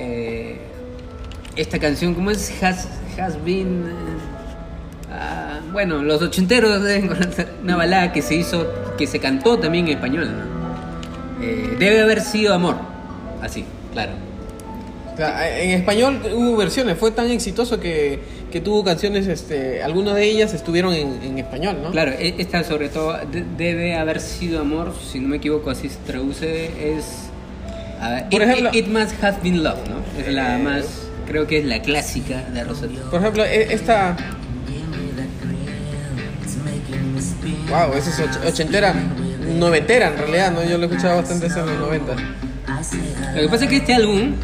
[0.00, 0.56] eh,
[1.56, 2.50] esta canción, ¿cómo es?
[2.62, 3.84] Has, has Been...
[3.86, 8.66] eh, ah, bueno, los ochenteros deben conocer una balada que se hizo,
[8.96, 10.30] que se cantó también en español.
[10.30, 11.44] ¿no?
[11.44, 12.76] Eh, debe haber sido amor,
[13.42, 14.12] así, claro.
[15.18, 18.20] En español hubo versiones, fue tan exitoso que,
[18.50, 21.90] que tuvo canciones, este, algunas de ellas estuvieron en, en español, ¿no?
[21.90, 25.90] Claro, e- esta sobre todo de- debe haber sido amor, si no me equivoco, así
[25.90, 27.29] se traduce, es...
[28.00, 30.00] a ver, Por it, ejemplo- it, It must have been love, ¿no?
[30.20, 30.84] Es la Eh, más...
[31.26, 33.00] creo que es la clásica de Rosetta.
[33.10, 34.16] Por ejemplo, e- esta.
[37.68, 38.94] Wow, esa es och- ochentera,
[39.58, 40.64] noventera en realidad, ¿no?
[40.64, 42.14] Yo lo he escuchado bastante en los 90.
[43.34, 44.34] Lo que pasa es que este álbum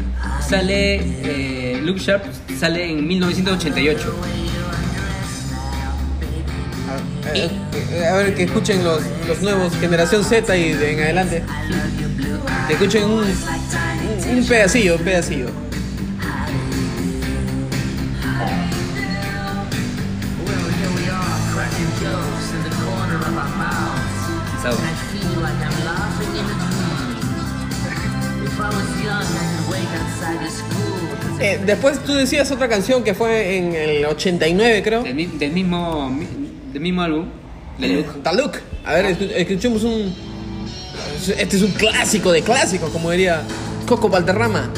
[0.47, 2.23] sale, eh, Look Sharp
[2.57, 4.15] sale en 1988.
[6.89, 7.49] A, eh,
[7.91, 11.43] eh, a ver, que escuchen los, los nuevos, generación Z y de en adelante.
[12.69, 15.47] Escuchen un, un, un pedacillo, un pedacillo.
[31.39, 35.03] Eh, después tú decías otra canción que fue en el 89, creo.
[35.03, 36.11] Del, del mismo,
[36.73, 37.25] del mismo álbum,
[37.79, 38.23] Look.
[38.23, 38.55] Taluk.
[38.85, 40.15] A ver, escu- escuchemos un.
[41.37, 43.41] Este es un clásico de clásicos, como diría
[43.87, 44.69] Coco Valderrama.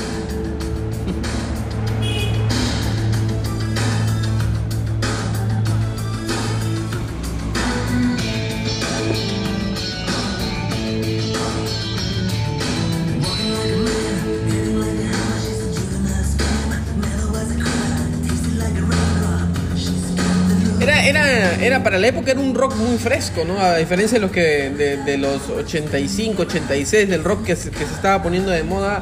[21.83, 23.59] Para la época era un rock muy fresco, ¿no?
[23.59, 28.21] A diferencia de los que de, de los 85, 86 del rock que se, estaba
[28.23, 28.99] poniendo de moda.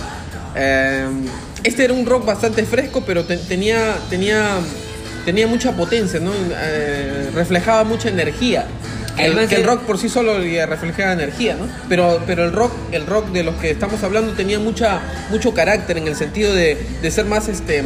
[0.56, 1.08] eh,
[1.64, 4.58] este era un rock bastante fresco, pero te- tenía tenía
[5.26, 6.32] tenía mucha potencia, ¿no?
[6.34, 8.66] Eh, reflejaba mucha energía.
[9.18, 11.68] Que el, que rock por sí solo ya reflejaba energía, ¿no?
[11.90, 15.00] Pero, pero el rock, el rock de los que estamos hablando tenía mucha,
[15.32, 17.84] mucho carácter en el sentido de, de ser más este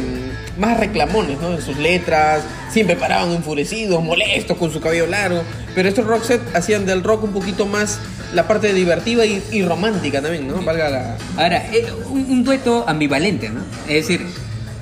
[0.58, 1.54] más reclamones, ¿no?
[1.54, 5.42] En sus letras, siempre paraban enfurecidos, molestos con su cabello largo.
[5.74, 7.98] Pero estos rock set hacían del rock un poquito más
[8.34, 10.60] la parte divertida y, y romántica también, ¿no?
[10.60, 11.16] Valga la.
[11.38, 13.60] Ahora, eh, un, un dueto ambivalente, ¿no?
[13.88, 14.26] Es decir,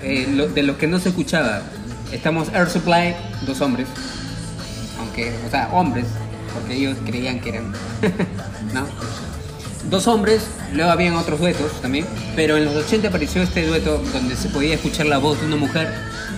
[0.03, 1.63] eh, lo- de lo que no se escuchaba,
[2.11, 3.15] estamos Air Supply,
[3.47, 3.87] dos hombres,
[4.99, 6.07] aunque, o sea, hombres,
[6.55, 7.73] porque ellos creían que eran,
[8.75, 8.87] ¿no?
[9.89, 10.43] Dos hombres,
[10.75, 12.07] luego habían otros duetos también,
[12.37, 15.57] pero en los 80 apareció este dueto donde se podía escuchar la voz de una
[15.57, 15.89] mujer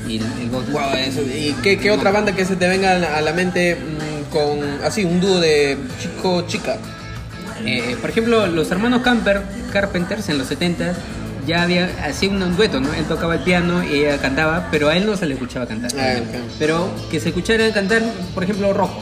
[0.06, 1.22] y el, el voz Wow, eso.
[1.22, 4.32] ¿Y qué, qué otra banda que se te venga a la, a la mente mm,
[4.32, 6.76] con así un dúo de chico-chica?
[7.64, 10.94] Eh, por ejemplo, los hermanos Camper, Carpenters en los 70
[11.46, 12.92] ya había hacía un, un dueto, ¿no?
[12.94, 15.90] Él tocaba el piano y ella cantaba, pero a él no se le escuchaba cantar.
[15.98, 16.40] Ah, ok.
[16.58, 18.02] Pero que se escuchara cantar,
[18.34, 19.00] por ejemplo, rojo,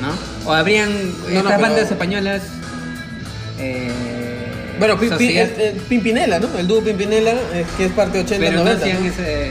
[0.00, 0.48] ¿no?
[0.48, 2.42] O habrían no, estas pero- bandas españolas.
[3.58, 3.90] eh,
[4.78, 6.48] Bueno, Pi- Pi- Sociedad, eh, eh, Pimpinela, ¿no?
[6.58, 8.84] El dúo Pimpinela, eh, que es parte 80, pero no 90.
[8.86, 9.50] hacían ese,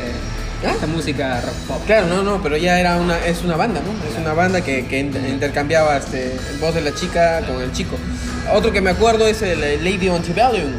[0.66, 0.72] ¿Ah?
[0.72, 1.86] esta música rock pop.
[1.86, 4.10] Claro, no, no, pero ya era una, es una banda, ¿no?
[4.12, 7.72] Es una banda que, que inter- intercambiaba este, el voz de la chica con el
[7.72, 7.96] chico.
[8.52, 10.72] Otro que me acuerdo es el Lady Antebellum.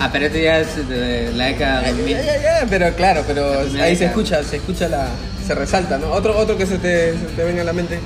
[0.00, 2.16] Ah, pero este ya es de la década Ya, 2000.
[2.16, 5.06] ya, ya, ya, pero claro, pero ahí se escucha, se escucha la,
[5.46, 6.08] se resalta, ¿no?
[6.10, 7.98] Otro, otro que se te, se te venga a la mente.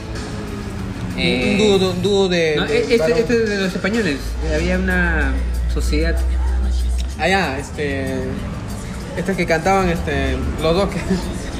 [1.15, 3.19] Un- Eh, un dúo, un dúo de, No, de este, varón.
[3.19, 4.17] este es de los españoles.
[4.55, 5.33] Había una
[5.73, 6.17] sociedad
[7.19, 8.15] Ah, ya, este.
[9.17, 10.37] Estos que cantaban, este.
[10.63, 10.99] Los dos que,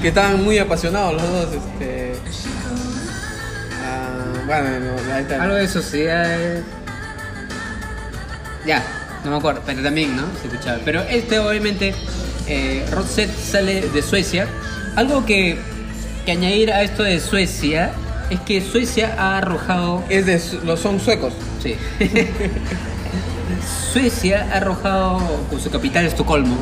[0.01, 2.13] que estaban muy apasionados, los dos, este.
[3.85, 5.43] ah, bueno, no, ahí está.
[5.43, 6.65] Algo de sociedades.
[8.67, 8.83] Ya,
[9.25, 10.23] no me acuerdo, pero también, ¿no?
[10.41, 10.79] Se escuchaba.
[10.85, 11.95] Pero este, obviamente,
[12.47, 12.85] eh,
[13.51, 14.47] sale de Suecia.
[14.97, 15.59] Algo que,
[16.25, 17.93] que añadir a esto de Suecia
[18.31, 20.03] es que Suecia ha arrojado.
[20.09, 20.39] Es de.
[20.77, 21.33] son suecos.
[21.63, 21.75] Sí.
[23.93, 25.19] Suecia ha arrojado
[25.51, 26.57] con su capital Estocolmo.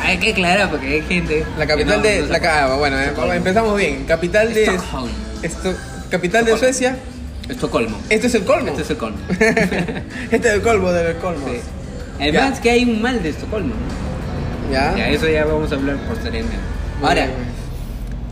[0.00, 1.44] Hay que aclarar porque hay gente.
[1.58, 2.20] La capital no- de.
[2.22, 3.32] no la, ah, bueno, eh, Estocolmo.
[3.32, 4.04] empezamos bien.
[4.04, 4.78] Capital de.
[5.42, 5.74] Esto,
[6.10, 6.56] capital de.
[6.58, 6.96] Suecia.
[7.48, 7.96] Estocolmo.
[8.10, 8.68] Este es el colmo.
[8.70, 9.18] Este es el colmo.
[9.30, 11.46] este es el colmo del colmo.
[11.48, 11.60] Sí.
[12.20, 12.60] Además Ya.
[12.62, 13.74] que hay un mal de Estocolmo.
[14.70, 14.94] Ya.
[14.96, 16.58] Ya, eso ya vamos a hablar posteriormente.
[17.00, 17.24] Muy Ahora,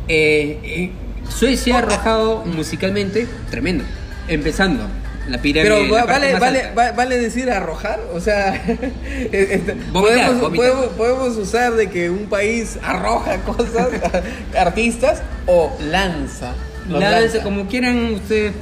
[0.08, 0.90] eh, eh,
[1.28, 3.84] Suecia ha arrojado musicalmente tremendo.
[4.28, 4.86] Empezando,
[5.28, 5.74] la pirámide.
[5.88, 8.54] Pero la vale, vale, va- vale decir arrojar, o sea,
[9.32, 10.70] este, Vomitar, podemos, vomitar.
[10.72, 13.88] podemos, podemos usar de que un país arroja cosas,
[14.56, 16.52] artistas, o lanza.
[16.88, 17.42] Lanza, lanza.
[17.42, 18.52] como quieran ustedes.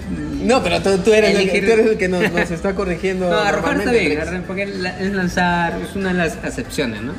[0.42, 3.28] No, pero tú, tú eres, el, elegir- tú eres el que nos, nos está corrigiendo.
[3.30, 7.12] No, arrojar está bien, porque es lanzar, es una de las acepciones, ¿no?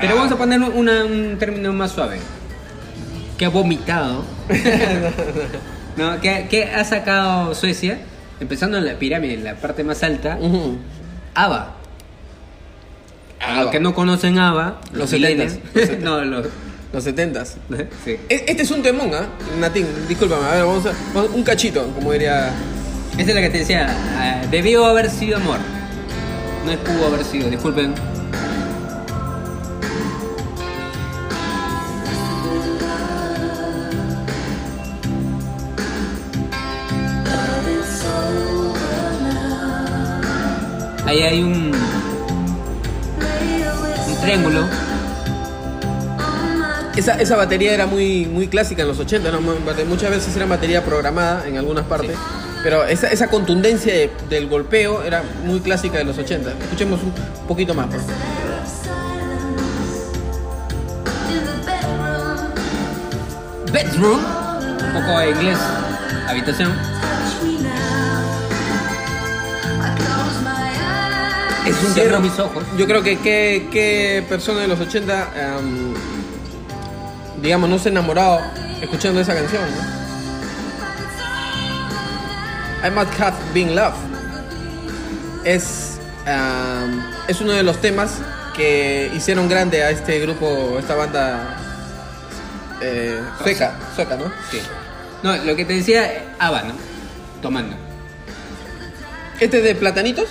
[0.00, 0.16] Pero Ah.
[0.16, 2.18] vamos a poner una- un término más suave.
[3.42, 4.22] Que ha vomitado.
[5.96, 7.98] no, que, que ha sacado Suecia,
[8.38, 10.76] empezando en la pirámide, en la parte más alta, Ujú.
[11.34, 11.74] ABBA.
[13.40, 15.58] A los que no conocen ABBA, Los setentas.
[16.00, 16.46] no, los.
[16.92, 17.56] Los setentas.
[18.04, 18.12] sí.
[18.28, 19.26] E- Este es un temón, ¿ah?
[19.58, 22.48] Natín, discúlpame, a ver, vamos a, vamos- un cachito, como diría.
[23.18, 23.92] Esa es la que te decía.
[24.52, 25.58] debió haber sido amor.
[26.64, 27.92] No es pudo haber sido, disculpen.
[41.12, 41.72] Ahí hay un,
[44.08, 44.64] un triángulo.
[46.96, 49.42] Esa, esa batería era muy, muy clásica en los 80, ¿no?
[49.42, 52.16] muchas veces era batería programada en algunas partes,
[52.62, 56.50] pero esa, esa contundencia de- del golpeo era muy clásica de los 80.
[56.62, 57.12] Escuchemos un
[57.46, 57.88] poquito más.
[63.72, 65.58] Bedroom, un poco de inglés,
[66.28, 66.72] habitación.
[71.82, 72.64] Cierro cierro mis ojos.
[72.78, 75.94] Yo creo que qué, qué persona de los 80, em,
[77.42, 78.40] digamos, no se ha enamorado
[78.80, 80.02] escuchando esa canción, ¿no?
[82.86, 83.94] I Must Have Been Love.
[85.44, 88.18] Es, em, es uno de los temas
[88.54, 91.56] que hicieron grande a este grupo, esta banda
[92.80, 94.26] eh, sueca, sueca, ¿no?
[94.50, 94.60] Sí.
[95.24, 96.74] No, lo que te decía, Ava, ¿no?
[97.40, 97.76] Tomando.
[99.40, 100.28] Este es de Platanitos.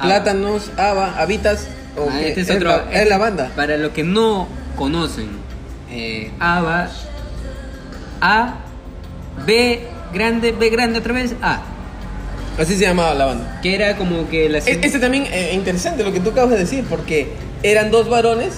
[0.00, 1.66] Plátanos, Ava, Habitas,
[1.96, 2.68] o Ah, este es es, otro.
[2.68, 3.50] la, es la banda.
[3.56, 4.46] Para los que no
[4.76, 5.28] conocen,
[5.90, 6.88] eh, Ava,
[8.20, 8.54] A,
[9.46, 9.80] B
[10.12, 11.60] grande, B grande otra vez, A.
[12.58, 13.60] Así se llamaba la banda.
[13.62, 14.58] Que era como que la.
[14.58, 17.28] E- Este también es interesante lo que tú acabas de decir, porque
[17.62, 18.54] eran dos varones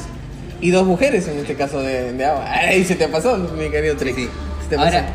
[0.60, 2.44] y dos mujeres en este caso de, de Ava.
[2.52, 4.28] Ay, se te pasó, mi querido Sí.
[4.76, 5.06] Ahora,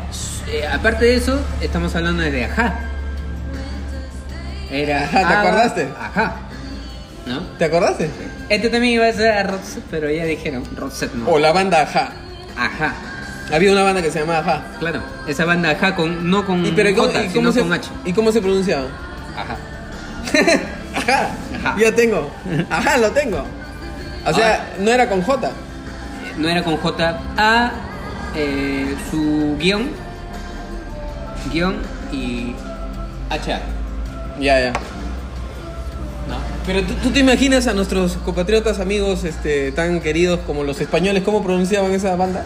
[0.50, 2.90] eh, aparte de eso, estamos hablando de Ajá.
[4.74, 5.88] Era Ajá, ¿te acordaste?
[6.00, 6.32] Ajá.
[7.26, 7.40] ¿No?
[7.58, 8.10] ¿Te acordaste?
[8.48, 11.28] Este también iba a ser Roxette, pero ya dijeron, Roxette no.
[11.30, 12.10] O la banda Ajá.
[12.56, 12.94] Ajá.
[13.52, 14.62] Había una banda que se llamaba Ajá.
[14.78, 17.88] Claro, esa banda Ajá con, no con ¿Y, pero, ¿y cómo, sino se, con H.
[18.04, 18.86] ¿Y cómo se pronunciaba?
[19.36, 19.56] Ajá.
[20.96, 21.28] Ajá.
[21.56, 21.76] Ajá.
[21.78, 22.30] Ya tengo.
[22.70, 23.44] Ajá, lo tengo.
[24.26, 24.76] O sea, Ah.
[24.80, 25.50] no era con J.
[26.38, 27.20] No era con J.
[27.36, 27.70] A,
[28.34, 29.88] eh, su guion,
[31.52, 31.76] guion
[32.12, 32.54] y
[33.30, 33.60] HA.
[34.40, 34.72] Ya, ya.
[36.28, 36.36] ¿No?
[36.66, 41.22] Pero ¿tú, tú te imaginas a nuestros compatriotas amigos este, tan queridos como los españoles,
[41.22, 42.44] ¿cómo pronunciaban esa banda?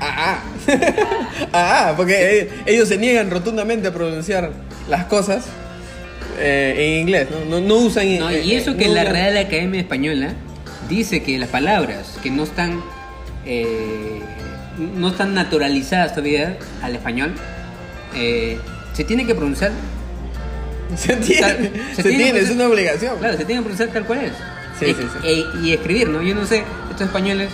[0.00, 1.88] Ah, ah.
[1.88, 4.50] ah, porque eh, ellos se niegan rotundamente a pronunciar
[4.90, 5.46] las cosas
[6.38, 7.44] eh, en inglés, ¿no?
[7.60, 8.18] No, no usan...
[8.18, 10.34] No, eh, y eso eh, que no la usan- Real Academia Española
[10.88, 12.82] dice que las palabras que no están
[13.46, 14.20] eh,
[14.94, 17.32] no están naturalizadas todavía al español
[18.14, 18.58] eh,
[18.92, 19.72] se tienen que pronunciar
[20.96, 23.18] Se tiene, Tal- se, se tiene tiene, es una obligación.
[23.18, 24.32] claro se tienen que pronunciar tal cual es
[24.78, 25.26] Sí, y, sí, sí.
[25.28, 27.50] e- y escribir no yo no sé estos españoles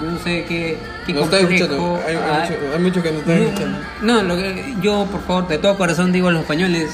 [0.00, 2.40] yo no sé qué, qué No complejo escuchando, hay, hay hay.
[2.50, 3.78] mucho- hay muchos que no están escuchando.
[4.02, 6.90] no, lo que yo por favor de todo corazón digo a los españoles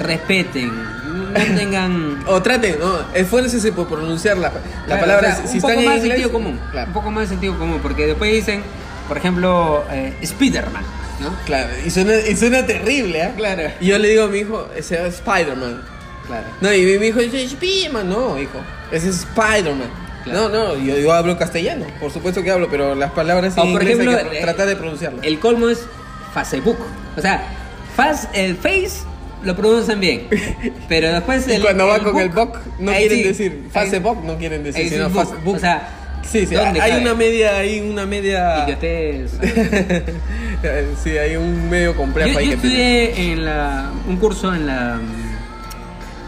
[0.00, 2.98] respeten no tengan O traten, ¿no?
[3.14, 5.28] Esfuércense por pronunciar la, la Claro, palabra.
[5.32, 6.60] o sea, si un están poco en más de sentido común.
[6.72, 8.62] Claro, Un poco más de sentido común, porque después dicen,
[9.08, 10.82] por ejemplo, eh, Spiderman,
[11.20, 11.34] ¿no?
[11.44, 11.68] claro.
[11.84, 13.32] Y suena, y suena terrible, ¿ah?
[13.36, 13.70] Claro.
[13.80, 15.82] Y yo le digo a mi hijo, ese es Spider-Man.
[16.26, 16.46] Claro.
[16.60, 18.58] No, y mi hijo dice, Spiderman, no, hijo.
[18.90, 19.88] Ese es Spider-Man.
[20.24, 20.48] Claro.
[20.48, 23.72] No, no, yo, yo hablo castellano, por supuesto que hablo, pero las palabras en O
[23.72, 25.24] por inglés ejemplo, hay que eh, tratar de pronunciarlas.
[25.24, 25.86] El colmo es
[26.34, 26.78] Facebook.
[27.16, 27.46] O sea,
[27.94, 29.04] faz, el face
[29.44, 30.26] lo pronuncian bien,
[30.88, 33.68] pero después y el, cuando va el con el book, book, no ahí quieren decir
[33.72, 35.10] Facebook, no quieren decir, sino.
[35.10, 35.54] Facebook.
[35.54, 35.88] O sea,
[36.30, 37.02] sí, sí, ¿dónde hay cabe?
[37.02, 38.64] una media, hay una media...
[38.64, 39.32] Idiotez.
[41.02, 44.66] sí, hay un medio complejo Yo, ahí yo que estudié en la, un curso en
[44.66, 44.98] la,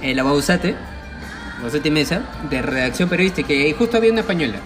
[0.02, 0.74] en la Bausate,
[1.62, 4.58] Bausate Mesa, de redacción periodística, y justo había una española.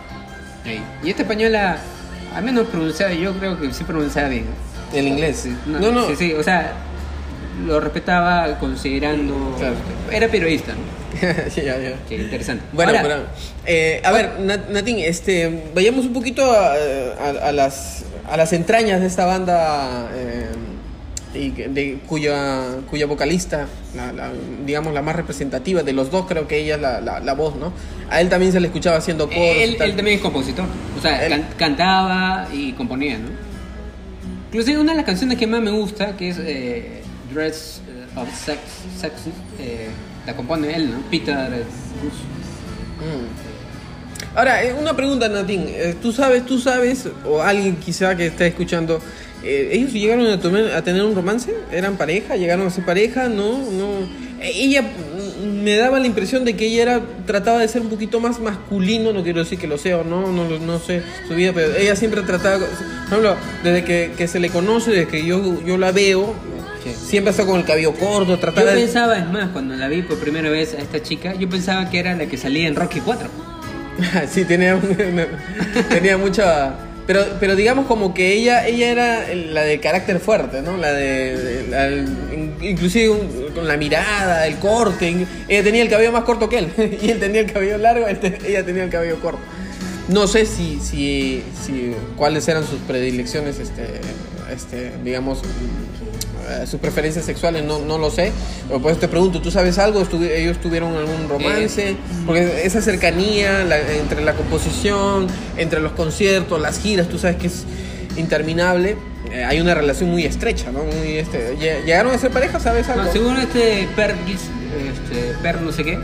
[0.64, 0.82] Ahí.
[1.02, 1.78] Y esta española,
[2.34, 4.46] al menos pronunciaba, yo creo que sí pronunciaba bien.
[4.92, 5.48] En inglés.
[5.66, 6.06] No, no.
[6.08, 6.72] Sí, sí, o sea,
[7.66, 9.56] lo respetaba considerando.
[9.58, 9.76] Claro.
[10.10, 11.01] Era periodista, ¿no?
[11.56, 11.94] ya, ya.
[12.08, 12.64] Qué interesante.
[12.72, 13.16] Bueno, pero,
[13.66, 18.52] eh, a ver, Nat- Natín, este, vayamos un poquito a, a- a las, a las
[18.52, 20.46] entrañas de esta banda eh,
[21.34, 24.32] y de, cuya, cuya vocalista, la, la-
[24.66, 27.56] digamos la más representativa de los dos, creo que ella es la, la, la voz,
[27.56, 27.72] ¿no?
[28.10, 29.40] A él también se le escuchaba haciendo coros.
[29.42, 30.66] él, él también es compositor.
[30.98, 33.28] O sea, Él- can- cantaba y componía, ¿no?
[34.48, 37.00] Inclusive una de las canciones que más me gusta, que es eh,
[37.32, 38.58] Dress eh, of Sex,
[39.58, 39.88] eh,
[40.26, 41.00] la compone él, ¿no?
[41.10, 41.64] Peter eh,
[42.00, 42.14] Cruz.
[43.00, 44.36] Mm.
[44.36, 45.64] Ahora, eh, una pregunta, Natín.
[45.68, 49.00] Eh, ¿Tú sabes, tú sabes, o alguien quizá que está escuchando,
[49.44, 51.52] eh, ellos llegaron a, tomar- a tener un romance?
[51.70, 52.36] ¿Eran pareja?
[52.36, 53.28] ¿Llegaron a ser pareja?
[53.28, 54.22] No, no.
[54.40, 57.88] Eh, ella mm, me daba la impresión de que ella era, trataba de ser un
[57.90, 61.34] poquito más masculino, no quiero decir que lo sea o no, no, no sé su
[61.34, 62.68] vida, pero ella siempre trataba, por
[63.08, 66.34] ejemplo, desde que, que se le conoce, desde que yo, yo la veo,
[66.90, 68.80] siempre está con el cabello corto, Yo trataba de...
[68.82, 71.98] pensaba, es más, cuando la vi por primera vez a esta chica, yo pensaba que
[71.98, 73.28] era la que salía en Rocky 4.
[74.30, 74.78] sí, tenía,
[75.88, 76.74] tenía mucha,
[77.06, 80.76] Pero, pero digamos como que ella, ella era la de carácter fuerte, ¿no?
[80.76, 81.88] La de, de- la-
[82.34, 85.26] in- inclusive un- con la mirada, el corte.
[85.48, 86.68] Ella tenía el cabello más corto que él
[87.02, 89.40] y él tenía el cabello largo, él te- ella tenía el cabello corto.
[90.08, 93.82] No sé si, si, si cuáles eran sus predilecciones, este,
[94.52, 95.42] este, digamos,
[96.62, 98.32] eh, sus preferencias sexuales, no, no lo sé.
[98.68, 100.00] Pero pues te pregunto, ¿tú sabes algo?
[100.02, 101.96] ¿Estuvi- ¿Ellos tuvieron algún romance?
[102.26, 105.26] Porque esa cercanía la- entre la composición,
[105.56, 107.64] entre los conciertos, las giras, tú sabes que es
[108.16, 108.96] interminable.
[109.30, 110.80] Eh, hay una relación muy estrecha, ¿no?
[110.84, 112.60] Muy, este, lle- ¿Llegaron a ser pareja?
[112.60, 113.04] ¿Sabes algo?
[113.04, 115.98] No, según este Per, este, Per no sé qué,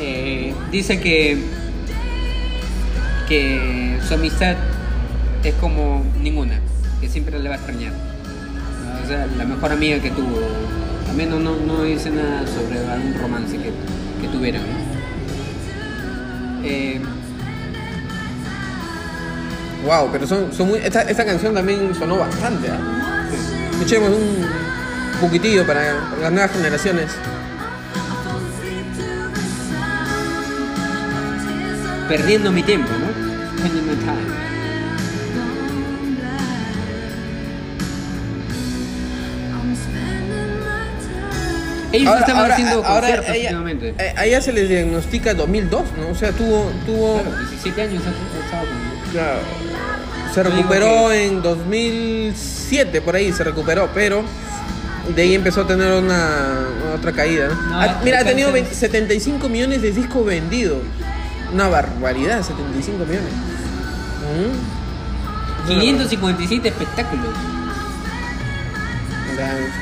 [0.00, 1.36] eh, dice que,
[3.28, 4.56] que su amistad
[5.44, 6.60] es como ninguna,
[7.00, 7.92] que siempre le va a extrañar.
[9.08, 9.10] ¿No?
[9.16, 10.38] Sea, la mejor amiga que tuvo.
[11.08, 13.72] Al menos no, no dice nada sobre algún romance que,
[14.20, 14.62] que tuvieran.
[14.62, 14.88] ¿no?
[16.64, 17.00] Eh,
[19.86, 20.80] Wow, pero son, son muy.
[20.80, 22.68] Esta, esta canción también sonó bastante.
[23.70, 24.44] Escuchemos un
[25.20, 27.10] poquitillo para, para las nuevas generaciones.
[32.08, 34.47] perdiendo mi tiempo, ¿no?
[41.92, 43.94] Ellos estaban haciendo conciertos ella, últimamente.
[43.98, 46.08] eh, a ella se le diagnostica 2002, ¿no?
[46.10, 46.70] O sea, tuvo.
[46.86, 49.10] tuvo Claro, 17 años ha estado con...
[49.12, 49.38] claro,
[50.34, 54.22] se recuperó en 2007, por ahí se recuperó, pero
[55.14, 57.54] de ahí empezó a tener una otra caída, ¿no?
[57.54, 60.78] No, Ha- mira, ha tenido cáncer- 20 75 millones de discos vendidos.
[61.52, 63.32] Una barbaridad, 75 millones.
[64.28, 65.64] Mm.
[65.64, 67.34] Es una 557 espectáculos.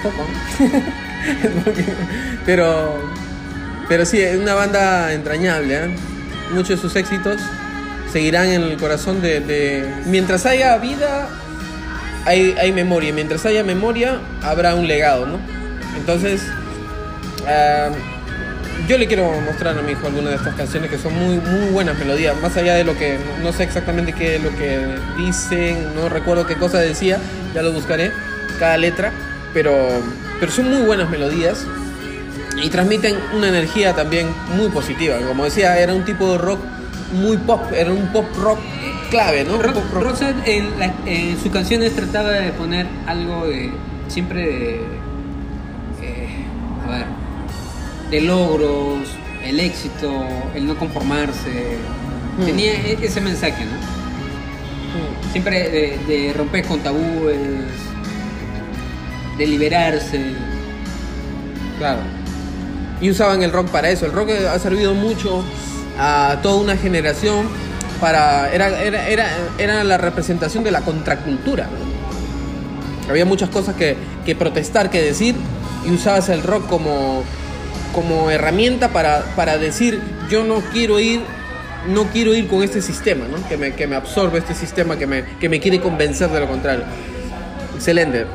[0.02, 0.24] poco.
[2.46, 3.00] pero,
[3.88, 5.74] pero sí, es una banda entrañable.
[5.74, 5.96] ¿eh?
[6.52, 7.40] Muchos de sus éxitos
[8.12, 11.28] seguirán en el corazón de, Mientras haya vida,
[12.24, 13.12] hay, hay memoria.
[13.12, 15.38] Mientras haya memoria, habrá un legado, ¿no?
[15.96, 16.42] Entonces,
[17.46, 17.90] ah,
[18.88, 21.70] yo le quiero mostrar a mi hijo algunas de estas canciones que son muy, muy
[21.70, 22.36] buenas melodías.
[22.40, 23.18] Más allá de lo que...
[23.42, 24.86] No sé exactamente qué es lo que
[25.16, 27.18] dicen, no recuerdo qué cosa decía,
[27.54, 28.12] ya lo buscaré,
[28.60, 29.12] cada letra.
[29.52, 29.88] Pero,
[30.40, 31.66] pero son muy buenas melodías
[32.62, 35.16] y transmiten una energía también muy positiva.
[35.26, 36.60] Como decía, era un tipo de rock
[37.12, 38.58] muy pop, era un pop rock
[39.10, 39.60] clave, ¿no?
[39.62, 39.76] Rock.
[39.92, 43.70] Roxette en, la- en sus canciones trataba de poner algo de.
[44.08, 44.80] siempre de.
[46.02, 46.28] eh,
[46.86, 47.06] a ver.
[48.10, 49.08] de logros,
[49.44, 50.12] el éxito,
[50.54, 51.76] el no conformarse.
[52.38, 52.44] Mm.
[52.44, 53.72] Tenía e- ese mensaje, ¿no?
[54.96, 55.32] Mm.
[55.32, 57.36] Siempre de, de romper con tabúes,
[59.38, 60.34] de liberarse.
[61.78, 62.00] Claro.
[63.00, 64.06] Y usaban el rock para eso.
[64.06, 65.44] El rock ha servido mucho
[65.98, 67.48] a toda una generación
[68.00, 68.50] para.
[68.52, 71.68] Era, era, era, era la representación de la contracultura.
[73.08, 75.36] Había muchas cosas que, que protestar, que decir,
[75.86, 77.22] y usabas el rock como,
[77.94, 81.20] como herramienta para, para decir yo no quiero ir.
[81.88, 83.48] No quiero ir con este sistema, ¿no?
[83.48, 86.48] Que me, que me absorbe este sistema, que me, que me quiere convencer de lo
[86.48, 86.82] contrario.
[87.76, 88.26] Excelente.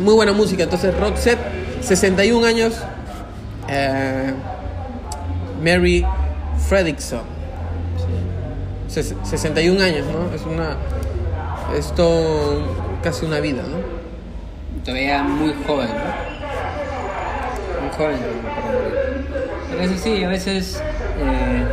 [0.00, 0.62] Muy buena música.
[0.64, 1.38] Entonces, Roxette,
[1.82, 2.74] 61 años.
[3.68, 4.32] eh,
[5.62, 6.04] Mary
[6.68, 7.20] Fredrickson.
[8.88, 10.34] Ses- 61 años, ¿no?
[10.34, 10.76] Es una.
[11.76, 12.76] Esto.
[13.02, 13.78] casi una vida, ¿no?
[14.84, 16.10] Todavía muy joven, ¿no?
[17.80, 18.16] Muy joven.
[19.70, 20.82] Pero eso sí, a veces
[21.18, 21.64] eh,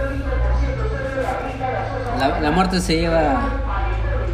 [2.20, 3.50] la, la muerte se lleva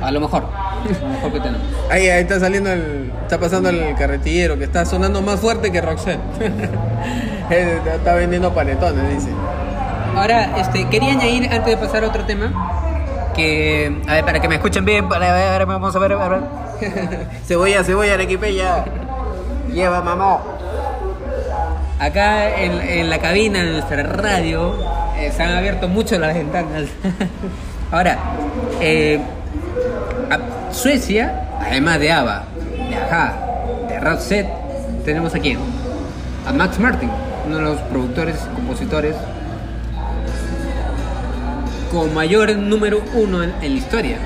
[0.01, 0.43] a lo mejor,
[1.43, 1.61] tenemos.
[1.89, 3.11] Ahí, ahí está saliendo el.
[3.23, 6.19] Está pasando el carretillero que está sonando más fuerte que Roxette.
[7.49, 9.29] Eh, está vendiendo panetones, dice.
[10.15, 14.47] Ahora, este, quería añadir antes de pasar a otro tema que, a ver, para que
[14.47, 16.39] me escuchen bien, para ver, vamos a ver, a ver.
[17.45, 18.85] Cebolla, cebolla, arequipeya.
[19.73, 20.39] Lleva, mamá.
[21.99, 24.75] Acá en, en la cabina de nuestra radio
[25.17, 26.85] eh, se han abierto mucho las ventanas.
[27.91, 28.17] Ahora,
[28.81, 29.19] eh,
[30.73, 32.43] Suecia, además de ABBA,
[32.89, 33.33] de Aja,
[33.87, 34.49] de Roxette,
[35.05, 35.55] tenemos aquí
[36.45, 37.09] a Max Martin,
[37.45, 39.15] uno de los productores y compositores
[41.91, 44.17] con mayor número uno en, en la historia.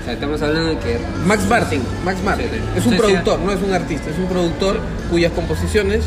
[0.00, 2.46] O sea, estamos hablando de que Max Martin, Max Martin.
[2.46, 2.78] Sí, sí.
[2.78, 4.80] Es un productor, no es un artista, es un productor
[5.10, 6.04] cuyas composiciones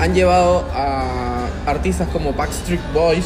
[0.00, 3.24] han llevado a artistas como Backstreet Boys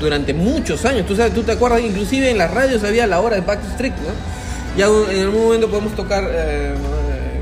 [0.00, 1.06] durante muchos años.
[1.06, 4.37] Tú sabes, tú te acuerdas, inclusive en las radios había la hora de Backstreet, ¿no?
[4.78, 6.74] Ya en algún momento podemos tocar eh,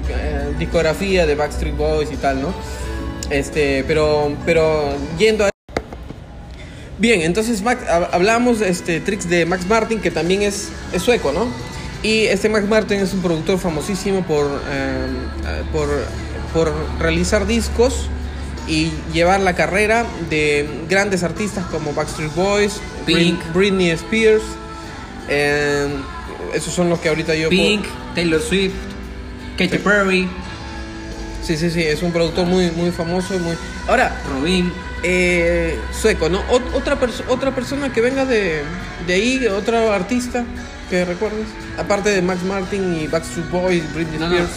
[0.09, 2.53] eh, discografía de Backstreet Boys y tal, ¿no?
[3.31, 5.51] Este, pero, pero yendo a
[6.99, 11.47] Bien, entonces Max, hablamos este, tricks de Max Martin, que también es, es sueco, ¿no?
[12.03, 15.07] Y este Max Martin es un productor famosísimo por, eh,
[15.73, 15.89] por,
[16.55, 18.09] por realizar discos
[18.67, 23.39] y llevar la carrera de grandes artistas como Backstreet Boys, Pink.
[23.43, 24.43] Brit- Britney Spears.
[25.29, 25.89] eh,
[26.55, 27.49] esos son los que ahorita yo...
[27.49, 28.75] Pink, Taylor Swift,
[29.59, 30.29] Katy Perry,
[31.43, 33.55] Sí, sí, sí, es un productor muy, muy famoso y muy...
[33.87, 34.73] Ahora, Robin.
[35.05, 36.41] eh, sueco, ¿no?
[36.49, 38.63] Ot- otra, perso- otra persona que venga de,
[39.07, 40.45] de ahí, otro artista
[40.91, 41.47] que recuerdes.
[41.79, 44.35] Aparte de Max Martin y Backstreet Boys, Britney No, no.
[44.35, 44.51] Spears.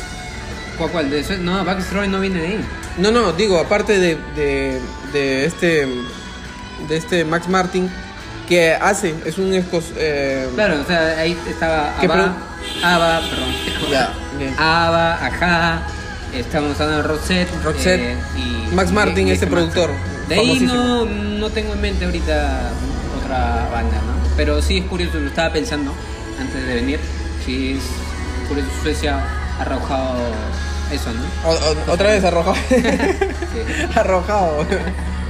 [0.80, 1.10] ¿Cuál, cuál?
[1.11, 1.38] ¿De eso?
[1.38, 2.66] No, Backstreet no viene de ahí.
[2.98, 4.80] No, no, digo, aparte de, de,
[5.14, 5.86] de este
[6.88, 7.88] de este Max Martin
[8.50, 12.34] que hace, es un escos eh, Claro, o sea, ahí estaba ¿Qué Ava,
[12.84, 13.50] Ava, perdón.
[13.92, 14.54] Ya, bien.
[14.58, 15.84] Ajá,
[16.34, 17.50] estamos hablando de Roxette.
[17.64, 19.56] Roxette, eh, y Max Martin, y este Max.
[19.56, 19.92] productor,
[20.28, 22.72] De ahí no, no tengo en mente ahorita
[23.24, 24.30] otra banda, ¿no?
[24.36, 25.94] Pero sí es curioso, lo estaba pensando
[26.40, 27.00] antes de venir.
[27.46, 29.20] Sí es curioso, Suecia
[29.58, 30.18] ha arrojado
[30.92, 31.50] eso, ¿no?
[31.50, 32.56] O- o- otra vez arrojado.
[32.70, 33.88] Sí.
[33.96, 34.66] arrojado.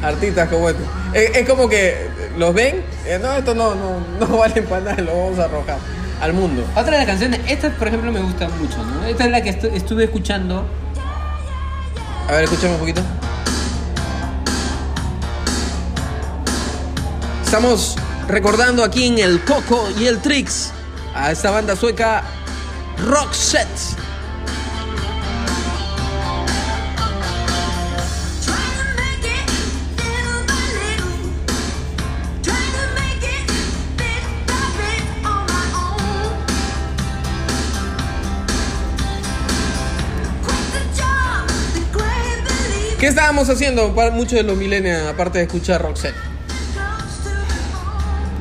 [0.03, 0.83] Artistas como este.
[1.13, 5.01] Es, es como que los ven, eh, no, esto no, no, no valen para nada,
[5.01, 5.77] lo vamos a arrojar
[6.21, 6.63] al mundo.
[6.75, 9.05] Otra de las canciones, esta por ejemplo me gusta mucho, ¿no?
[9.05, 10.65] Esta es la que estu- estuve escuchando
[12.27, 13.01] A ver, escuchame un poquito.
[17.43, 17.95] Estamos
[18.27, 20.71] recordando aquí en el Coco y el Trix
[21.15, 22.23] a esta banda sueca
[23.07, 23.67] Roxette.
[42.99, 46.15] ¿Qué estábamos haciendo para muchos de los millennials aparte de escuchar Roxette?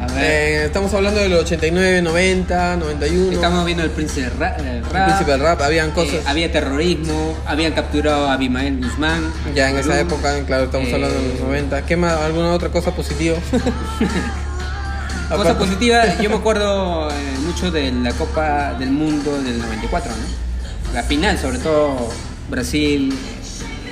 [0.00, 3.32] A ver, Eh, estamos hablando del 89, 90, 91.
[3.32, 4.94] estamos viendo el príncipe del ra- del rap.
[4.96, 6.26] el príncipe del rap, habían eh, cosas.
[6.26, 9.32] había terrorismo, habían capturado a Abimael Guzmán.
[9.54, 11.82] ya en esa época, claro, estamos Eh, hablando de los 90.
[11.86, 12.14] ¿Qué más?
[12.20, 13.36] ¿Alguna otra cosa positiva?
[15.28, 17.14] Cosa Aparte- positiva, yo me acuerdo eh,
[17.44, 20.94] mucho de la Copa del Mundo del 94, ¿no?
[20.94, 22.08] La final, sobre todo
[22.50, 23.14] Brasil,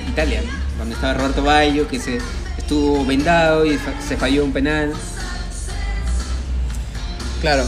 [0.09, 0.41] Italia.
[0.77, 2.19] Donde estaba Roberto Baggio, que se
[2.57, 4.93] estuvo vendado y fa- se falló un penal.
[7.41, 7.63] Claro.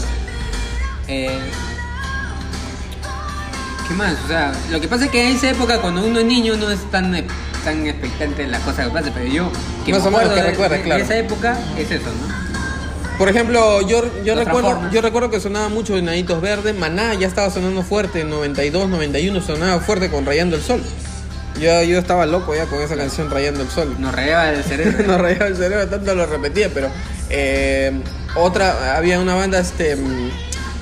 [1.08, 1.38] Eh,
[3.88, 4.14] ¿Qué más?
[4.24, 6.70] O sea, lo que pasa es que en esa época, cuando uno es niño, no
[6.70, 7.24] es tan, eh,
[7.64, 9.50] tan expectante de las cosas que pasan, pero yo,
[9.84, 11.02] que Más me o menos que de, claro.
[11.02, 12.40] esa época, es eso, ¿no?
[13.18, 14.90] Por ejemplo, yo, yo, De otra recuerdo, forma.
[14.90, 16.74] yo recuerdo que sonaba mucho Enanitos Verdes.
[16.78, 20.82] Maná ya estaba sonando fuerte en 92, 91, sonaba fuerte con Rayando el Sol.
[21.58, 23.96] Yo, yo estaba loco ya con esa canción Rayando el Sol.
[23.98, 25.02] Nos rayaba el cerebro.
[25.06, 26.88] Nos rayaba el cerebro, tanto lo repetía, pero
[27.28, 27.92] eh,
[28.36, 29.96] otra, había una banda, este,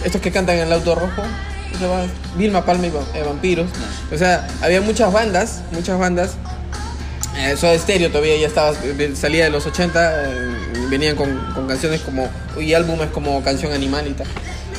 [0.04, 1.22] estos que cantan en el auto rojo.
[2.36, 3.70] Vilma Palma y eh, Vampiros.
[4.12, 6.34] O sea, había muchas bandas, muchas bandas.
[7.36, 8.74] Eh, Soda Stereo todavía ya estaba,
[9.14, 10.28] salía de los 80, eh,
[10.90, 12.28] venían con, con canciones como,
[12.58, 14.26] y álbumes como Canción Animal y tal.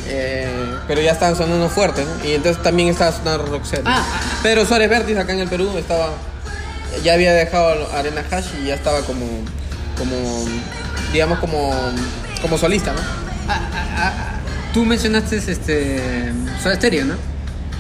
[0.10, 0.48] Eh,
[0.88, 2.28] pero ya estaban sonando fuerte, ¿no?
[2.28, 3.84] Y entonces también estaba sonando Roxette.
[3.86, 6.10] Ah, ah, Pedro Suárez Vértiz acá en el Perú estaba
[7.04, 9.26] ya había dejado Arena Hash y ya estaba como
[9.98, 10.46] como
[11.14, 11.72] digamos como
[12.42, 13.00] como solista, ¿no?
[13.48, 14.40] Ah, ah, ah,
[14.74, 16.32] tú mencionaste este
[16.62, 17.16] Soda Stereo, ¿no?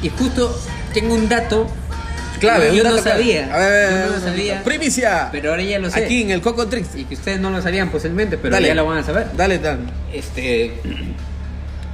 [0.01, 0.57] Y justo
[0.93, 1.67] tengo un dato
[2.39, 3.53] Clave, yo un no dato sabía.
[3.53, 4.63] A ver, yo no lo sabía.
[4.63, 5.29] Primicia.
[5.31, 6.05] Pero ahora ya lo sé.
[6.05, 6.95] Aquí en el Coco Tricks.
[6.95, 8.69] Y que ustedes no lo sabían posiblemente, pero Dale.
[8.69, 9.27] ya lo van a saber.
[9.35, 9.81] Dale, dale.
[10.13, 10.73] Este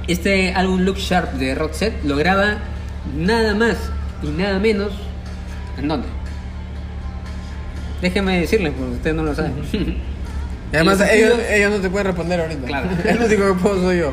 [0.08, 2.58] este álbum Look Sharp de Roxette lo graba
[3.16, 3.76] nada más
[4.22, 4.92] y nada menos
[5.78, 6.08] ¿en dónde?
[8.02, 9.54] Déjenme decirles, porque ustedes no lo saben.
[10.72, 12.66] Además los ellos, estudios- ellos no te pueden responder ahorita.
[12.66, 12.88] Claro.
[13.04, 14.12] El único que puedo soy yo.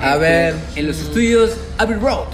[0.00, 2.28] A Este, ver, En los estudios Abbey Road.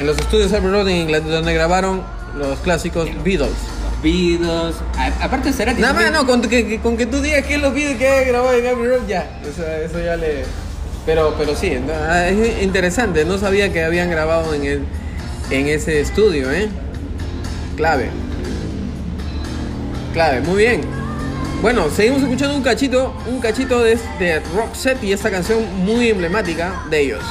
[0.00, 2.02] en los estudios Abbey Road en Inglaterra donde grabaron
[2.38, 3.50] los clásicos Beatles.
[3.50, 4.76] Los Beatles.
[4.96, 7.58] a- aparte será que Nada más, no, con que, que- con que tú digas que
[7.58, 9.40] los Beatles que grabado en Abbey Road, ya.
[9.42, 10.44] Eso, eso ya le.
[11.04, 11.72] Pero, pero sí,
[12.08, 13.24] ah, es interesante.
[13.24, 14.84] No sabía que habían grabado en, el,
[15.50, 16.68] en ese estudio, ¿eh?
[17.76, 18.10] Clave.
[20.12, 20.82] Clave, muy bien.
[21.60, 26.84] Bueno, seguimos escuchando un cachito, un cachito de, de Roxette y esta canción muy emblemática
[26.90, 27.22] de ellos.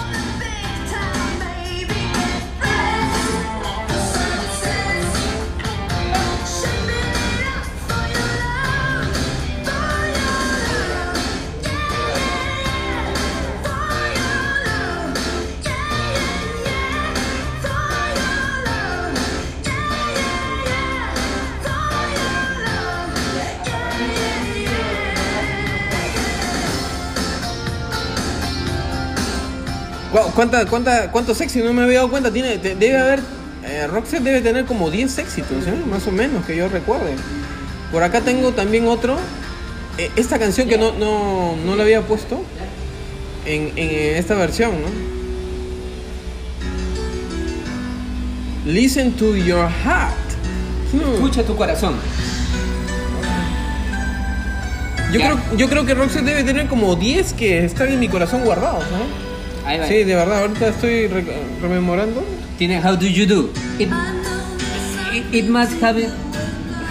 [30.41, 31.67] ¿Cuánta, cuánta, ¿Cuántos éxitos?
[31.67, 32.33] No me había dado cuenta.
[32.33, 33.19] Tiene, te- debe haber.
[33.63, 35.73] Eh, Roxette debe tener como 10 éxitos, ¿eh?
[35.87, 37.13] más o menos, que yo recuerde.
[37.91, 39.17] Por acá tengo también otro.
[39.99, 42.43] Eh, esta canción que no, no, no la había puesto
[43.45, 44.87] en, en esta versión, ¿no?
[48.65, 50.15] Listen to your heart.
[50.91, 51.13] Hmm.
[51.13, 51.97] Escucha tu corazón.
[55.13, 58.43] Yo, creo, yo creo que Roxette debe tener como 10 que están en mi corazón
[58.43, 59.30] guardados, ¿no?
[59.65, 59.87] Ahí va.
[59.87, 61.25] Sí, de verdad, ahorita estoy re-
[61.61, 62.23] rememorando.
[62.57, 63.49] Tiene How Do You Do.
[63.79, 63.89] It,
[65.13, 66.01] it, it must have,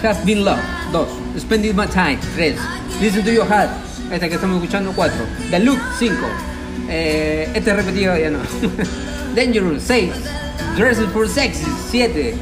[0.03, 0.59] have been love.
[0.91, 1.07] Dos.
[1.37, 2.17] Spending my time.
[2.35, 2.55] Tres.
[3.01, 3.69] Listen to your heart.
[4.11, 4.91] Esta que estamos escuchando.
[4.93, 5.25] Cuatro.
[5.49, 5.79] The Look.
[5.97, 6.27] Cinco.
[6.89, 8.39] Eh, este repetido ya no.
[9.35, 9.83] Dangerous.
[9.83, 10.11] Seis.
[10.77, 11.65] Dressed for Sexy.
[11.89, 12.35] Siete.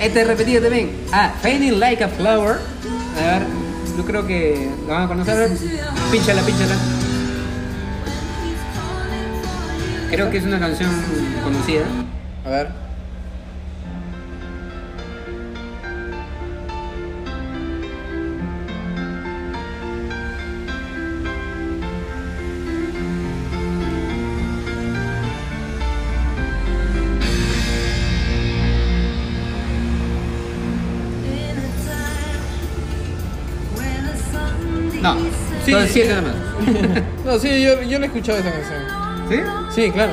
[0.00, 0.90] Este repetido también.
[1.12, 2.58] Ah, Fading Like a Flower.
[3.18, 3.42] A ver,
[3.96, 5.34] yo creo que lo van a conocer.
[5.34, 5.50] A ver,
[10.12, 10.90] Creo que es una canción
[11.42, 11.86] conocida.
[12.44, 12.68] A ver.
[35.02, 35.16] No,
[35.64, 35.72] Sí.
[35.72, 36.34] son siete nada más.
[37.24, 38.82] No, sí, yo, yo le he escuchado esa canción.
[39.28, 39.36] ¿Sí?
[39.74, 40.12] Sí, claro.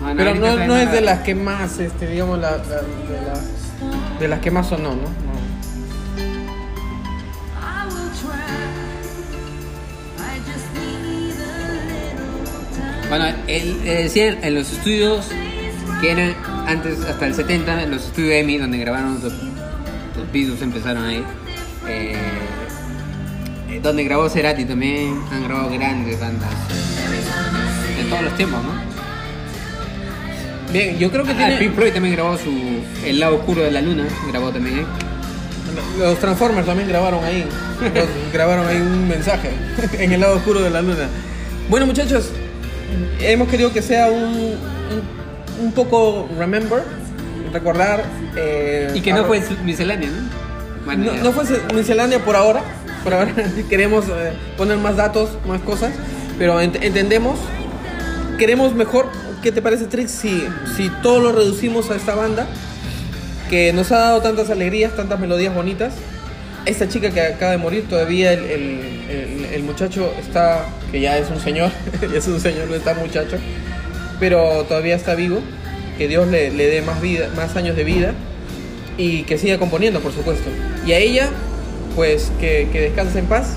[0.00, 3.20] Bueno, Pero no, en es de la- las que más, este, digamos, la, la- de,
[3.26, 5.22] las, de las que más sonó, ¿no?
[13.08, 15.26] Bueno, él eh, decía en los estudios
[16.00, 16.34] que eran
[16.66, 21.22] antes, hasta el 70, los estudios EMI, donde grabaron los, los Beatles, empezaron ahí.
[21.88, 22.16] eh,
[23.70, 26.48] eh, donde grabó Cerati también, han grabado grandes bandas.
[28.00, 28.92] En todos los tiempos, ¿no?
[30.72, 31.56] Bien, yo creo que Ah, tiene...
[31.58, 32.50] Pink Floyd también grabó su
[33.04, 34.86] El lado oscuro de la luna, grabó también ahí.
[35.98, 37.44] Los Transformers también grabaron ahí.
[37.94, 39.50] Los- grabaron ahí un mensaje
[39.98, 41.08] en el lado oscuro de la luna.
[41.68, 42.30] Bueno, muchachos,
[43.20, 44.56] hemos querido que sea un, un,
[45.66, 46.82] un poco remember,
[47.52, 48.02] recordar.
[48.36, 50.28] eh, Y que no fue miscelánea, ¿no?
[50.86, 51.44] Bueno, No, no fue
[51.74, 52.62] miscelánea por ahora.
[53.04, 53.32] Por ahora
[53.68, 55.92] queremos eh, poner más datos, más cosas.
[56.38, 57.38] Pero ent- entendemos.
[58.38, 59.06] Queremos mejor.
[59.42, 60.10] ¿Qué te parece, Trix?
[60.10, 60.44] Si,
[60.76, 62.46] si todo lo reducimos a esta banda.
[63.50, 65.94] Que nos ha dado tantas alegrías, tantas melodías bonitas.
[66.64, 68.80] Esta chica que acaba de morir, todavía el, el-
[69.10, 70.64] el- el muchacho está.
[70.90, 71.70] Que ya es un señor.
[72.12, 73.36] ya es un señor, no está muchacho.
[74.20, 75.40] Pero todavía está vivo.
[75.98, 78.12] Que Dios le, le dé más, vida, más años de vida
[78.98, 80.48] y que siga componiendo, por supuesto.
[80.86, 81.28] Y a ella,
[81.96, 83.56] pues que, que descanse en paz,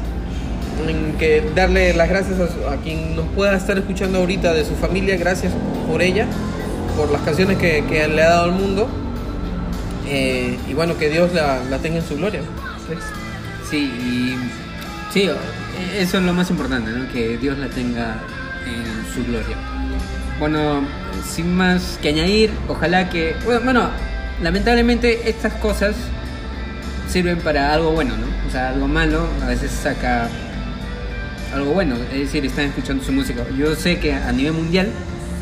[0.87, 4.75] en que darle las gracias a, a quien nos pueda estar escuchando ahorita de su
[4.75, 5.53] familia, gracias
[5.87, 6.27] por ella,
[6.95, 8.87] por las canciones que, le ha dado al mundo.
[10.07, 12.41] Eh, y bueno, que Dios la, tenga en su gloria.
[12.87, 12.99] Pues,
[13.69, 14.35] Sí, y
[15.11, 15.27] sí,
[15.97, 17.11] eso es lo más importante, ¿no?
[17.11, 18.19] Que Dios la tenga
[18.67, 19.57] en su gloria.
[20.39, 20.83] Bueno,
[21.27, 23.89] sin más que añadir, ojalá que, bueno,
[24.41, 25.95] lamentablemente estas cosas
[27.09, 28.27] sirven para algo bueno, ¿no?
[28.47, 30.29] O sea, algo malo a veces saca
[31.55, 33.45] algo bueno, es decir, están escuchando su música.
[33.57, 34.89] Yo sé que a nivel mundial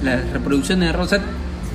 [0.03, 1.21] las reproducciones de Rosat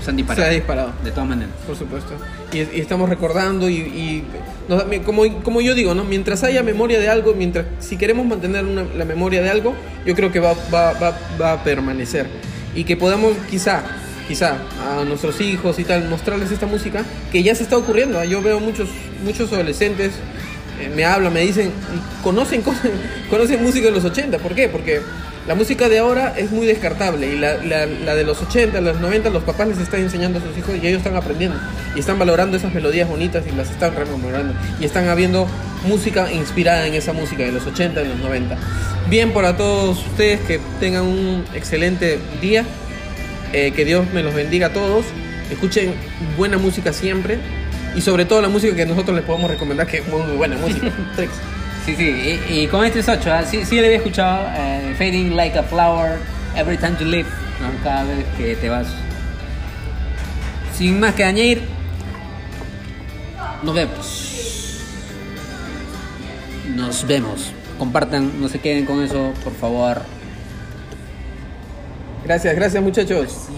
[0.05, 0.45] se han disparado.
[0.45, 0.93] Se ha disparado.
[1.05, 1.53] De todas maneras.
[1.67, 2.15] Por supuesto.
[2.53, 4.25] Y, y estamos recordando y, y
[4.69, 6.05] nos como, como yo digo, ¿no?
[6.05, 9.75] Mientras haya memoria de algo, mientras si queremos mantener una- la memoria de algo,
[10.07, 12.27] yo creo que va, va, va, va a permanecer.
[12.75, 13.83] Y que podamos quizá,
[14.29, 14.57] quizá
[14.87, 18.23] a nuestros hijos y tal, mostrarles esta música que ya se está ocurriendo.
[18.25, 18.89] Yo veo muchos,
[19.25, 20.13] muchos adolescentes,
[20.95, 21.71] me hablan, me dicen,
[22.23, 22.63] conocen,
[23.31, 24.39] conocen música de los 80.
[24.39, 24.69] ¿Por qué?
[24.69, 25.01] Porque
[25.47, 29.31] la música de ahora es muy descartable y la, la- de los 80, los 90,
[29.31, 31.57] los papás les están enseñando a sus hijos y ellos están aprendiendo
[31.97, 35.47] y están valorando esas melodías bonitas y las están rememorando y están habiendo
[35.87, 38.57] música inspirada en esa música de los 80 y los 90.
[39.09, 42.65] Bien para todos ustedes que tengan un excelente día,
[43.55, 45.07] eh, que Dios me los bendiga a todos,
[45.51, 45.95] escuchen
[46.37, 47.39] buena música siempre
[47.97, 50.57] y sobre todo la música que nosotros les podemos recomendar que es muy, muy buena
[50.57, 50.91] música.
[51.87, 52.05] Sí, sí,
[52.51, 55.63] y, y con este es 8, sí, sí le había escuchado eh, Fading Like a
[55.63, 56.19] Flower,
[56.55, 57.29] Every Time You Leave,
[57.63, 57.83] ¿no?
[57.83, 58.89] cada vez que te vas.
[60.77, 61.63] Sin más que añadir,
[63.63, 64.83] nos vemos.
[66.77, 67.53] Nos vemos.
[67.79, 70.03] Compartan, no se queden con eso, por favor.
[72.25, 73.49] Gracias, gracias muchachos.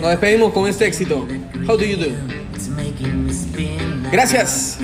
[0.00, 1.28] Nos despedimos con este éxito.
[1.68, 2.35] How do you do?
[4.12, 4.78] Gracias.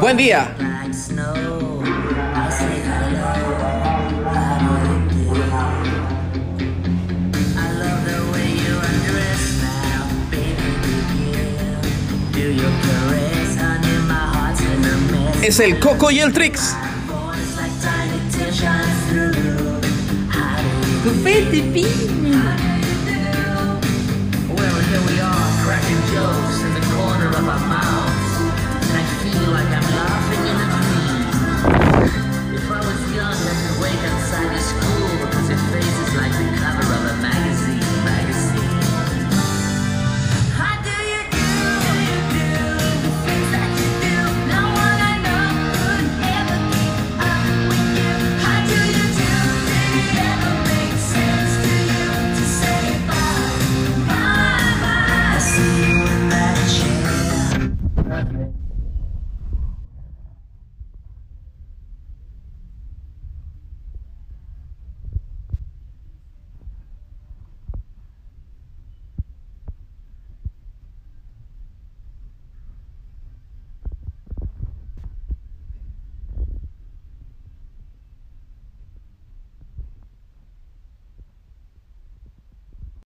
[0.00, 0.54] Buen día.
[15.42, 16.76] Es el Coco y el Trix.
[21.04, 21.72] Buffet de
[26.22, 26.51] feels